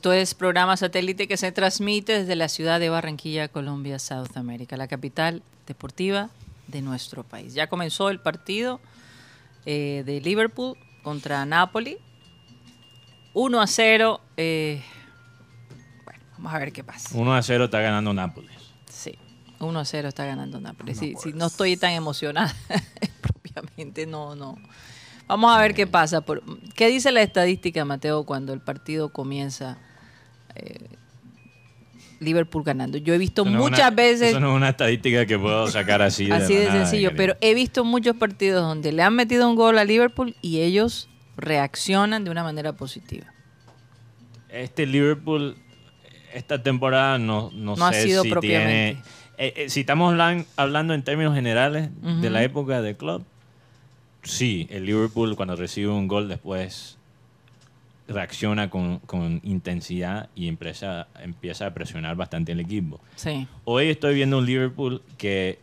Esto 0.00 0.14
es 0.14 0.34
programa 0.34 0.78
satélite 0.78 1.28
que 1.28 1.36
se 1.36 1.52
transmite 1.52 2.20
desde 2.20 2.34
la 2.34 2.48
ciudad 2.48 2.80
de 2.80 2.88
Barranquilla, 2.88 3.48
Colombia, 3.48 3.98
South 3.98 4.34
America, 4.34 4.78
la 4.78 4.88
capital 4.88 5.42
deportiva 5.66 6.30
de 6.68 6.80
nuestro 6.80 7.22
país. 7.22 7.52
Ya 7.52 7.66
comenzó 7.66 8.08
el 8.08 8.18
partido 8.18 8.80
eh, 9.66 10.02
de 10.06 10.22
Liverpool 10.22 10.78
contra 11.02 11.44
Napoli. 11.44 11.98
1 13.34 13.60
a 13.60 13.66
0. 13.66 14.20
eh, 14.38 14.82
bueno, 16.06 16.20
vamos 16.38 16.54
a 16.54 16.58
ver 16.60 16.72
qué 16.72 16.82
pasa. 16.82 17.10
1 17.12 17.34
a 17.34 17.42
0 17.42 17.64
está 17.66 17.80
ganando 17.80 18.14
Nápoles. 18.14 18.56
Sí, 18.88 19.18
1 19.58 19.78
a 19.78 19.84
0 19.84 20.08
está 20.08 20.24
ganando 20.24 20.62
Nápoles. 20.62 20.96
Sí, 20.96 21.14
sí, 21.22 21.32
no 21.34 21.48
estoy 21.48 21.76
tan 21.76 21.92
emocionada 21.92 22.56
propiamente, 23.20 24.06
no, 24.06 24.34
no. 24.34 24.56
Vamos 25.28 25.54
a 25.54 25.60
ver 25.60 25.74
qué 25.74 25.86
pasa. 25.86 26.24
¿Qué 26.74 26.88
dice 26.88 27.12
la 27.12 27.20
estadística, 27.20 27.84
Mateo, 27.84 28.24
cuando 28.24 28.54
el 28.54 28.62
partido 28.62 29.10
comienza? 29.10 29.76
Liverpool 32.20 32.62
ganando. 32.62 32.98
Yo 32.98 33.12
he 33.14 33.18
visto 33.18 33.44
no 33.44 33.52
muchas 33.58 33.78
una- 33.88 33.90
veces, 33.90 34.28
Eso 34.30 34.40
no 34.40 34.50
es 34.52 34.56
una 34.56 34.68
estadística 34.68 35.26
que 35.26 35.38
puedo 35.38 35.66
sacar 35.68 36.02
así 36.02 36.26
de 36.26 36.34
así 36.34 36.54
de 36.54 36.66
nada, 36.66 36.84
sencillo, 36.86 37.10
pero 37.16 37.34
he 37.40 37.54
visto 37.54 37.84
muchos 37.84 38.14
partidos 38.16 38.62
donde 38.62 38.92
le 38.92 39.02
han 39.02 39.14
metido 39.16 39.48
un 39.48 39.56
gol 39.56 39.78
a 39.78 39.84
Liverpool 39.84 40.36
y 40.42 40.60
ellos 40.60 41.08
reaccionan 41.36 42.22
de 42.24 42.30
una 42.30 42.42
manera 42.44 42.74
positiva. 42.74 43.26
Este 44.50 44.84
Liverpool, 44.86 45.56
esta 46.34 46.62
temporada 46.62 47.18
no, 47.18 47.50
no, 47.54 47.76
No 47.76 47.86
ha 47.86 47.92
sido 47.92 48.22
si 48.22 48.30
propiamente. 48.30 49.02
tiene... 49.02 49.48
eh, 49.48 49.64
eh, 49.64 49.70
si 49.70 49.80
estamos 49.80 50.12
hablan- 50.12 50.44
hablando 50.56 50.92
en 50.92 51.02
términos 51.02 51.34
generales 51.34 51.88
de 52.02 52.30
la 52.30 52.42
época 52.42 52.82
del 52.82 52.96
club, 52.96 53.24
sí, 54.22 54.66
el 54.70 54.84
Liverpool 54.84 55.36
cuando 55.36 55.56
recibe 55.56 55.88
un 55.88 56.06
gol 56.08 56.28
después 56.28 56.98
reacciona 58.10 58.68
con, 58.70 58.98
con 59.00 59.40
intensidad 59.44 60.28
y 60.34 60.48
empieza, 60.48 61.06
empieza 61.22 61.66
a 61.66 61.74
presionar 61.74 62.16
bastante 62.16 62.52
el 62.52 62.60
equipo. 62.60 63.00
Sí. 63.14 63.46
Hoy 63.64 63.88
estoy 63.88 64.14
viendo 64.16 64.38
un 64.38 64.46
Liverpool 64.46 65.00
que 65.16 65.58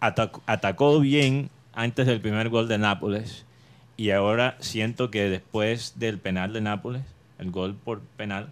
atac- 0.00 0.40
atacó 0.46 0.98
bien 1.00 1.50
antes 1.74 2.06
del 2.06 2.20
primer 2.20 2.48
gol 2.48 2.66
de 2.68 2.78
Nápoles 2.78 3.44
y 3.96 4.10
ahora 4.10 4.56
siento 4.60 5.10
que 5.10 5.28
después 5.28 5.94
del 5.98 6.18
penal 6.18 6.52
de 6.52 6.60
Nápoles, 6.62 7.02
el 7.38 7.50
gol 7.50 7.74
por 7.74 8.00
penal, 8.00 8.50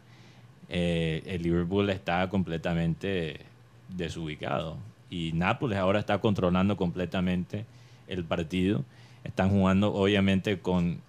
eh, 0.68 1.22
el 1.26 1.42
Liverpool 1.42 1.88
está 1.90 2.28
completamente 2.28 3.40
desubicado 3.88 4.76
y 5.08 5.32
Nápoles 5.32 5.78
ahora 5.78 5.98
está 5.98 6.18
controlando 6.18 6.76
completamente 6.76 7.64
el 8.06 8.24
partido. 8.24 8.84
Están 9.24 9.50
jugando 9.50 9.92
obviamente 9.92 10.60
con, 10.60 11.00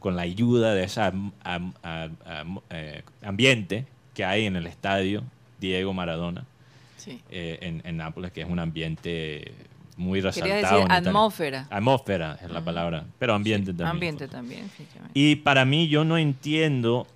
con 0.00 0.16
la 0.16 0.22
ayuda 0.22 0.74
de 0.74 0.84
ese 0.84 1.00
ambiente 3.22 3.86
que 4.14 4.24
hay 4.24 4.46
en 4.46 4.56
el 4.56 4.66
estadio 4.66 5.22
Diego 5.60 5.92
Maradona 5.92 6.44
Sí. 6.96 7.20
eh, 7.30 7.58
en, 7.62 7.80
en 7.84 7.96
Nápoles, 7.96 8.32
que 8.32 8.40
es 8.40 8.48
un 8.48 8.58
ambiente 8.58 9.52
muy 9.96 10.20
resaltado. 10.20 10.54
decir 10.60 10.78
Italia. 10.78 10.96
atmósfera. 10.96 11.66
Atmósfera 11.70 12.38
es 12.42 12.50
la 12.50 12.60
palabra, 12.64 13.04
pero 13.20 13.34
ambiente 13.34 13.70
también. 13.72 13.88
Ambiente 13.88 14.26
también. 14.28 14.70
Y 15.14 15.36
para 15.36 15.64
mí 15.64 15.86
yo 15.88 16.04
no 16.04 16.18
entiendo 16.18 17.06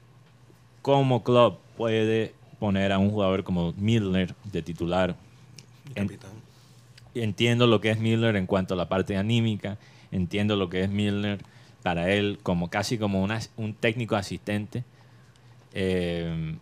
cómo 0.83 1.25
club 1.25 1.59
puede 1.77 2.33
poner 2.61 2.93
a 2.93 2.99
un 2.99 3.11
jugador 3.11 3.43
como 3.43 3.73
Milner 3.77 4.35
de 4.45 4.63
titular. 4.63 5.17
En- 5.97 6.17
entiendo 7.17 7.67
lo 7.67 7.81
que 7.81 7.91
es 7.91 7.99
Milner 7.99 8.37
en 8.37 8.47
cuanto 8.47 8.75
a 8.75 8.77
la 8.77 8.89
parte 8.89 9.17
anímica, 9.17 9.79
entiendo 10.13 10.55
lo 10.55 10.69
que 10.71 10.83
es 10.83 10.91
Milner 10.91 11.41
para 11.83 12.11
él 12.11 12.39
como 12.43 12.69
casi 12.71 12.99
como 12.99 13.23
una- 13.23 13.41
un 13.57 13.75
técnico 13.75 14.17
asistente, 14.17 14.85
eh, 15.75 16.55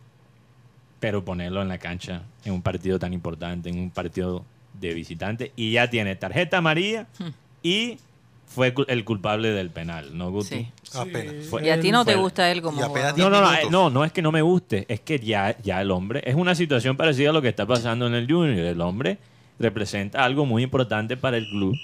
pero 0.99 1.25
ponerlo 1.25 1.63
en 1.63 1.69
la 1.69 1.79
cancha 1.79 2.23
en 2.45 2.53
un 2.53 2.63
partido 2.63 2.99
tan 2.99 3.13
importante, 3.13 3.69
en 3.71 3.79
un 3.79 3.91
partido 3.91 4.45
de 4.75 4.95
visitante, 4.95 5.53
y 5.57 5.73
ya 5.73 5.89
tiene 5.91 6.15
tarjeta 6.17 6.59
amarilla 6.59 7.07
y 7.63 7.99
fue 8.47 8.75
el 8.89 9.05
culpable 9.05 9.51
del 9.51 9.71
penal, 9.71 10.17
¿no, 10.17 10.31
Guti? 10.31 10.49
Sí. 10.49 10.69
Apenas. 10.99 11.47
Fue- 11.47 11.65
Y 11.65 11.71
a 11.71 11.81
ti 11.81 11.93
no 11.93 12.05
te 12.05 12.17
gusta 12.17 12.51
él 12.51 12.63
como 12.63 12.81
no, 13.21 13.31
no, 13.31 13.53
eh, 13.55 13.71
no, 13.71 13.91
no 13.91 14.05
es 14.05 14.13
que 14.13 14.23
no 14.23 14.33
me 14.33 14.43
guste, 14.43 14.87
es 14.89 15.01
que 15.01 15.19
ya, 15.21 15.57
ya 15.63 15.81
el 15.81 15.91
hombre, 15.91 16.23
es 16.25 16.35
una 16.35 16.55
situación 16.55 16.97
parecida 16.97 17.31
a 17.31 17.33
lo 17.33 17.43
que 17.43 17.49
está 17.49 17.67
pasando 17.67 18.07
en 18.07 18.15
el 18.15 18.27
Junior. 18.31 18.59
El 18.59 18.81
hombre 18.81 19.19
representa 19.59 20.25
algo 20.25 20.47
muy 20.47 20.63
importante 20.65 21.17
para 21.17 21.37
el 21.37 21.47
club, 21.49 21.77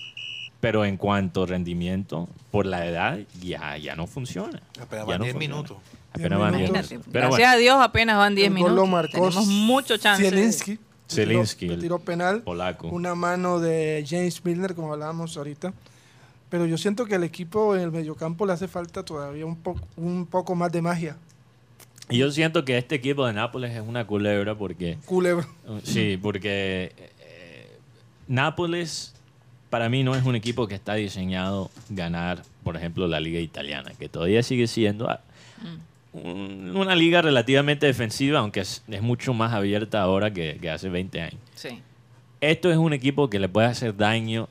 pero 0.66 0.84
en 0.84 0.96
cuanto 0.96 1.44
a 1.44 1.46
rendimiento, 1.46 2.28
por 2.50 2.66
la 2.66 2.84
edad, 2.86 3.20
ya, 3.40 3.76
ya 3.76 3.94
no 3.94 4.08
funciona. 4.08 4.60
Apenas 4.80 5.06
van 5.06 5.18
no 5.18 5.24
10 5.24 5.34
funciona. 5.34 5.38
minutos. 5.54 5.76
Apenas 6.12 6.38
van 6.40 6.56
10 6.56 6.70
Imagínate. 6.70 6.88
minutos. 6.94 7.12
Pero 7.12 7.28
Gracias 7.28 7.38
bueno, 7.48 7.52
a 7.52 7.56
Dios 7.56 7.76
apenas 7.80 8.16
van 8.16 8.34
10 8.34 8.46
El 8.46 8.50
gol 8.52 8.54
minutos. 8.56 8.76
lo 8.76 8.86
marcó 8.86 9.12
Tenemos 9.28 9.46
mucho 9.46 9.96
chance. 9.96 10.28
Zielinski. 11.08 11.68
Tiró 11.68 12.00
penal. 12.00 12.42
polaco. 12.42 12.88
Una 12.88 13.14
mano 13.14 13.60
de 13.60 14.04
James 14.08 14.44
Milner, 14.44 14.74
como 14.74 14.92
hablábamos 14.92 15.36
ahorita. 15.36 15.72
Pero 16.48 16.66
yo 16.66 16.76
siento 16.78 17.04
que 17.06 17.14
al 17.14 17.22
equipo 17.22 17.76
en 17.76 17.82
el 17.82 17.92
mediocampo 17.92 18.44
le 18.44 18.52
hace 18.52 18.66
falta 18.66 19.04
todavía 19.04 19.46
un, 19.46 19.54
poco 19.56 19.80
un 19.96 20.26
poco 20.26 20.56
más 20.56 20.72
de 20.72 20.82
magia. 20.82 21.16
Y 22.08 22.18
yo 22.18 22.30
siento 22.32 22.64
que 22.64 22.76
este 22.76 22.96
equipo 22.96 23.24
de 23.24 23.32
Nápoles 23.34 23.72
es 23.74 23.82
una 23.86 24.04
culebra 24.06 24.56
porque 24.56 24.98
Culebra. 25.06 25.46
Sí, 25.84 26.18
porque 26.20 26.92
eh, 27.20 27.78
Nápoles 28.28 29.15
para 29.70 29.88
mí 29.88 30.02
no 30.04 30.14
es 30.14 30.24
un 30.24 30.36
equipo 30.36 30.66
que 30.68 30.74
está 30.74 30.94
diseñado 30.94 31.70
ganar, 31.90 32.42
por 32.62 32.76
ejemplo, 32.76 33.06
la 33.08 33.20
liga 33.20 33.40
italiana, 33.40 33.92
que 33.98 34.08
todavía 34.08 34.42
sigue 34.42 34.66
siendo 34.66 35.08
ah, 35.10 35.20
un- 36.12 36.72
una 36.76 36.94
liga 36.94 37.22
relativamente 37.22 37.86
defensiva, 37.86 38.38
aunque 38.40 38.60
es, 38.60 38.82
es 38.88 39.02
mucho 39.02 39.34
más 39.34 39.52
abierta 39.52 40.00
ahora 40.02 40.32
que, 40.32 40.58
que 40.60 40.70
hace 40.70 40.88
20 40.88 41.20
años. 41.20 41.40
Sí. 41.54 41.80
Esto 42.40 42.70
es 42.70 42.76
un 42.76 42.92
equipo 42.92 43.28
que 43.30 43.38
le 43.38 43.48
puede 43.48 43.66
hacer 43.66 43.96
daño 43.96 44.48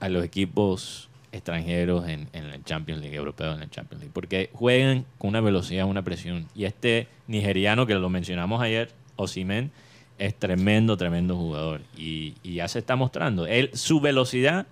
a 0.00 0.08
los 0.08 0.24
equipos 0.24 1.08
extranjeros 1.32 2.08
en, 2.08 2.28
en 2.32 2.44
el 2.46 2.64
Champions 2.64 3.00
League, 3.02 3.16
europeo 3.16 3.54
en 3.54 3.62
el 3.62 3.70
Champions 3.70 4.00
League, 4.00 4.12
porque 4.14 4.50
juegan 4.54 5.04
con 5.18 5.28
una 5.28 5.40
velocidad, 5.40 5.84
una 5.86 6.02
presión. 6.02 6.46
Y 6.54 6.64
este 6.64 7.08
nigeriano 7.26 7.86
que 7.86 7.94
lo 7.94 8.08
mencionamos 8.08 8.62
ayer, 8.62 8.90
Osimen, 9.16 9.70
es 10.18 10.34
tremendo, 10.34 10.96
tremendo 10.96 11.36
jugador. 11.36 11.80
Y, 11.96 12.34
y 12.42 12.54
ya 12.54 12.68
se 12.68 12.78
está 12.78 12.96
mostrando. 12.96 13.46
Él, 13.46 13.70
su 13.74 14.00
velocidad 14.00 14.66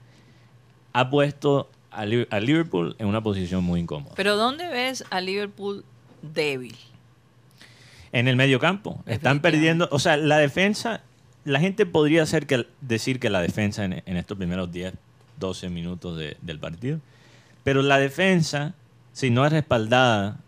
ha 0.93 1.11
puesto 1.11 1.69
a, 1.91 2.05
Li- 2.07 2.27
a 2.31 2.41
Liverpool 2.41 2.97
en 2.99 3.07
una 3.07 3.23
posición 3.23 3.63
muy 3.65 3.81
incómoda. 3.81 4.15
Pero 4.17 4.37
¿dónde 4.37 4.69
ves 4.69 5.05
a 5.11 5.21
Liverpool 5.21 5.85
débil? 6.23 6.75
En 8.13 8.29
el 8.29 8.37
medio 8.37 8.59
campo. 8.61 9.03
Están 9.07 9.41
perdiendo. 9.41 9.89
O 9.91 9.99
sea, 9.99 10.17
la 10.17 10.39
defensa. 10.39 11.03
La 11.45 11.61
gente 11.61 11.85
podría 11.85 12.23
hacer 12.23 12.47
que, 12.47 12.67
decir 12.81 13.21
que 13.21 13.29
la 13.29 13.41
defensa 13.43 13.85
en, 13.85 14.03
en 14.07 14.17
estos 14.17 14.39
primeros 14.39 14.73
10, 14.73 14.95
12 15.39 15.69
minutos 15.69 16.17
de- 16.17 16.37
del 16.41 16.59
partido. 16.59 17.01
Pero 17.65 17.83
la 17.83 17.99
defensa, 17.99 18.73
si 19.13 19.29
no 19.31 19.45
es 19.45 19.53
respaldada 19.53 20.39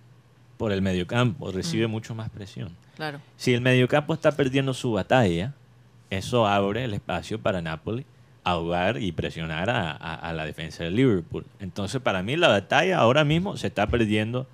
por 0.56 0.72
el 0.72 0.80
mediocampo, 0.80 1.50
recibe 1.52 1.86
Mm. 1.86 1.90
mucho 1.90 2.14
más 2.14 2.30
presión. 2.30 2.70
Claro. 2.96 3.20
Si 3.36 3.52
el 3.54 3.60
mediocampo 3.60 4.14
está 4.14 4.32
perdiendo 4.32 4.72
su 4.74 4.92
batalla, 4.92 5.52
eso 6.10 6.46
abre 6.46 6.84
el 6.84 6.94
espacio 6.94 7.38
para 7.40 7.60
Napoli 7.62 8.06
ahogar 8.42 9.02
y 9.02 9.12
presionar 9.12 9.68
a, 9.70 9.90
a- 9.90 10.14
a 10.14 10.32
la 10.32 10.44
defensa 10.46 10.84
de 10.84 10.90
Liverpool. 10.90 11.44
Entonces, 11.60 12.00
para 12.00 12.22
mí, 12.22 12.36
la 12.36 12.48
batalla 12.48 12.98
ahora 12.98 13.24
mismo 13.24 13.56
se 13.56 13.66
está 13.66 13.86
perdiendo 13.88 14.46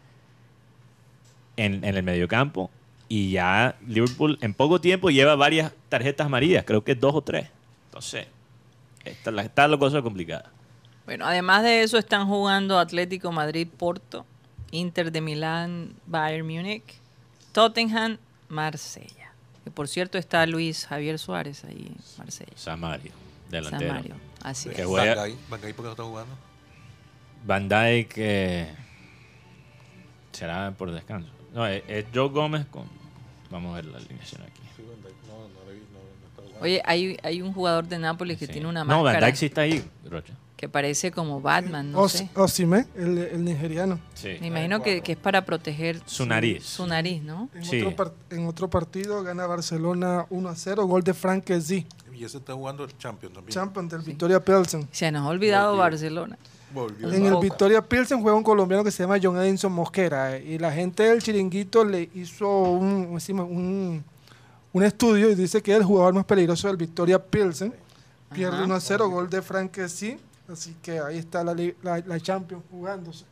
en, 1.56 1.84
en 1.84 1.96
el 1.96 2.02
mediocampo 2.02 2.70
y 3.08 3.30
ya 3.32 3.76
Liverpool 3.86 4.38
en 4.40 4.54
poco 4.54 4.80
tiempo 4.80 5.10
lleva 5.10 5.36
varias 5.36 5.72
tarjetas 5.88 6.26
amarillas, 6.26 6.64
creo 6.66 6.82
que 6.82 6.94
dos 6.94 7.14
o 7.14 7.20
tres. 7.22 7.48
Entonces, 7.90 8.26
está 9.04 9.30
la, 9.30 9.42
está 9.42 9.68
la 9.68 9.76
cosa 9.76 10.00
complicada. 10.00 10.50
Bueno, 11.04 11.26
además 11.26 11.62
de 11.62 11.82
eso 11.82 11.98
están 11.98 12.26
jugando 12.26 12.78
Atlético 12.78 13.30
Madrid, 13.32 13.68
Porto, 13.76 14.24
Inter 14.70 15.12
de 15.12 15.20
Milán, 15.20 15.92
Bayern 16.06 16.46
Múnich, 16.46 16.94
Tottenham, 17.52 18.16
Marsella. 18.52 19.32
Que 19.64 19.70
por 19.70 19.88
cierto 19.88 20.18
está 20.18 20.44
Luis 20.46 20.86
Javier 20.86 21.18
Suárez 21.18 21.64
ahí 21.64 21.92
Marsella. 22.18 22.52
Samario, 22.56 23.12
delantero. 23.50 23.88
Samario, 23.92 24.14
así 24.42 24.68
Que 24.70 24.82
es. 24.82 24.86
juega- 24.86 25.14
Van 25.16 25.32
Van 25.50 25.60
Gaal, 25.60 25.74
¿por 25.74 25.84
qué 25.84 25.86
no 25.88 25.90
está 25.90 26.02
jugando? 26.04 26.34
Van 27.44 27.68
Dijk 27.68 28.12
eh, 28.18 28.74
será 30.32 30.70
por 30.72 30.90
descanso. 30.92 31.30
No, 31.54 31.66
es, 31.66 31.82
es 31.88 32.06
Joe 32.14 32.28
Gómez 32.28 32.66
con... 32.66 32.84
Vamos 33.50 33.72
a 33.72 33.76
ver 33.76 33.84
la 33.86 33.98
alineación 33.98 34.42
aquí. 34.42 34.60
Oye, 36.60 36.80
hay, 36.84 37.18
hay 37.22 37.42
un 37.42 37.52
jugador 37.52 37.86
de 37.88 37.98
Nápoles 37.98 38.38
que 38.38 38.46
Sí. 38.46 38.52
tiene 38.52 38.68
una 38.68 38.84
No, 38.84 39.02
Van 39.02 39.02
máscara 39.04 39.26
Dijk 39.26 39.36
sí 39.36 39.46
está 39.46 39.62
ahí, 39.62 39.84
Rocha. 40.08 40.32
Que 40.62 40.68
parece 40.68 41.10
como 41.10 41.40
Batman, 41.40 41.90
no 41.90 42.02
Os- 42.02 42.12
sé. 42.12 42.28
Osimhen, 42.36 42.86
el, 42.94 43.18
el 43.18 43.44
nigeriano. 43.44 43.98
Sí. 44.14 44.36
Me 44.40 44.46
imagino 44.46 44.80
que, 44.80 45.00
que 45.00 45.10
es 45.12 45.18
para 45.18 45.44
proteger 45.44 46.00
Su 46.06 46.24
nariz. 46.24 46.62
Su 46.62 46.86
nariz, 46.86 47.20
¿no? 47.20 47.48
En, 47.52 47.64
Sí. 47.64 47.82
otro 47.82 47.96
par- 47.96 48.12
en 48.30 48.46
otro 48.46 48.70
partido 48.70 49.24
gana 49.24 49.44
Barcelona 49.48 50.24
1 50.30 50.48
a 50.48 50.54
0, 50.54 50.86
gol 50.86 51.02
de 51.02 51.14
Frank 51.14 51.46
Z, 51.48 51.84
Y 52.14 52.24
ese 52.24 52.38
está 52.38 52.54
jugando 52.54 52.84
el 52.84 52.96
Champions 52.96 53.34
también. 53.34 53.52
champion 53.52 53.88
del 53.88 54.02
Victoria 54.02 54.38
Pilsen. 54.38 54.86
Se 54.92 55.10
nos 55.10 55.22
ha 55.26 55.30
olvidado 55.30 55.70
Volvió. 55.70 55.82
Barcelona. 55.82 56.38
Volvió. 56.72 57.12
En 57.12 57.26
el. 57.26 57.36
Victoria 57.38 57.82
Pilsen 57.82 58.22
juega 58.22 58.38
un 58.38 58.44
colombiano 58.44 58.84
que 58.84 58.92
se 58.92 59.02
llama 59.02 59.18
John 59.20 59.36
Edinson 59.38 59.72
Mosquera 59.72 60.36
eh, 60.36 60.44
y 60.44 60.58
la 60.58 60.70
gente 60.70 61.02
del 61.02 61.20
chiringuito 61.20 61.84
le 61.84 62.08
hizo 62.14 62.48
un, 62.48 63.18
un, 63.40 64.04
un 64.72 64.82
estudio 64.84 65.28
y 65.28 65.34
dice 65.34 65.60
que 65.60 65.72
es 65.72 65.78
el 65.78 65.84
jugador 65.84 66.14
más 66.14 66.24
peligroso 66.24 66.68
del 66.68 66.76
Victoria 66.76 67.18
Pilsen. 67.20 67.74
Pierde 68.32 68.54
Ajá. 68.58 68.64
1 68.66 68.74
a 68.76 68.80
0, 68.80 69.08
gol 69.10 69.28
de 69.28 69.42
Frank 69.42 69.76
Z, 69.88 70.16
así 70.52 70.76
que 70.82 70.98
ahí 71.00 71.18
está 71.18 71.42
la, 71.44 71.54
li- 71.54 71.74
la, 71.82 71.98
la 72.06 72.20
Champions 72.20 72.62
jugándose. 72.70 73.24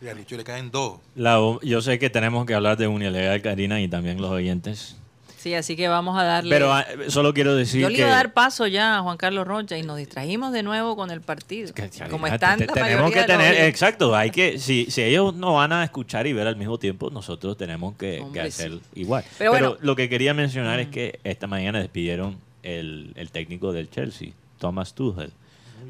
Y 0.00 0.08
al 0.08 0.16
Licho 0.18 0.36
le 0.36 0.44
caen 0.44 0.70
dos. 0.70 0.98
La- 1.14 1.38
yo 1.62 1.80
sé 1.80 1.98
que 1.98 2.10
tenemos 2.10 2.44
que 2.46 2.54
hablar 2.54 2.76
de 2.76 2.86
Unilegal, 2.86 3.40
Karina, 3.42 3.80
y 3.80 3.88
también 3.88 4.20
los 4.20 4.30
oyentes. 4.30 4.96
Sí, 5.38 5.54
así 5.54 5.76
que 5.76 5.86
vamos 5.86 6.18
a 6.18 6.24
darle. 6.24 6.50
Pero 6.50 6.72
ah, 6.72 6.84
solo 7.06 7.32
quiero 7.32 7.54
decir 7.54 7.80
Yo 7.80 7.88
le 7.88 7.94
que... 7.94 8.00
iba 8.00 8.10
a 8.10 8.14
dar 8.16 8.32
paso 8.32 8.66
ya 8.66 8.98
a 8.98 9.02
Juan 9.02 9.16
Carlos 9.16 9.46
Rocha 9.46 9.78
y 9.78 9.82
nos 9.84 9.96
distrajimos 9.96 10.52
de 10.52 10.64
nuevo 10.64 10.96
con 10.96 11.10
el 11.12 11.20
partido. 11.20 11.72
que 11.72 11.88
ya, 11.88 12.08
Como 12.08 12.26
están 12.26 12.58
te- 12.58 12.66
la 12.66 12.72
tenemos 12.72 13.10
que 13.12 13.18
los 13.18 13.26
tener, 13.26 13.54
exacto, 13.66 14.16
hay 14.16 14.30
que, 14.30 14.58
si, 14.58 14.90
si 14.90 15.02
ellos 15.02 15.34
no 15.34 15.54
van 15.54 15.72
a 15.72 15.84
escuchar 15.84 16.26
y 16.26 16.32
ver 16.32 16.48
al 16.48 16.56
mismo 16.56 16.78
tiempo, 16.78 17.10
nosotros 17.10 17.56
tenemos 17.56 17.94
que, 17.96 18.24
hacer 18.44 18.72
sí. 18.72 18.80
igual. 18.96 19.24
Pero 19.38 19.52
Pero, 19.52 19.68
bueno. 19.70 19.78
lo 19.86 19.94
que 19.94 20.08
quería 20.08 20.34
mencionar 20.34 20.80
es 20.80 20.88
que 20.88 21.20
esta 21.22 21.46
mañana 21.46 21.78
despidieron 21.78 22.38
el, 22.64 23.12
el 23.14 23.30
técnico 23.30 23.72
del 23.72 23.88
Chelsea, 23.88 24.30
Thomas 24.58 24.94
Tuchel, 24.94 25.30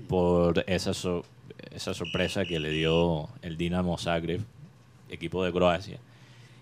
por 0.09 0.65
esa, 0.67 0.95
so- 0.95 1.25
esa 1.75 1.95
sorpresa 1.95 2.45
que 2.45 2.59
le 2.61 2.71
dio 2.71 3.29
el 3.43 3.57
Dinamo 3.57 3.97
Zagreb, 3.99 4.41
equipo 5.09 5.45
de 5.45 5.53
Croacia, 5.53 5.99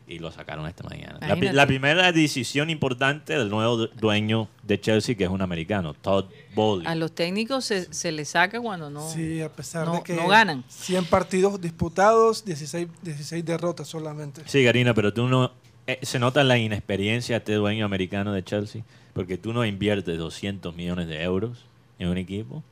y 0.07 0.19
lo 0.19 0.31
sacaron 0.31 0.67
esta 0.69 0.85
mañana. 0.85 1.19
La, 1.27 1.35
pi- 1.35 1.49
la 1.49 1.67
primera 1.67 2.13
decisión 2.13 2.69
importante 2.69 3.39
del 3.39 3.49
nuevo 3.49 3.77
du- 3.79 3.91
dueño 3.99 4.49
de 4.63 4.79
Chelsea, 4.79 5.15
que 5.15 5.25
es 5.25 5.31
un 5.31 5.41
americano, 5.41 5.95
Todd 5.95 6.27
Bowley. 6.55 6.87
A 6.87 6.95
los 6.95 7.13
técnicos 7.15 7.65
se, 7.65 7.91
se 7.93 8.13
les 8.13 8.29
saca 8.29 8.61
cuando 8.61 8.91
no. 8.91 9.09
Sí, 9.09 9.41
a 9.41 9.51
pesar 9.51 9.87
no- 9.87 9.95
de 9.95 10.03
que 10.03 10.15
no 10.15 10.29
ganan. 10.29 10.63
100 10.69 11.07
partidos 11.07 11.59
disputados, 11.61 12.45
16, 12.45 12.89
16 13.03 13.45
derrotas 13.47 13.89
solamente. 13.89 14.43
Sí, 14.45 14.63
Karina, 14.63 14.93
pero 14.93 15.15
tú 15.15 15.27
no... 15.27 15.53
eh, 15.87 15.99
se 16.03 16.19
nota 16.19 16.45
la 16.45 16.59
inexperiencia 16.59 17.37
de 17.37 17.39
este 17.39 17.55
dueño 17.55 17.87
americano 17.87 18.33
de 18.35 18.45
Chelsea, 18.45 18.83
porque 19.15 19.39
tú 19.39 19.55
no 19.55 19.65
inviertes 19.65 20.19
200 20.19 20.77
millones 20.77 21.09
de 21.09 21.23
euros 21.23 21.65
en 21.99 22.09
un 22.09 22.19
equipo 22.19 22.63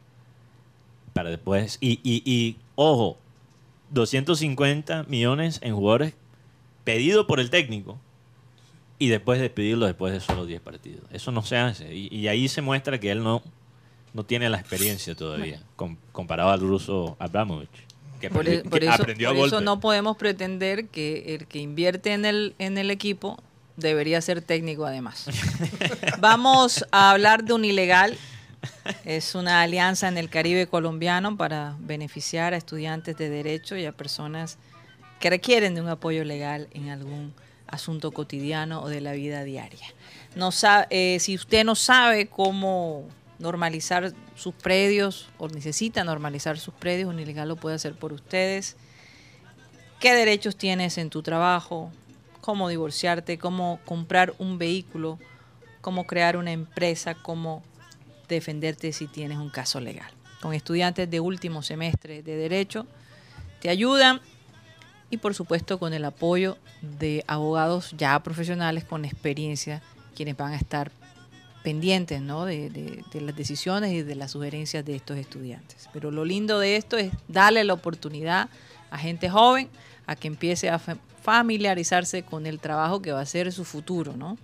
para 1.13 1.31
después... 1.31 1.79
Y, 1.81 2.01
y, 2.03 2.23
y 2.25 2.57
ojo, 2.75 3.19
250 3.91 5.05
millones 5.05 5.59
en 5.63 5.75
jugadores 5.75 6.15
pedido 6.85 7.27
por 7.27 7.41
el 7.41 7.51
técnico 7.51 7.99
y 8.99 9.09
después 9.09 9.41
despedirlo 9.41 9.87
después 9.87 10.13
de 10.13 10.21
solo 10.21 10.47
10 10.47 10.61
partidos. 10.61 11.03
Eso 11.13 11.33
no 11.33 11.43
se 11.43 11.57
hace. 11.57 11.95
Y, 11.95 12.09
y 12.15 12.29
ahí 12.29 12.49
se 12.49 12.63
muestra 12.63 12.99
que 12.99 13.11
él 13.11 13.23
no, 13.23 13.43
no 14.15 14.25
tiene 14.25 14.49
la 14.49 14.59
experiencia 14.59 15.15
todavía, 15.15 15.61
com- 15.77 15.97
comparado 16.13 16.51
al 16.51 16.61
ruso 16.61 17.17
Abramovich, 17.19 17.69
que, 18.21 18.31
Por, 18.31 18.49
e- 18.49 18.63
por 18.63 18.83
eso, 18.83 18.93
aprendió 18.93 19.29
por 19.29 19.37
a 19.37 19.41
golpe. 19.41 19.57
eso 19.57 19.65
no 19.65 19.81
podemos 19.81 20.17
pretender 20.17 20.87
que 20.89 21.35
el 21.35 21.47
que 21.47 21.59
invierte 21.59 22.13
en 22.13 22.25
el, 22.25 22.55
en 22.59 22.79
el 22.79 22.91
equipo 22.91 23.43
debería 23.77 24.21
ser 24.21 24.41
técnico 24.43 24.87
además. 24.87 25.27
Vamos 26.21 26.85
a 26.93 27.11
hablar 27.11 27.45
de 27.45 27.53
un 27.55 27.65
ilegal. 27.65 28.17
Es 29.05 29.35
una 29.35 29.63
alianza 29.63 30.09
en 30.09 30.19
el 30.19 30.29
Caribe 30.31 30.67
colombiano 30.67 31.37
para 31.37 31.77
beneficiar 31.81 32.55
a 32.55 32.57
estudiantes 32.57 33.17
de 33.17 33.29
derecho 33.29 33.77
y 33.77 33.85
a 33.87 33.93
personas 33.93 34.59
que 35.21 35.31
requieren 35.31 35.75
de 35.75 35.81
un 35.81 35.89
apoyo 35.89 36.25
legal 36.25 36.69
en 36.73 36.89
algún 36.91 37.35
asunto 37.67 38.11
cotidiano 38.13 38.83
o 38.83 38.89
de 38.89 39.01
la 39.01 39.13
vida 39.13 39.45
diaria. 39.45 39.87
No 40.37 40.53
sa- 40.53 40.87
eh, 40.91 41.19
si 41.21 41.35
usted 41.35 41.65
no 41.65 41.75
sabe 41.75 42.27
cómo 42.29 43.09
normalizar 43.39 44.13
sus 44.37 44.55
predios 44.55 45.29
o 45.39 45.49
necesita 45.49 46.05
normalizar 46.05 46.59
sus 46.59 46.75
predios, 46.75 47.09
un 47.09 47.19
ilegal 47.19 47.49
lo 47.49 47.57
puede 47.57 47.77
hacer 47.77 47.95
por 47.95 48.13
ustedes. 48.13 48.77
¿Qué 50.01 50.13
derechos 50.15 50.57
tienes 50.57 50.99
en 50.99 51.11
tu 51.11 51.23
trabajo? 51.23 51.91
¿Cómo 52.41 52.69
divorciarte? 52.69 53.39
¿Cómo 53.39 53.79
comprar 53.85 54.35
un 54.39 54.59
vehículo? 54.59 55.19
¿Cómo 55.81 56.07
crear 56.07 56.37
una 56.37 56.53
empresa? 56.53 57.15
¿Cómo 57.15 57.63
defenderte 58.35 58.93
si 58.93 59.07
tienes 59.07 59.39
un 59.39 59.51
caso 59.51 59.81
legal? 59.81 60.11
Con 60.41 60.55
estudiantes 60.55 61.09
de 61.09 61.21
último 61.21 61.63
semestre 61.63 62.23
de 62.23 62.37
derecho 62.37 62.87
te 63.61 63.69
ayudan 63.69 64.21
y 65.11 65.19
por 65.19 65.35
supuesto 65.35 65.79
con 65.79 65.93
el 65.95 66.05
apoyo 66.05 66.57
de 66.81 67.23
abogados 67.29 67.95
ya 67.97 68.19
profesionales 68.23 68.85
con 68.85 69.05
experiencia, 69.05 69.83
quienes 70.17 70.37
van 70.37 70.53
a 70.53 70.57
estar 70.57 70.91
pendientes 71.63 72.21
¿no? 72.21 72.45
de, 72.45 72.71
de- 72.71 73.05
de 73.13 73.21
las 73.21 73.37
decisiones 73.37 73.93
y 73.93 74.03
de 74.03 74.15
las 74.17 74.33
sugerencias 74.33 74.85
de 74.85 74.97
estos 74.97 75.17
estudiantes. 75.19 75.89
Pero 75.93 76.11
lo 76.11 76.25
lindo 76.25 76.59
de 76.59 76.75
esto 76.77 76.97
es 76.97 77.13
darle 77.29 77.63
la 77.63 77.75
oportunidad 77.75 78.49
a 78.91 78.99
gente 78.99 79.31
joven 79.31 79.69
a 80.07 80.17
que 80.17 80.27
empiece 80.27 80.69
a 80.71 80.79
fa- 80.81 80.97
familiarizarse 81.23 82.25
con 82.25 82.47
el 82.47 82.59
trabajo 82.59 83.01
que 83.01 83.13
va 83.13 83.21
a 83.21 83.27
ser 83.27 83.53
su 83.53 83.65
futuro. 83.65 84.17
¿no? 84.17 84.39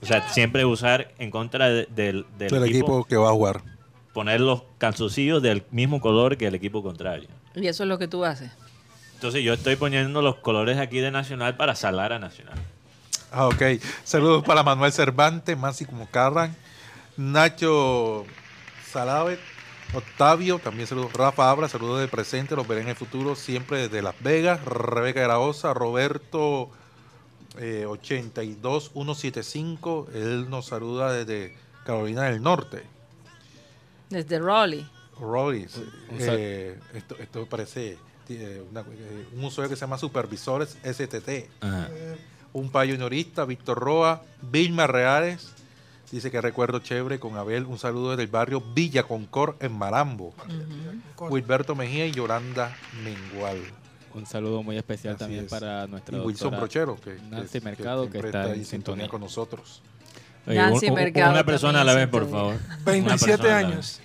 O 0.00 0.06
sea, 0.06 0.28
siempre 0.30 0.64
usar 0.64 1.12
en 1.18 1.30
contra 1.30 1.68
de- 1.68 1.86
del, 1.94 2.24
del 2.38 2.48
Del 2.48 2.64
equipo, 2.64 2.86
equipo 2.86 3.04
que 3.04 3.16
va 3.16 3.28
a 3.28 3.32
jugar. 3.32 3.62
Poner 4.12 4.40
los 4.40 4.62
calzoncillos 4.78 5.42
del 5.42 5.64
mismo 5.70 6.00
color 6.00 6.36
que 6.36 6.46
el 6.46 6.54
equipo 6.54 6.82
contrario. 6.82 7.28
Y 7.54 7.66
eso 7.66 7.82
es 7.82 7.88
lo 7.88 7.98
que 7.98 8.08
tú 8.08 8.24
haces. 8.24 8.50
Entonces 9.14 9.44
yo 9.44 9.54
estoy 9.54 9.76
poniendo 9.76 10.22
los 10.22 10.36
colores 10.36 10.78
aquí 10.78 10.98
de 10.98 11.10
Nacional 11.10 11.56
para 11.56 11.74
salar 11.74 12.12
a 12.12 12.18
Nacional. 12.18 12.58
Ah, 13.30 13.46
ok. 13.46 13.62
Saludos 14.04 14.44
para 14.44 14.62
Manuel 14.62 14.92
Cervantes, 14.92 15.56
como 15.86 16.06
Carran, 16.10 16.54
Nacho 17.16 18.26
Salavet, 18.90 19.38
Octavio, 19.94 20.58
también 20.58 20.86
saludos. 20.86 21.12
Rafa 21.12 21.50
Abra, 21.50 21.68
saludos 21.68 22.00
de 22.00 22.08
presente, 22.08 22.56
los 22.56 22.66
veré 22.66 22.80
en 22.82 22.88
el 22.88 22.96
futuro, 22.96 23.36
siempre 23.36 23.82
desde 23.82 24.02
Las 24.02 24.20
Vegas. 24.20 24.64
Rebeca 24.64 25.22
Graosa, 25.22 25.72
Roberto 25.72 26.70
eh, 27.58 27.86
82175, 27.86 30.08
él 30.14 30.50
nos 30.50 30.66
saluda 30.66 31.12
desde 31.12 31.56
Carolina 31.84 32.24
del 32.24 32.42
Norte. 32.42 32.82
Desde 34.12 34.38
Raleigh. 34.38 34.86
Sal- 35.68 36.36
eh, 36.38 36.78
esto, 36.94 37.16
esto 37.18 37.46
parece 37.46 37.98
eh, 38.28 38.62
una- 38.70 38.80
eh, 38.80 39.26
un 39.36 39.44
usuario 39.44 39.68
que 39.70 39.76
se 39.76 39.80
llama 39.80 39.98
Supervisores 39.98 40.76
STT. 40.82 41.48
Ajá. 41.60 41.88
Un 42.54 42.70
payunorista, 42.70 43.44
Víctor 43.44 43.78
Roa, 43.78 44.22
Vilma 44.42 44.86
Reales, 44.86 45.52
dice 46.10 46.30
que 46.30 46.40
recuerdo 46.40 46.78
chévere 46.80 47.18
con 47.18 47.36
Abel, 47.36 47.64
un 47.66 47.78
saludo 47.78 48.10
desde 48.10 48.22
el 48.24 48.28
barrio 48.30 48.60
Villa 48.74 49.02
Concord 49.04 49.56
en 49.60 49.72
Marambo. 49.72 50.34
Wilberto 51.18 51.74
Mejía 51.74 52.06
y 52.06 52.12
Yolanda 52.12 52.76
Mengual. 53.04 53.58
Un 54.14 54.26
saludo 54.26 54.62
muy 54.62 54.76
especial 54.76 55.14
Así 55.14 55.20
también 55.20 55.44
es. 55.44 55.50
para 55.50 55.86
nuestra 55.86 56.18
Y 56.18 56.20
Wilson 56.20 56.54
Brochero, 56.56 56.96
que, 57.00 57.14
Nancy 57.30 57.58
que- 57.60 57.64
Mercado, 57.64 58.04
que, 58.04 58.10
siempre 58.12 58.28
está, 58.28 58.42
ahí 58.44 58.58
en 58.58 58.64
sintonía 58.66 59.08
con 59.08 59.20
nosotros. 59.22 59.80
Nancy 60.46 60.86
un- 60.86 60.92
un- 60.92 60.98
Mercado 60.98 61.30
una 61.32 61.44
persona 61.44 61.80
a 61.80 61.84
la 61.84 61.94
vez, 61.94 62.08
por 62.08 62.28
favor. 62.30 62.56
sintonía. 62.56 62.74
Una 62.84 62.84
27 63.08 63.36
persona 63.38 63.58
a 63.58 63.62
la 63.62 63.68
años. 63.68 64.00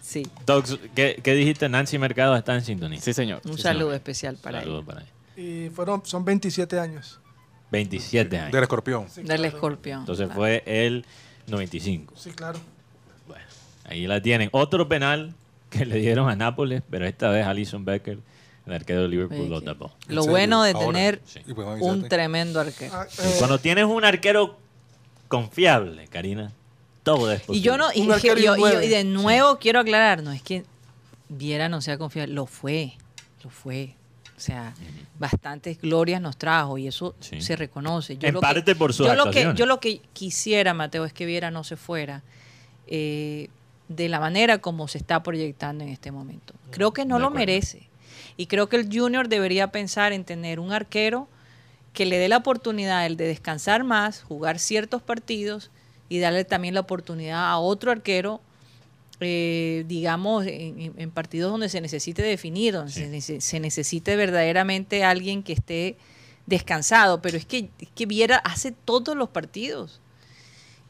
Sí. 0.00 0.26
Tox, 0.44 0.78
¿qué, 0.94 1.20
qué 1.22 1.34
dijiste? 1.34 1.68
Nancy 1.68 1.96
Mercado 1.98 2.36
está 2.36 2.54
en 2.54 2.62
sintonía. 2.64 3.00
Sí, 3.00 3.12
señor. 3.14 3.40
Un 3.44 3.56
Sí, 3.56 3.62
saludo 3.62 3.84
señor. 3.86 3.94
especial 3.94 4.36
para 4.36 4.60
Saludo 4.60 4.84
para 4.84 5.00
ella. 5.02 5.10
Y 5.36 5.70
fueron, 5.70 6.02
son 6.04 6.24
27 6.24 6.78
años. 6.78 7.18
27 7.70 8.38
años. 8.38 8.52
Del 8.52 8.62
escorpión. 8.62 9.06
Del 9.16 9.44
escorpión. 9.46 10.00
Entonces 10.00 10.26
claro. 10.26 10.38
fue 10.40 10.62
el 10.66 11.06
95. 11.46 12.14
Sí, 12.16 12.30
claro. 12.32 12.58
Bueno, 13.26 13.44
ahí 13.84 14.06
la 14.06 14.20
tienen. 14.20 14.50
Otro 14.52 14.88
penal 14.88 15.34
que 15.70 15.86
le 15.86 15.96
dieron 15.96 16.28
a 16.28 16.36
Nápoles, 16.36 16.82
pero 16.90 17.06
esta 17.06 17.30
vez 17.30 17.46
Alison 17.46 17.84
Becker, 17.86 18.18
el 18.66 18.72
arquero 18.74 19.02
de 19.02 19.08
Liverpool, 19.08 19.48
lo 19.48 19.62
tapó. 19.62 19.90
¿En 20.08 20.14
Lo 20.16 20.26
bueno 20.26 20.62
de 20.62 20.72
Ahora. 20.72 20.86
tener 20.86 21.22
Sí. 21.24 21.40
Podemos 21.54 21.80
un 21.80 22.06
tremendo 22.08 22.60
arquero. 22.60 22.92
Ah, 22.94 23.06
eh, 23.18 23.34
Cuando 23.38 23.58
tienes 23.58 23.86
un 23.86 24.04
arquero 24.04 24.58
confiable, 25.32 26.06
Karina, 26.08 26.52
todo 27.02 27.32
es 27.32 27.40
posible. 27.40 27.58
Y 27.58 27.62
yo 27.62 27.76
no, 27.78 27.86
y, 27.94 28.06
yo- 28.06 28.36
y 28.36 28.42
yo- 28.42 28.56
nueve. 28.56 28.84
y 28.86 28.88
de 28.88 29.04
nuevo 29.04 29.58
quiero 29.58 29.80
aclarar, 29.80 30.22
no 30.22 30.30
es 30.32 30.42
que 30.42 30.64
Viera 31.28 31.68
no 31.70 31.80
sea 31.80 31.96
confiable, 31.96 32.34
lo 32.34 32.44
fue, 32.46 32.92
lo 33.42 33.48
fue. 33.50 33.94
O 34.36 34.40
sea, 34.44 34.74
bastantes 35.18 35.80
glorias 35.80 36.20
nos 36.20 36.36
trajo 36.36 36.76
y 36.76 36.86
eso 36.88 37.14
Sí. 37.20 37.40
se 37.40 37.56
reconoce. 37.56 38.16
Yo 38.18 38.28
En 38.28 38.34
lo 38.34 38.40
parte 38.40 38.62
que, 38.64 38.74
por 38.76 38.92
sus 38.92 39.06
yo 39.06 39.14
lo 39.14 39.30
que. 39.30 39.52
Yo 39.54 39.66
lo 39.66 39.80
que 39.80 40.00
quisiera, 40.12 40.74
Mateo, 40.74 41.04
es 41.06 41.12
que 41.12 41.24
Viera 41.26 41.50
no 41.50 41.64
se 41.64 41.76
fuera 41.76 42.22
eh, 42.88 43.48
de 43.88 44.08
la 44.08 44.20
manera 44.20 44.58
como 44.58 44.88
se 44.88 44.98
está 44.98 45.22
proyectando 45.22 45.84
en 45.84 45.90
este 45.90 46.10
momento. 46.10 46.54
Creo 46.70 46.92
que 46.92 47.04
no 47.06 47.14
De 47.16 47.20
lo 47.20 47.26
acuerdo. 47.28 47.46
merece. 47.46 47.88
Y 48.36 48.46
creo 48.46 48.68
que 48.68 48.76
el 48.76 48.88
Junior 48.92 49.28
debería 49.28 49.68
pensar 49.72 50.12
en 50.12 50.24
tener 50.24 50.58
un 50.60 50.72
arquero 50.72 51.28
que 51.92 52.06
le 52.06 52.18
dé 52.18 52.28
la 52.28 52.38
oportunidad 52.38 53.04
el 53.06 53.16
de 53.16 53.26
descansar 53.26 53.84
más, 53.84 54.22
jugar 54.22 54.58
ciertos 54.58 55.02
partidos 55.02 55.70
y 56.08 56.18
darle 56.20 56.44
también 56.44 56.74
la 56.74 56.80
oportunidad 56.80 57.50
a 57.50 57.58
otro 57.58 57.90
arquero, 57.90 58.40
eh, 59.20 59.84
digamos, 59.86 60.44
en, 60.46 61.10
partidos 61.10 61.52
donde 61.52 61.68
se 61.68 61.80
necesite 61.80 62.22
definir, 62.22 62.74
donde 62.74 62.92
se, 62.92 63.08
nece- 63.10 63.40
se 63.40 63.60
necesite 63.60 64.16
verdaderamente 64.16 65.04
alguien 65.04 65.42
que 65.42 65.52
esté 65.52 65.96
descansado. 66.46 67.22
Pero 67.22 67.36
es 67.36 67.46
que, 67.46 67.68
es 67.78 67.88
que 67.94 68.06
Viera 68.06 68.36
hace 68.38 68.72
todos 68.72 69.16
los 69.16 69.28
partidos. 69.28 70.00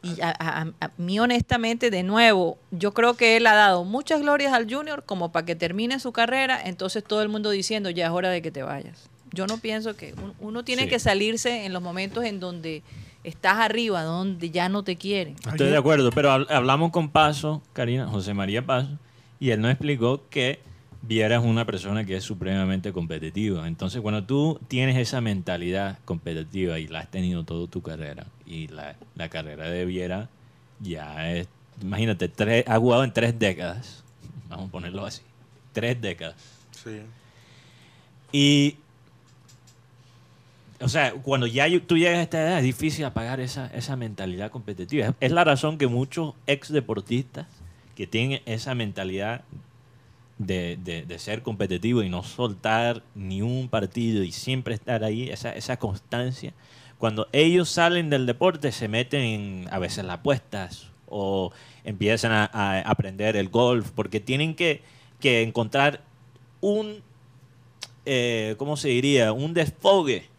Y 0.03 0.21
a, 0.21 0.31
a- 0.31 0.63
a- 0.63 0.73
a 0.87 0.91
mí, 0.97 1.21
honestamente, 1.21 1.91
de 1.91 2.03
nuevo, 2.03 2.59
yo 2.71 2.95
creo 2.95 3.15
que 3.15 3.37
él 3.37 3.47
ha 3.47 3.55
dado 3.55 3.85
muchas 3.85 4.21
glorias 4.21 4.53
al 4.53 4.73
Junior 4.73 5.05
como 5.05 5.31
para 5.31 5.45
que 5.47 5.55
termine 5.55 6.01
su 6.01 6.13
carrera, 6.13 6.61
entonces 6.65 7.05
todo 7.05 7.23
el 7.23 7.29
mundo 7.29 7.51
diciendo, 7.51 7.91
ya 7.91 8.07
es 8.07 8.13
hora 8.13 8.31
de 8.31 8.41
que 8.43 8.51
te 8.51 8.63
vayas. 8.63 9.11
Yo 9.33 9.47
no 9.47 9.59
pienso 9.59 9.97
que 9.97 10.13
un- 10.15 10.35
uno 10.41 10.65
tiene 10.65 10.85
Sí. 10.85 10.89
que 10.91 10.99
salirse 10.99 11.65
en 11.65 11.73
los 11.73 11.83
momentos 11.83 12.25
en 12.25 12.39
donde 12.41 12.83
estás 13.25 13.59
arriba, 13.59 14.03
donde 14.03 14.51
ya 14.51 14.69
no 14.69 14.83
te 14.83 14.97
quieren. 14.97 15.37
Estoy 15.51 15.69
de 15.71 15.77
acuerdo, 15.77 16.11
pero 16.11 16.31
hab- 16.31 16.51
hablamos 16.51 16.91
con 16.91 17.09
Paso, 17.11 17.63
Karina, 17.73 18.07
José 18.09 18.35
María 18.35 18.65
Paso, 18.67 18.99
y 19.41 19.51
él 19.51 19.61
nos 19.61 19.71
explicó 19.71 20.23
que 20.29 20.61
Viera 21.05 21.37
es 21.39 21.43
una 21.43 21.65
persona 21.65 22.05
que 22.05 22.17
es 22.17 22.23
supremamente 22.25 22.93
competitiva. 22.93 23.67
Entonces, 23.67 24.01
cuando 24.03 24.23
tú 24.23 24.61
tienes 24.69 24.97
esa 24.97 25.21
mentalidad 25.21 25.99
competitiva 26.05 26.79
y 26.79 26.87
la 26.87 27.01
has 27.01 27.11
tenido 27.11 27.43
toda 27.45 27.67
tu 27.67 27.83
carrera, 27.83 28.27
y 28.47 28.69
la, 28.69 28.95
la 29.17 29.29
carrera 29.29 29.69
de 29.69 29.85
Viera 29.85 30.29
ya 30.79 31.33
es, 31.33 31.49
imagínate, 31.81 32.29
tres, 32.29 32.65
ha 32.69 32.79
jugado 32.79 33.03
en 33.03 33.13
tres 33.13 33.37
décadas, 33.39 34.05
vamos 34.49 34.69
a 34.69 34.71
ponerlo 34.73 35.05
así, 35.05 35.23
tres 35.73 36.01
décadas. 36.01 36.37
Sí. 36.71 37.01
Y, 38.31 38.77
o 40.83 40.89
sea, 40.89 41.13
cuando 41.13 41.47
ya 41.47 41.67
tú 41.87 41.97
llegas 41.97 42.19
a 42.19 42.23
esta 42.23 42.43
edad 42.43 42.59
es 42.59 42.65
difícil 42.65 43.05
apagar 43.05 43.41
esa, 43.41 43.67
esa 43.69 43.97
mentalidad 43.97 44.51
competitiva. 44.51 45.15
Es, 45.21 45.33
la 45.33 45.45
razón 45.45 45.79
que 45.79 45.87
muchos 45.87 46.35
ex 46.47 46.73
deportistas 46.73 47.47
que 47.97 48.07
tienen 48.07 48.41
esa 48.47 48.75
mentalidad 48.75 49.43
de, 50.39 50.79
de- 50.83 51.19
ser 51.19 51.43
competitivo 51.43 52.03
y 52.03 52.09
no 52.09 52.23
soltar 52.25 53.03
ni 53.15 53.43
un 53.43 53.69
partido 53.69 54.25
y 54.25 54.33
siempre 54.33 54.75
estar 54.75 55.05
ahí, 55.05 55.29
esa, 55.31 55.53
esa 55.55 55.79
constancia, 55.79 56.53
cuando 56.99 57.29
ellos 57.33 57.69
salen 57.69 58.11
del 58.11 58.27
deporte 58.27 58.73
se 58.73 58.89
meten 58.89 59.21
en, 59.21 59.69
a 59.71 59.79
veces 59.79 60.05
las 60.05 60.19
apuestas 60.19 60.89
o 61.09 61.53
empiezan 61.85 62.33
a, 62.33 62.45
a 62.53 62.81
aprender 62.81 63.37
el 63.37 63.49
golf 63.51 63.91
porque 63.91 64.21
tienen 64.21 64.55
que, 64.55 64.83
que 65.21 65.43
encontrar 65.43 66.01
un 66.61 67.03
eh, 68.05 68.57
¿cómo 68.59 68.77
se 68.77 68.89
diría? 68.89 69.33
Un 69.33 69.55
desfogue 69.55 70.32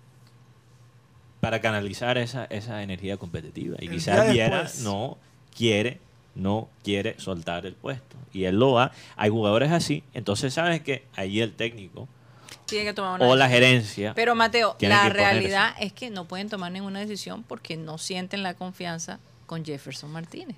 para 1.43 1.59
canalizar 1.59 2.17
esa, 2.17 2.45
esa 2.45 2.81
energía 2.83 3.17
competitiva. 3.17 3.75
Y 3.81 3.89
quizás 3.89 4.31
Viera 4.31 4.65
no 4.81 5.17
quiere, 5.55 5.99
no 6.35 6.69
quiere 6.85 7.19
soltar 7.19 7.65
el 7.65 7.73
puesto. 7.73 8.15
Y 8.31 8.45
él 8.45 8.57
lo 8.57 8.71
va. 8.71 8.93
Hay 9.17 9.29
jugadores 9.29 9.69
así. 9.73 10.03
Entonces, 10.13 10.53
¿sabes 10.53 10.79
que 10.81 11.03
Ahí 11.17 11.41
el 11.41 11.51
técnico 11.53 12.07
Tiene 12.65 12.85
que 12.85 12.93
tomar 12.93 13.19
una 13.19 13.29
o 13.29 13.35
la 13.35 13.49
gerencia. 13.49 14.13
Pero 14.15 14.35
Mateo, 14.35 14.77
la 14.79 14.99
ponerse. 14.99 15.09
realidad 15.09 15.75
es 15.81 15.91
que 15.91 16.09
no 16.09 16.25
pueden 16.29 16.47
tomar 16.47 16.71
ninguna 16.71 16.99
decisión 17.01 17.43
porque 17.43 17.75
no 17.75 17.97
sienten 17.97 18.41
la 18.41 18.53
confianza 18.53 19.19
con 19.45 19.65
Jefferson 19.65 20.11
Martínez. 20.13 20.55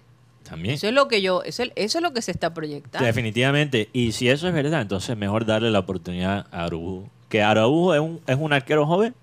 También. 0.48 0.76
Eso 0.76 0.88
es 0.88 0.94
lo 0.94 1.08
que 1.08 1.24
yo, 1.24 1.42
eso, 1.42 1.64
es- 1.64 1.72
eso 1.76 1.98
es 1.98 2.02
lo 2.04 2.14
que 2.14 2.22
se 2.22 2.30
está 2.30 2.54
proyectando. 2.54 3.04
Definitivamente. 3.04 3.90
Y 3.92 4.12
si 4.12 4.30
eso 4.30 4.48
es 4.48 4.54
verdad, 4.54 4.82
entonces 4.84 5.18
mejor 5.18 5.48
darle 5.48 5.72
la 5.72 5.80
oportunidad 5.80 6.46
a 6.52 6.66
Araujo. 6.66 7.10
Que 7.28 7.42
Araujo 7.42 7.96
es 7.96 8.00
un, 8.02 8.22
es 8.28 8.38
un 8.40 8.54
arquero 8.54 8.86
joven, 8.86 9.16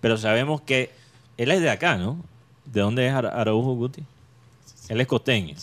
pero 0.00 0.16
sabemos 0.16 0.60
que 0.60 0.90
él 1.36 1.50
es 1.50 1.60
de 1.60 1.70
acá, 1.70 1.96
¿no? 1.96 2.22
¿De 2.66 2.80
dónde 2.80 3.06
es 3.06 3.12
Ara- 3.14 3.30
Araujo 3.30 3.74
Guti? 3.74 4.02
Él 4.88 5.00
es 5.00 5.06
costeño. 5.06 5.54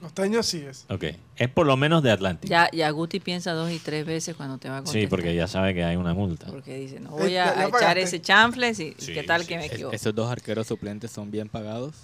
Costeño 0.00 0.42
sí 0.42 0.58
es. 0.68 0.84
Ok. 0.88 1.04
Es 1.36 1.48
por 1.48 1.64
lo 1.66 1.76
menos 1.76 2.02
de 2.02 2.10
Atlántico. 2.10 2.50
Ya, 2.50 2.68
ya 2.72 2.90
Guti 2.90 3.20
piensa 3.20 3.52
dos 3.52 3.70
y 3.70 3.78
tres 3.78 4.04
veces 4.04 4.34
cuando 4.34 4.58
te 4.58 4.68
va 4.68 4.76
a 4.76 4.78
contestar. 4.78 5.00
Sí, 5.02 5.06
porque 5.06 5.34
ya 5.34 5.46
sabe 5.46 5.74
que 5.74 5.84
hay 5.84 5.94
una 5.96 6.12
multa. 6.12 6.46
Porque 6.48 6.76
dice, 6.76 6.98
no 6.98 7.10
Eh, 7.10 7.22
voy 7.22 7.36
a, 7.36 7.68
echar 7.68 7.98
ese 7.98 8.20
chanfle 8.20 8.70
y 8.70 8.74
Sí, 8.74 8.94
qué 9.12 9.22
tal 9.22 9.42
sí, 9.42 9.46
que 9.48 9.56
me 9.58 9.66
equivoco. 9.66 9.94
¿Esos 9.94 10.12
dos 10.14 10.28
arqueros 10.30 10.66
suplentes 10.66 11.10
son 11.12 11.30
bien 11.30 11.48
pagados? 11.48 11.94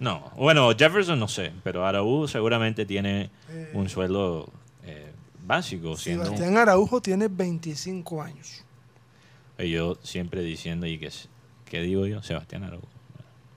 No, 0.00 0.30
bueno, 0.36 0.70
Jefferson 0.76 1.18
no 1.18 1.28
sé, 1.28 1.52
pero 1.62 1.86
Araújo 1.86 2.26
seguramente 2.26 2.84
tiene 2.86 3.30
Eh. 3.50 3.70
un 3.74 3.88
sueldo 3.88 4.48
eh, 4.84 5.12
básico. 5.46 5.96
Sebastián 5.96 6.56
Araujo 6.56 7.00
tiene 7.00 7.28
25 7.28 8.22
años. 8.22 8.63
Y 9.58 9.70
yo 9.70 9.96
siempre 10.02 10.42
diciendo, 10.42 10.86
¿y 10.86 10.98
qué, 10.98 11.10
qué 11.66 11.80
digo 11.82 12.06
yo? 12.06 12.22
Sebastián 12.22 12.64
Araújo. 12.64 12.88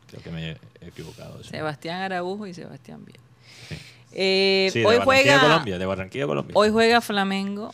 Creo 0.08 0.22
que 0.24 0.30
me 0.32 0.52
he 0.52 0.58
equivocado. 0.88 1.43
Sebastián 1.43 2.02
Araújo 2.02 2.48
y 2.48 2.54
Sebastián 2.54 3.04
Bien. 3.06 3.20
Eh, 4.14 4.70
Sí, 4.72 4.80
de 4.80 4.86
hoy 4.86 4.98
Barranquilla, 4.98 5.04
juega 5.38 5.41
Colombia, 5.41 5.78
de 5.78 5.86
Barranquilla, 5.86 6.26
Colombia. 6.28 6.54
hoy 6.56 6.70
juega 6.70 7.02
Flamengo 7.02 7.74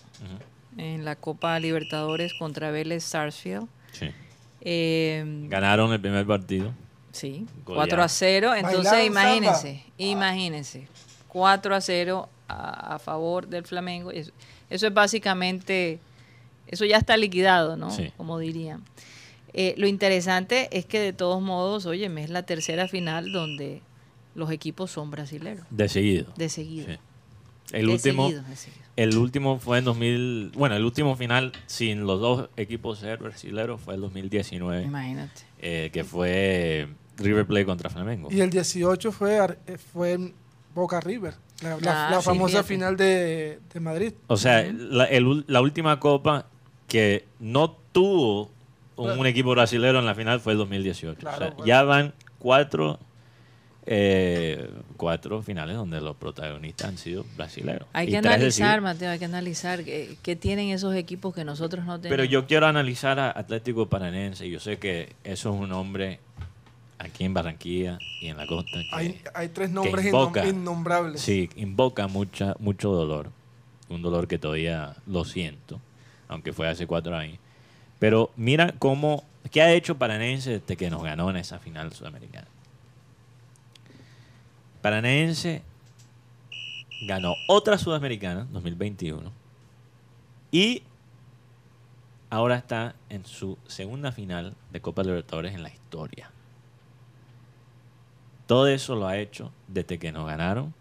en 0.78 1.06
la 1.06 1.16
Copa 1.16 1.60
Libertadores 1.60 2.34
contra 2.40 2.72
Vélez 2.72 3.04
Sarsfield. 3.04 3.68
Sí. 3.92 4.10
Eh, 4.62 5.24
Ganaron 5.50 5.94
el 5.94 6.02
primer 6.02 6.26
partido. 6.26 6.74
Sí, 7.12 7.46
Goleada. 7.66 7.88
4 7.90 8.04
a 8.04 8.08
0. 8.08 8.56
Entonces, 8.56 8.84
Bailaron 8.92 9.06
imagínense, 9.06 9.74
samba. 9.78 9.94
imagínense. 9.98 10.88
4 11.28 11.76
a 11.76 11.82
0 11.82 12.30
a, 12.48 12.96
a 12.96 13.00
favor 13.00 13.48
del 13.48 13.66
Flamengo. 13.66 14.10
Eso, 14.12 14.32
eso 14.72 14.88
es 14.88 14.94
básicamente, 14.94 16.00
eso 16.68 16.86
ya 16.86 16.98
está 16.98 17.18
liquidado, 17.18 17.76
¿no? 17.78 17.92
Sí. 17.92 18.12
Como 18.18 18.40
dirían. 18.40 18.84
Eh, 19.54 19.76
lo 19.78 19.86
interesante 19.88 20.70
es 20.72 20.86
que 20.86 21.00
de 21.00 21.14
todos 21.14 21.42
modos, 21.42 21.86
oye, 21.86 22.12
es 22.22 22.30
la 22.30 22.44
tercera 22.44 22.88
final 22.88 23.32
donde 23.32 23.82
los 24.36 24.50
equipos 24.52 24.90
son 24.92 25.12
brasileños. 25.12 25.66
De 25.70 25.88
seguido. 25.90 26.34
De 26.38 26.50
seguido. 26.50 26.88
Sí. 26.88 26.98
El 27.72 27.88
De 27.88 27.94
último, 27.94 28.24
seguido, 28.28 28.44
de 28.50 28.56
seguido. 28.56 28.84
el 28.98 29.18
último 29.18 29.60
fue 29.60 29.78
en 29.80 29.86
2000, 29.86 30.52
bueno, 30.56 30.76
el 30.76 30.84
último 30.84 31.16
final 31.16 31.54
sin 31.68 32.02
los 32.06 32.20
dos 32.20 32.50
equipos 32.58 33.00
ser 33.00 33.20
brasileros 33.20 33.80
fue 33.82 33.96
el 33.96 34.02
2019, 34.02 34.84
Imagínate. 34.84 35.42
eh, 35.60 35.90
que 35.94 36.04
fue 36.04 36.88
River 37.18 37.46
Plate 37.46 37.66
contra 37.66 37.90
Flamengo. 37.90 38.30
Y 38.32 38.42
el 38.42 38.50
18 38.50 39.12
fue, 39.12 39.40
eh, 39.68 39.78
fue 39.78 40.34
Boca 40.76 41.00
River, 41.00 41.36
la, 41.62 41.78
la- 41.80 42.08
Ah, 42.08 42.12
la 42.12 42.20
sí, 42.20 42.26
famosa 42.26 42.52
fíjate. 42.64 42.68
final 42.68 42.98
de, 42.98 43.60
de 43.74 43.80
Madrid. 43.80 44.14
O 44.28 44.36
sea, 44.38 44.64
la, 44.72 45.06
el 45.06 45.26
ul- 45.26 45.46
la 45.48 45.62
última 45.62 46.00
copa 46.00 46.48
que 46.94 47.26
no 47.40 47.76
tuvo 47.92 48.52
un, 48.98 49.26
equipo 49.26 49.50
brasilero 49.50 49.98
en 49.98 50.06
la 50.06 50.14
final 50.14 50.40
fue 50.40 50.52
el 50.52 50.60
2018. 50.60 51.20
Claro, 51.20 51.36
o 51.36 51.40
sea, 51.40 51.50
bueno. 51.50 51.66
ya 51.66 51.82
van 51.82 52.14
cuatro, 52.38 53.00
eh, 53.88 54.70
cuatro 54.96 55.42
finales 55.42 55.76
donde 55.76 56.00
los 56.02 56.16
protagonistas 56.16 56.90
han 56.90 57.00
sido 57.00 57.26
brasileros. 57.36 57.88
Hay 57.94 58.10
Y 58.10 58.12
que 58.12 58.18
analizar. 58.18 58.80
Mateo, 58.82 59.10
hay 59.10 59.18
que 59.18 59.26
analizar 59.26 59.84
qué, 59.84 60.16
qué 60.22 60.36
tienen 60.36 60.70
esos 60.70 60.94
equipos 60.94 61.34
que 61.34 61.44
nosotros 61.44 61.84
no 61.84 62.00
tenemos. 62.00 62.16
Pero 62.16 62.26
yo 62.26 62.46
quiero 62.46 62.68
analizar 62.68 63.20
a 63.20 63.32
Atlético 63.32 63.90
Paranense. 63.90 64.48
Yo 64.48 64.60
sé 64.60 64.78
que 64.78 65.16
eso 65.24 65.50
es 65.52 65.60
un 65.60 65.72
hombre 65.72 66.20
aquí 67.00 67.24
en 67.24 67.34
Barranquilla 67.34 67.98
y 68.22 68.28
en 68.28 68.38
la 68.38 68.46
costa. 68.46 68.70
que- 68.72 68.96
Hay, 68.96 69.22
hay 69.34 69.50
tres 69.50 69.72
nombres 69.72 70.06
invoca- 70.06 70.48
innombrables. 70.48 71.22
Sí, 71.22 71.50
invoca 71.56 72.06
mucha, 72.08 72.54
mucho 72.60 72.92
dolor. 72.92 73.32
Un 73.90 74.04
dolor 74.04 74.28
que 74.28 74.38
todavía 74.38 74.96
lo 75.08 75.26
siento, 75.26 75.82
aunque 76.28 76.54
fue 76.54 76.68
hace 76.68 76.88
cuatro 76.88 77.16
años. 77.16 77.40
Pero 78.00 78.32
mira 78.36 78.74
cómo, 78.80 79.24
¿qué 79.52 79.62
ha 79.62 79.72
hecho 79.72 79.98
Paranense 79.98 80.60
desde 80.60 80.78
que 80.78 80.90
nos 80.90 81.04
ganó 81.04 81.30
en 81.30 81.38
esa 81.38 81.60
final 81.60 81.94
sudamericana? 81.94 82.48
Paranense 84.82 85.62
ganó 87.08 87.36
otra 87.48 87.78
sudamericana, 87.78 88.48
2021, 88.52 89.32
y 90.52 90.84
ahora 92.30 92.56
está 92.56 92.96
en 93.10 93.26
su 93.26 93.58
segunda 93.68 94.12
final 94.12 94.56
de 94.72 94.82
Copa 94.82 95.04
Libertadores 95.04 95.54
en 95.54 95.64
la 95.64 95.70
historia. 95.70 96.32
Todo 98.48 98.68
eso 98.68 98.96
lo 98.96 99.08
ha 99.08 99.18
hecho 99.18 99.52
desde 99.68 99.98
que 100.00 100.12
nos 100.12 100.28
ganaron 100.28 100.74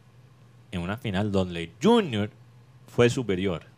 en 0.72 0.80
una 0.80 0.96
final 0.96 1.30
donde 1.30 1.72
Junior 1.80 2.30
fue 2.88 3.08
superior 3.08 3.71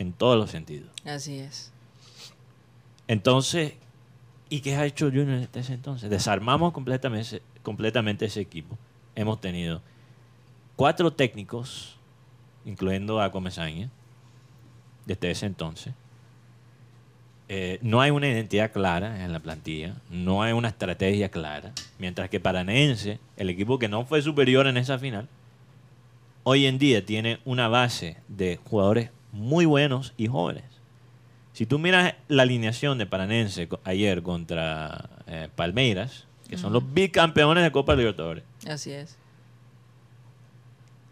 en 0.00 0.12
todos 0.12 0.38
los 0.38 0.50
sentidos. 0.50 0.88
Así 1.04 1.38
es. 1.38 1.72
Entonces, 3.06 3.74
¿y 4.48 4.60
qué 4.60 4.76
ha 4.76 4.86
hecho 4.86 5.06
Junior 5.06 5.40
desde 5.40 5.60
ese 5.60 5.74
entonces? 5.74 6.10
Desarmamos 6.10 6.72
completamente, 6.72 7.42
completamente 7.62 8.24
ese 8.24 8.40
equipo. 8.40 8.78
Hemos 9.14 9.40
tenido 9.40 9.82
cuatro 10.76 11.12
técnicos, 11.12 11.96
incluyendo 12.64 13.20
a 13.20 13.30
Comesaña, 13.30 13.90
desde 15.06 15.30
ese 15.30 15.46
entonces. 15.46 15.92
Eh, 17.48 17.80
no 17.82 18.00
hay 18.00 18.12
una 18.12 18.28
identidad 18.28 18.70
clara 18.70 19.24
en 19.24 19.32
la 19.32 19.40
plantilla, 19.40 19.96
no 20.08 20.42
hay 20.42 20.52
una 20.52 20.68
estrategia 20.68 21.30
clara, 21.30 21.72
mientras 21.98 22.30
que 22.30 22.38
Paranense, 22.38 23.18
el 23.36 23.50
equipo 23.50 23.78
que 23.80 23.88
no 23.88 24.04
fue 24.04 24.22
superior 24.22 24.68
en 24.68 24.76
esa 24.76 25.00
final, 25.00 25.28
hoy 26.44 26.66
en 26.66 26.78
día 26.78 27.04
tiene 27.04 27.40
una 27.44 27.66
base 27.66 28.18
de 28.28 28.60
jugadores 28.62 29.10
muy 29.32 29.64
buenos 29.64 30.12
y 30.16 30.26
jóvenes. 30.26 30.64
Si 31.52 31.66
tú 31.66 31.78
miras 31.78 32.14
la 32.28 32.42
alineación 32.42 32.98
de 32.98 33.06
Paranense 33.06 33.68
ayer 33.84 34.22
contra 34.22 35.10
eh, 35.26 35.48
Palmeiras, 35.54 36.26
que 36.48 36.56
son 36.56 36.72
los 36.72 36.92
bicampeones 36.92 37.62
de 37.62 37.70
Copa 37.70 37.94
Libertadores, 37.94 38.44
Así 38.66 38.90
es. 38.90 39.16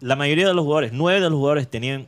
la 0.01 0.15
mayoría 0.15 0.47
de 0.47 0.53
los 0.53 0.63
jugadores, 0.63 0.91
nueve 0.93 1.21
de 1.21 1.29
los 1.29 1.37
jugadores 1.37 1.69
tenían 1.69 2.07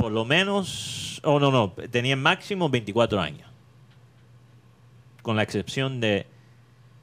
por 0.00 0.12
lo 0.12 0.24
menos, 0.24 1.20
o 1.24 1.38
no, 1.38 1.50
no, 1.50 1.72
tenían 1.90 2.22
máximo 2.22 2.70
24 2.70 3.20
años. 3.20 3.46
Con 5.20 5.36
la 5.36 5.42
excepción 5.42 6.00
de 6.00 6.26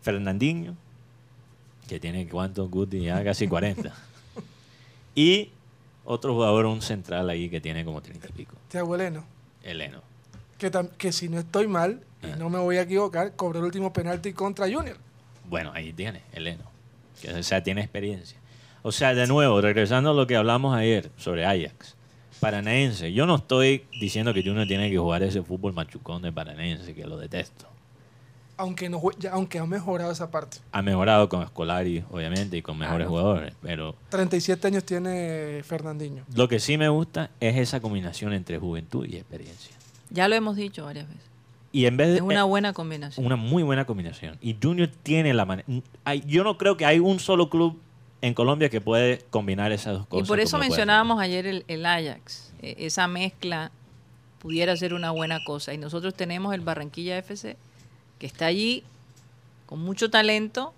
Fernandinho, 0.02 0.76
que 1.88 2.00
tiene 2.00 2.28
cuánto, 2.28 2.68
Guti, 2.68 3.02
ya 3.02 3.24
casi 3.24 3.48
40. 3.48 3.94
y 5.16 5.52
otro 6.08 6.34
jugador, 6.34 6.66
un 6.66 6.82
central 6.82 7.30
ahí 7.30 7.50
que 7.50 7.62
tiene 7.62 7.84
como 7.84 8.02
30 8.02 8.28
y 8.30 8.32
pico, 8.32 8.56
Thiago 8.70 8.96
Eleno, 8.96 9.26
Eleno. 9.62 10.02
que, 10.98 11.12
si 11.12 11.30
no 11.30 11.38
estoy 11.38 11.68
mal, 11.68 12.02
y 12.24 12.40
no 12.40 12.50
me 12.50 12.58
voy 12.58 12.78
a 12.78 12.84
equivocar, 12.84 13.36
cobró 13.36 13.60
el 13.60 13.66
último 13.66 13.94
penalti 13.94 14.34
contra 14.34 14.66
Junior. 14.72 14.98
Bueno, 15.46 15.72
ahí 15.74 15.94
tiene, 15.94 16.24
Eleno. 16.32 16.64
Que, 17.22 17.32
o 17.32 17.44
sea, 17.44 17.62
tiene 17.62 17.82
experiencia. 17.82 18.38
O 18.84 18.92
sea, 18.92 19.14
de 19.14 19.28
nuevo, 19.28 19.60
regresando 19.60 20.12
a 20.12 20.14
lo 20.14 20.26
que 20.28 20.36
hablamos 20.36 20.76
ayer 20.76 21.12
sobre 21.18 21.46
Ajax. 21.46 21.96
Paranaense. 22.40 23.12
Yo 23.14 23.26
no 23.26 23.36
estoy 23.36 23.86
diciendo 24.00 24.34
que 24.34 24.44
Junior 24.44 24.68
tiene 24.68 24.90
que 24.90 24.98
jugar 24.98 25.24
ese 25.24 25.42
fútbol 25.42 25.74
machucón 25.74 26.22
de 26.22 26.32
Paranaense, 26.32 26.94
que 26.94 27.06
lo 27.06 27.18
detesto. 27.18 27.68
Aunque, 28.58 28.90
no, 28.90 29.00
jue- 29.00 29.16
ya- 29.20 29.32
aunque 29.34 29.60
ha 29.60 29.66
mejorado 29.66 30.12
esa 30.12 30.32
parte. 30.32 30.58
Ha 30.72 30.82
mejorado 30.82 31.30
con 31.30 31.46
Scolari, 31.46 32.04
obviamente, 32.10 32.58
y 32.58 32.62
con 32.64 32.78
mejores 32.78 33.08
jugadores. 33.08 33.54
Pero 33.62 33.96
37 34.10 34.68
años 34.68 34.84
tiene 34.84 35.62
Fernandinho. 35.64 36.24
lo 36.36 36.48
que 36.48 36.60
sí 36.60 36.78
me 36.78 36.90
gusta 36.90 37.30
es 37.40 37.56
esa 37.58 37.80
combinación 37.80 38.34
entre 38.34 38.58
juventud 38.58 39.06
y 39.06 39.16
experiencia. 39.18 39.76
Ya 40.10 40.28
lo 40.28 40.36
hemos 40.36 40.56
dicho 40.56 40.86
varias 40.86 41.08
veces. 41.08 41.24
Y 41.72 41.86
en 41.86 41.98
vez 41.98 42.08
de... 42.10 42.16
Es 42.16 42.22
una 42.22 42.40
eh, 42.40 42.44
buena 42.44 42.74
combinación. 42.74 43.26
Una 43.26 43.36
muy 43.36 43.62
buena 43.62 43.86
combinación. 43.86 44.38
Y 44.42 44.56
Junior 44.62 44.90
tiene 45.04 45.34
la 45.34 45.46
manera. 45.46 45.68
Yo 46.26 46.44
no 46.44 46.58
creo 46.58 46.78
que 46.78 46.86
hay 46.86 46.98
un 47.00 47.20
solo 47.20 47.50
club 47.50 47.80
en 48.22 48.34
Colombia 48.34 48.70
que 48.70 48.82
puede 48.82 49.20
combinar 49.30 49.72
esas 49.72 49.94
dos 49.94 50.04
Y 50.04 50.10
cosas. 50.10 50.28
por 50.28 50.40
eso 50.40 50.58
mencionábamos 50.58 51.20
ayer 51.20 51.46
el, 51.46 51.66
el 51.68 51.86
Ajax. 51.86 52.52
E- 52.64 52.76
esa 52.80 53.08
mezcla 53.08 53.70
pudiera 54.40 54.76
ser 54.78 54.94
una 54.96 55.12
buena 55.12 55.40
cosa. 55.46 55.74
Y 55.74 55.78
nosotros 55.78 56.16
tenemos 56.16 56.56
el 56.56 56.62
Barranquilla 56.62 57.18
FC, 57.20 57.58
que 58.20 58.26
está 58.26 58.48
allí 58.48 58.84
con 59.66 59.80
mucho 59.80 60.10
talento 60.10 60.74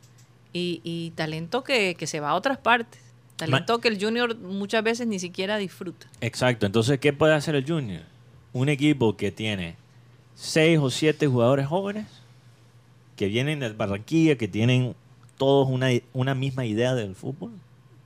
y, 0.53 0.81
y 0.83 1.11
talento 1.11 1.63
que, 1.63 1.95
que 1.95 2.07
se 2.07 2.19
va 2.19 2.31
a 2.31 2.35
otras 2.35 2.57
partes. 2.57 3.01
Talento 3.35 3.79
que 3.79 3.87
el 3.87 4.03
Junior 4.03 4.37
muchas 4.37 4.83
veces 4.83 5.07
ni 5.07 5.19
siquiera 5.19 5.57
disfruta. 5.57 6.07
Exacto. 6.19 6.65
Entonces, 6.65 6.99
¿qué 6.99 7.13
puede 7.13 7.33
hacer 7.33 7.55
el 7.55 7.65
Junior? 7.65 8.03
Un 8.51 8.67
equipo 8.67 9.15
que 9.15 9.31
tiene 9.31 9.75
seis 10.35 10.77
o 10.79 10.89
siete 10.89 11.27
jugadores 11.27 11.67
jóvenes 11.67 12.07
que 13.15 13.27
vienen 13.27 13.59
del 13.59 13.73
Barranquilla, 13.73 14.37
que 14.37 14.47
tienen 14.47 14.95
todos 15.37 15.69
una, 15.69 15.87
una 16.13 16.35
misma 16.35 16.65
idea 16.65 16.95
del 16.95 17.15
fútbol. 17.15 17.51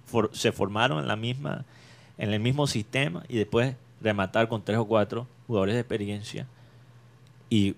For- 0.06 0.30
se 0.34 0.52
formaron 0.52 1.00
en 1.00 1.08
la 1.08 1.16
misma 1.16 1.66
en 2.20 2.32
el 2.32 2.40
mismo 2.40 2.68
sistema 2.68 3.24
y 3.28 3.38
después 3.38 3.76
rematar 4.00 4.48
con 4.48 4.64
tres 4.64 4.78
o 4.78 4.86
cuatro 4.86 5.26
jugadores 5.48 5.74
de 5.74 5.82
experiencia 5.82 6.46
y 7.50 7.76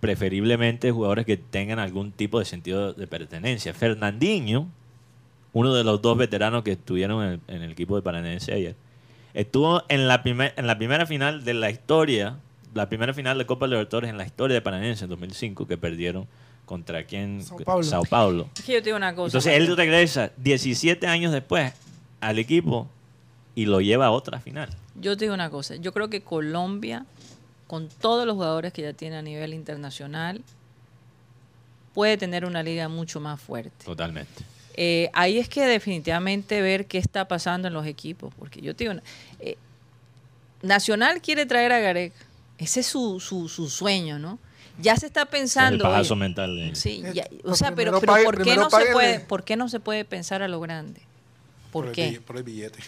preferiblemente 0.00 0.90
jugadores 0.90 1.26
que 1.26 1.36
tengan 1.36 1.78
algún 1.78 2.12
tipo 2.12 2.38
de 2.38 2.44
sentido 2.44 2.92
de 2.94 3.06
pertenencia. 3.06 3.74
Fernandinho, 3.74 4.66
uno 5.52 5.74
de 5.74 5.84
los 5.84 6.00
dos 6.02 6.16
veteranos 6.16 6.62
que 6.62 6.72
estuvieron 6.72 7.22
en 7.24 7.30
el, 7.32 7.40
en 7.56 7.62
el 7.62 7.70
equipo 7.72 7.96
de 7.96 8.02
Paranense 8.02 8.52
ayer, 8.52 8.74
estuvo 9.34 9.82
en 9.88 10.08
la, 10.08 10.22
primer- 10.22 10.54
en 10.56 10.66
la 10.66 10.78
primera 10.78 11.06
final 11.06 11.44
de 11.44 11.54
la 11.54 11.70
historia, 11.70 12.36
la 12.74 12.88
primera 12.88 13.12
final 13.12 13.36
de 13.38 13.46
Copa 13.46 13.66
Libertadores 13.66 14.10
en 14.10 14.16
la 14.16 14.24
historia 14.24 14.54
de 14.54 14.62
Paranense 14.62 15.04
en 15.04 15.10
2005, 15.10 15.66
que 15.66 15.76
perdieron 15.76 16.26
contra 16.64 17.04
quién? 17.04 17.42
Sao 17.42 17.58
Paulo. 17.58 17.82
Sao 17.82 18.02
Paulo. 18.04 18.48
Es 18.56 18.64
que 18.64 18.72
yo 18.74 18.78
te 18.78 18.84
digo 18.86 18.96
una 18.96 19.14
cosa. 19.14 19.26
Entonces 19.38 19.54
él 19.54 19.76
regresa 19.76 20.30
17 20.38 21.06
años 21.06 21.32
después 21.32 21.72
al 22.20 22.38
equipo 22.38 22.88
y 23.54 23.66
lo 23.66 23.80
lleva 23.80 24.06
a 24.06 24.10
otra 24.12 24.38
final. 24.40 24.68
Yo 24.94 25.16
te 25.16 25.24
digo 25.24 25.34
una 25.34 25.50
cosa, 25.50 25.76
yo 25.76 25.92
creo 25.92 26.08
que 26.10 26.20
Colombia, 26.22 27.06
con 27.70 27.88
todos 27.88 28.26
los 28.26 28.34
jugadores 28.34 28.72
que 28.72 28.82
ya 28.82 28.92
tiene 28.94 29.16
a 29.16 29.22
nivel 29.22 29.54
internacional, 29.54 30.42
puede 31.94 32.16
tener 32.16 32.44
una 32.44 32.64
liga 32.64 32.88
mucho 32.88 33.20
más 33.20 33.40
fuerte. 33.40 33.84
Totalmente. 33.84 34.42
Eh, 34.74 35.08
ahí 35.12 35.38
es 35.38 35.48
que 35.48 35.64
definitivamente 35.64 36.62
ver 36.62 36.86
qué 36.86 36.98
está 36.98 37.28
pasando 37.28 37.68
en 37.68 37.74
los 37.74 37.86
equipos, 37.86 38.34
porque 38.36 38.60
yo 38.60 38.74
te 38.74 38.88
digo, 38.88 39.00
eh, 39.38 39.56
Nacional 40.62 41.22
quiere 41.22 41.46
traer 41.46 41.70
a 41.72 41.78
Garek, 41.78 42.12
ese 42.58 42.80
es 42.80 42.86
su, 42.88 43.20
su, 43.20 43.48
su 43.48 43.70
sueño, 43.70 44.18
¿no? 44.18 44.40
Ya 44.80 44.96
se 44.96 45.06
está 45.06 45.26
pensando. 45.26 45.76
El 45.76 45.92
pajazo 45.92 46.14
oye, 46.14 46.20
mental 46.20 46.56
de- 46.56 46.74
Sí, 46.74 47.02
Eh, 47.04 47.12
ya- 47.14 47.28
o 47.44 47.54
sea, 47.54 47.72
pero, 47.72 48.00
primero 48.00 48.00
pero 48.00 48.12
pague- 48.12 48.24
¿por, 48.24 48.42
qué 48.42 48.56
no 48.56 48.68
se 48.68 48.86
puede, 48.92 49.20
¿por 49.20 49.44
qué 49.44 49.56
no 49.56 49.68
se 49.68 49.78
puede 49.78 50.04
pensar 50.04 50.42
a 50.42 50.48
lo 50.48 50.58
grande? 50.58 51.02
¿Por, 51.70 51.86
el 51.86 51.92
qué? 51.92 52.20
por 52.26 52.36
el 52.36 52.42
billete. 52.42 52.80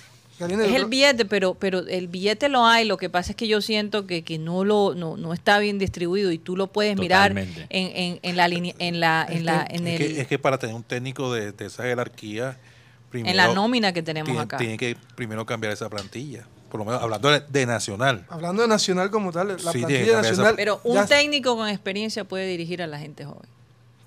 Karina, 0.42 0.64
Es 0.66 0.74
el 0.74 0.84
billete, 0.86 1.24
pero, 1.24 1.54
pero 1.54 1.80
el 1.80 2.08
billete 2.08 2.48
lo 2.48 2.66
hay. 2.66 2.84
Lo 2.84 2.96
que 2.96 3.08
pasa 3.08 3.30
es 3.32 3.36
que 3.36 3.48
yo 3.48 3.60
siento 3.60 4.06
que, 4.06 4.22
que 4.22 4.38
no 4.38 4.64
lo 4.64 4.94
no, 4.94 5.16
no 5.16 5.32
está 5.32 5.58
bien 5.58 5.78
distribuido 5.78 6.30
y 6.32 6.38
tú 6.38 6.56
lo 6.56 6.66
puedes 6.66 6.96
mirar 6.96 7.36
en, 7.38 7.48
en, 7.70 8.18
en 8.22 8.36
la 8.36 8.48
línea, 8.48 8.74
en 8.78 9.00
la, 9.00 9.26
en 9.28 9.44
la, 9.46 9.66
en 9.68 9.86
es, 9.86 10.00
el, 10.00 10.06
que, 10.14 10.20
es 10.20 10.26
que 10.26 10.38
para 10.38 10.58
tener 10.58 10.74
un 10.76 10.82
técnico 10.82 11.32
de, 11.32 11.52
de 11.52 11.66
esa 11.66 11.84
jerarquía, 11.84 12.58
primero, 13.10 13.30
en 13.30 13.36
la 13.36 13.54
nómina 13.54 13.92
que 13.92 14.02
tenemos 14.02 14.26
tiene, 14.28 14.40
acá. 14.42 14.56
tiene 14.58 14.76
que 14.76 14.96
primero 15.14 15.46
cambiar 15.46 15.72
esa 15.72 15.88
plantilla. 15.88 16.46
Por 16.70 16.78
lo 16.78 16.86
menos 16.86 17.02
hablando 17.02 17.28
de, 17.30 17.66
Nacional. 17.66 18.24
Hablando 18.30 18.62
de 18.62 18.68
Nacional 18.68 19.10
como 19.10 19.30
tal, 19.30 19.48
la 19.48 19.58
Sí, 19.72 19.80
plantilla 19.80 20.22
nacional. 20.22 20.54
Pero 20.56 20.80
un 20.84 20.94
ya- 20.94 21.06
técnico 21.06 21.54
con 21.54 21.68
experiencia 21.68 22.24
puede 22.24 22.46
dirigir 22.46 22.82
a 22.82 22.86
la 22.86 22.98
gente 22.98 23.26
joven. 23.26 23.46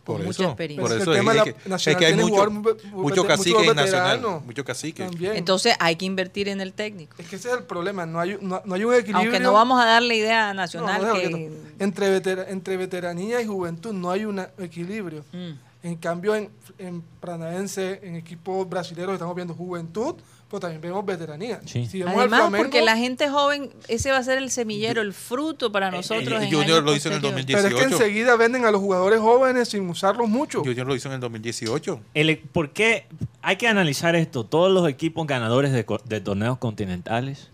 Por 0.05 0.17
mucha 0.23 0.29
eso, 0.29 0.43
experiencia. 0.45 0.81
por 0.81 0.89
Pero 0.91 0.95
es 0.97 1.01
eso 1.01 1.11
es, 1.13 1.17
que, 1.43 1.51
la 1.51 1.55
es 1.57 1.67
Nacional 1.69 1.99
que 1.99 2.05
hay 2.05 2.13
tiene 2.13 2.29
mucho, 2.29 2.51
mucho 2.51 2.77
mucho 2.93 3.25
cacique 3.27 3.57
veterano 3.57 3.81
Nacional. 3.81 4.41
Mucho 4.45 4.63
cacique. 4.63 5.03
También. 5.03 5.35
Entonces 5.35 5.75
hay 5.79 5.95
que 5.95 6.05
invertir 6.05 6.47
en 6.47 6.61
el 6.61 6.73
técnico. 6.73 7.15
es 7.17 7.27
que 7.27 7.35
ese 7.37 7.49
es 7.49 7.57
el 7.57 7.63
problema, 7.63 8.05
no 8.05 8.19
hay, 8.19 8.37
no, 8.39 8.61
no 8.63 8.75
hay 8.75 8.83
un 8.83 8.93
equilibrio. 8.93 9.17
Aunque 9.31 9.39
no 9.39 9.51
vamos 9.53 9.81
a 9.81 9.85
darle 9.85 10.15
idea 10.15 10.49
a 10.49 10.53
No, 10.53 10.61
Nacional 10.61 11.01
no, 11.01 11.13
que... 11.15 11.51
entre, 11.79 12.09
vetera- 12.09 12.49
entre 12.49 12.77
veteranía 12.77 13.41
y 13.41 13.45
juventud 13.47 13.93
no 13.93 14.11
hay 14.11 14.25
un 14.25 14.39
equilibrio. 14.59 15.25
Mm. 15.33 15.51
En 15.83 15.95
cambio, 15.97 16.35
en, 16.35 16.49
en 16.79 17.01
Paranaense, 17.19 17.99
en 18.03 18.15
equipos 18.15 18.67
brasileños 18.67 19.13
estamos 19.13 19.35
viendo 19.35 19.53
juventud, 19.53 20.15
pero 20.49 20.59
también 20.59 20.79
vemos 20.81 21.05
veteranía. 21.05 21.59
Sí. 21.65 21.87
Si 21.87 21.99
vemos 21.99 22.13
al 22.13 22.19
Además, 22.21 22.39
Flamengo, 22.41 22.63
porque 22.63 22.81
la 22.83 22.95
gente 22.97 23.29
joven, 23.29 23.71
ese 23.87 24.11
va 24.11 24.17
a 24.17 24.23
ser 24.23 24.37
el 24.37 24.51
semillero, 24.51 25.01
el 25.01 25.13
fruto 25.13 25.71
para 25.71 25.89
nosotros. 25.91 26.41
eh, 26.41 26.45
en 26.45 26.51
Junior 26.53 26.83
lo 26.83 26.95
hizo 26.95 27.09
en 27.09 27.15
el 27.15 27.21
posteriores. 27.21 27.45
2010. 27.45 27.57
Pero 27.63 27.67
es 27.67 27.73
que 27.73 27.87
18. 27.87 28.03
enseguida 28.03 28.35
venden 28.37 28.65
a 28.65 28.71
los 28.71 28.79
jugadores 28.81 29.19
jóvenes 29.19 29.69
sin 29.69 29.89
usarlos 29.89 30.29
mucho. 30.29 30.59
Junior 30.63 30.85
lo 30.87 30.95
hizo 30.95 31.07
en 31.09 31.15
el 31.15 31.19
2018. 31.19 31.99
El- 32.13 32.37
¿Por 32.37 32.69
qué 32.71 33.07
hay 33.41 33.55
que 33.55 33.67
analizar 33.67 34.15
esto? 34.15 34.43
Todos 34.45 34.71
los 34.71 34.87
equipos 34.87 35.25
ganadores 35.27 35.71
de 35.73 36.21
torneos 36.21 36.57
continentales 36.59 37.49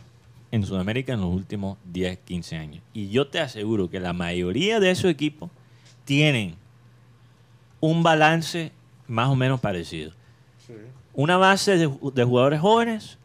en 0.52 0.66
Sudamérica 0.66 1.14
en 1.14 1.22
los 1.22 1.34
últimos 1.34 1.78
10, 1.86 2.20
15 2.26 2.58
años. 2.58 2.84
Y 2.94 3.10
yo 3.10 3.28
te 3.28 3.40
aseguro 3.40 3.90
que 3.90 4.02
la 4.02 4.12
mayoría 4.12 4.82
de 4.82 4.92
esos 4.92 5.10
equipos 5.10 5.50
tienen 6.04 6.56
un 7.80 8.04
balance 8.04 8.74
más 9.08 9.30
o 9.30 9.36
menos 9.36 9.60
parecido. 9.62 10.12
Una 11.14 11.38
base 11.38 11.78
de, 11.78 11.88
ju- 11.90 12.14
de 12.14 12.24
jugadores 12.24 12.62
jóvenes 12.62 13.18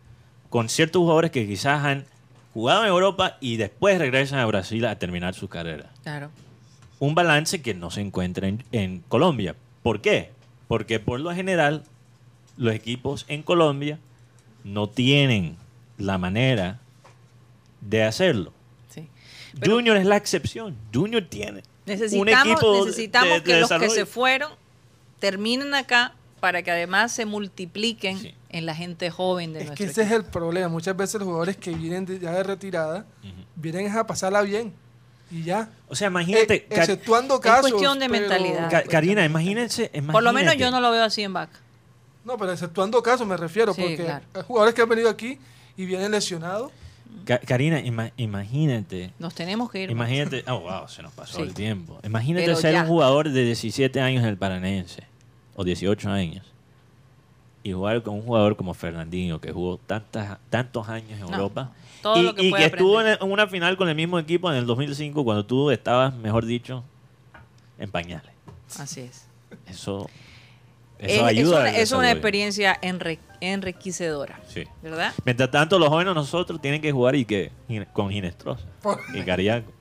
con 0.51 0.68
ciertos 0.68 1.01
jugadores 1.01 1.30
que 1.30 1.47
quizás 1.47 1.84
han 1.84 2.05
jugado 2.55 2.82
en 2.82 2.89
Europa 2.89 3.37
y 3.41 3.57
después 3.57 3.99
regresan 3.99 4.39
a 4.39 4.47
Brasil 4.47 4.84
a 4.87 4.99
terminar 4.99 5.34
su 5.34 5.49
carrera 5.49 5.91
Claro. 6.03 6.30
un 6.99 7.14
balance 7.14 7.61
que 7.62 7.74
no 7.74 7.91
se 7.91 8.01
encuentra 8.01 8.49
en, 8.49 8.64
en 8.72 9.01
Colombia. 9.09 9.55
¿Por 9.82 10.01
qué? 10.01 10.30
Porque 10.68 10.99
por 10.99 11.20
lo 11.20 11.32
general 11.34 11.84
los 12.57 12.74
equipos 12.74 13.24
en 13.28 13.43
Colombia 13.43 13.99
no 14.64 14.89
tienen 14.89 15.57
la 15.99 16.16
manera 16.18 16.80
de 17.82 18.03
hacerlo. 18.03 18.53
Sí. 18.89 19.09
Pero- 19.61 19.74
Junior 19.76 19.97
es 19.99 20.07
la 20.07 20.16
excepción. 20.16 20.76
Junior 20.93 21.22
tiene 21.28 21.59
un 21.59 21.62
Necesitamos, 21.87 22.26
equipo 22.55 22.72
de- 22.72 22.87
necesitamos 22.87 23.34
de- 23.34 23.43
que 23.43 23.61
los 23.61 23.70
que 23.70 23.91
se 23.91 24.07
fueron 24.07 24.51
terminen 25.20 25.74
acá 25.74 26.14
para 26.41 26.62
que 26.62 26.70
además 26.70 27.12
se 27.12 27.24
multipliquen 27.26 28.18
Sí. 28.18 28.34
en 28.51 28.66
la 28.66 28.74
gente 28.74 29.11
joven 29.11 29.53
de 29.53 29.61
Es 29.61 29.66
nuestro 29.66 29.84
que 29.87 29.91
ese 29.91 30.03
es 30.03 30.11
el 30.12 30.24
problema. 30.24 30.68
Muchas 30.68 30.97
veces 30.97 31.14
los 31.14 31.24
jugadores 31.24 31.57
que 31.57 31.70
vienen 31.74 32.05
de- 32.07 32.18
ya 32.18 32.32
de 32.32 32.43
retirada 32.43 33.07
vienen 33.55 33.91
a 33.97 34.07
pasarla 34.07 34.43
bien. 34.43 34.72
Y 35.30 35.43
ya. 35.43 35.68
O 35.89 35.97
sea, 35.97 36.07
imagínate, 36.09 36.55
Eh, 36.55 36.66
Car- 36.68 36.78
exceptuando 36.80 37.34
Es 37.37 37.41
casos. 37.41 37.70
cuestión 37.72 37.99
de 37.99 38.09
pero- 38.09 38.20
mentalidad. 38.20 38.70
Ca- 38.70 38.82
Karina, 38.84 39.24
imagínense, 39.24 39.91
Por 40.12 40.22
lo 40.22 40.32
menos 40.32 40.57
yo 40.57 40.70
no 40.70 40.80
lo 40.80 40.91
veo 40.93 41.03
así 41.05 41.22
en 41.22 41.32
Vaca. 41.32 41.59
No, 42.24 42.37
pero 42.39 42.53
exceptuando 42.53 43.03
casos 43.03 43.26
me 43.26 43.37
refiero, 43.37 43.72
Sí, 43.74 43.80
porque 43.80 43.97
claro. 44.05 44.24
hay 44.34 44.43
jugadores 44.43 44.74
que 44.74 44.82
han 44.82 44.89
venido 44.89 45.09
aquí 45.09 45.39
y 45.76 45.84
vienen 45.87 46.11
lesionados. 46.12 46.70
Ca- 47.24 47.39
Karina, 47.41 47.80
ima- 47.80 48.12
imagínate. 48.16 49.12
Nos 49.18 49.34
tenemos 49.34 49.70
que 49.70 49.82
ir. 49.82 49.91
Imagínate, 49.91 50.45
oh 50.49 50.61
wow, 50.61 50.89
se 50.89 51.03
nos 51.03 51.12
pasó 51.12 51.37
Sí. 51.39 51.43
el 51.43 51.55
tiempo. 51.55 51.99
Imagínate 52.05 52.45
Pero 52.47 52.57
ser 52.57 52.72
ya. 52.74 52.82
un 52.82 52.89
jugador 52.89 53.30
de 53.30 53.43
17 53.45 54.01
años 54.01 54.22
en 54.22 54.28
el 54.28 54.37
Paranense 54.39 55.03
o 55.57 55.64
18 55.64 56.09
años 56.11 56.46
y 57.62 57.72
jugar 57.72 58.02
con 58.02 58.14
un 58.14 58.22
jugador 58.22 58.57
como 58.57 58.74
Fernandinho 58.74 59.40
que 59.40 59.50
jugó 59.52 59.78
tantas, 59.78 60.38
tantos 60.50 60.88
años 60.88 61.12
en 61.12 61.20
No, 61.22 61.32
Europa 61.32 61.72
todo 62.02 62.18
y, 62.18 62.22
lo 62.22 62.34
que 62.34 62.42
y 62.44 62.50
puede 62.50 62.62
que 62.70 62.76
estuvo 62.76 63.00
en, 63.00 63.16
una 63.22 63.48
final 63.48 63.76
con 63.76 63.88
el 63.88 63.96
mismo 63.96 64.18
equipo 64.18 64.50
en 64.50 64.59
el 64.59 64.66
2005 64.66 65.24
cuando 65.24 65.44
tú 65.44 65.70
estabas, 65.70 66.14
mejor 66.14 66.44
dicho, 66.44 66.84
en 67.78 67.90
pañales. 67.90 68.30
Así 68.78 69.00
es. 69.00 69.26
Eso, 69.66 70.09
Es, 70.98 71.12
eso 71.12 71.22
es 71.22 71.22
ayuda. 71.28 71.61
una, 71.61 71.68
al 71.70 71.76
es 71.76 71.92
una 71.92 72.02
desarrollo. 72.14 72.20
enriquecedora 72.20 72.80
enre- 72.82 73.18
enriquecedora, 73.40 74.40
Sí. 74.48 74.64
¿verdad? 74.82 75.12
Mientras 75.24 75.50
tanto, 75.50 75.78
los 75.78 75.88
jóvenes 75.88 76.14
nosotros 76.14 76.61
tienen 76.61 76.80
que 76.80 76.92
jugar 76.92 77.16
y 77.16 77.24
que 77.24 77.50
con 77.92 78.11
Ginestrosa 78.11 78.64
y 79.14 79.22
Cariaco. 79.22 79.72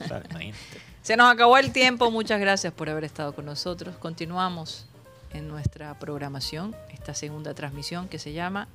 O 0.00 0.04
sea, 0.06 0.22
imagínate. 0.30 0.58
Se 1.02 1.16
nos 1.16 1.30
acabó 1.32 1.56
el 1.58 1.72
tiempo. 1.72 2.10
Muchas 2.10 2.40
gracias 2.40 2.72
por 2.72 2.88
haber 2.90 3.04
estado 3.04 3.34
con 3.34 3.44
nosotros. 3.46 3.96
Continuamos 3.96 4.86
en 5.32 5.48
nuestra 5.48 5.98
programación, 5.98 6.74
esta 6.92 7.14
segunda 7.14 7.54
transmisión 7.54 8.08
que 8.08 8.18
se 8.18 8.32
llama 8.32 8.68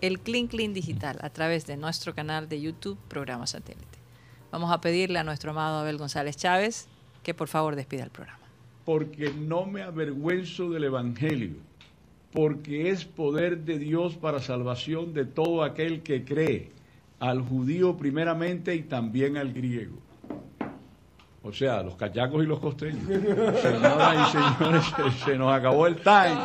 El 0.00 0.20
Clean 0.20 0.46
Clean 0.46 0.72
Digital 0.72 1.18
a 1.22 1.30
través 1.30 1.66
de 1.66 1.76
nuestro 1.76 2.14
canal 2.14 2.48
de 2.48 2.60
YouTube, 2.60 2.98
Programa 3.08 3.46
Satélite. 3.46 3.98
Vamos 4.52 4.70
a 4.72 4.80
pedirle 4.80 5.18
a 5.18 5.24
nuestro 5.24 5.50
amado 5.50 5.78
Abel 5.78 5.98
González 5.98 6.36
Chávez 6.36 6.88
que 7.22 7.34
por 7.34 7.48
favor 7.48 7.76
despida 7.76 8.04
el 8.04 8.10
programa. 8.10 8.38
porque 8.84 9.32
no 9.32 9.66
me 9.66 9.82
avergüenzo 9.82 10.70
del 10.70 10.84
Evangelio, 10.84 11.56
porque 12.32 12.90
es 12.90 13.04
poder 13.04 13.64
de 13.64 13.80
Dios 13.80 14.14
para 14.14 14.38
salvación 14.40 15.12
de 15.12 15.24
todo 15.24 15.64
aquel 15.64 16.02
que 16.02 16.24
cree, 16.24 16.70
al 17.18 17.40
judío 17.42 17.96
primeramente 17.96 18.76
y 18.76 18.82
también 18.82 19.36
al 19.36 19.52
griego. 19.52 19.96
O 21.46 21.52
sea, 21.52 21.80
los 21.80 21.94
cachacos 21.94 22.42
y 22.42 22.46
los 22.46 22.58
costeños. 22.58 23.06
Señoras 23.06 24.28
y 24.28 24.32
señores, 24.32 24.84
se, 25.24 25.36
nos 25.36 25.52
acabó 25.54 25.86
el 25.86 25.94
time. 25.96 26.36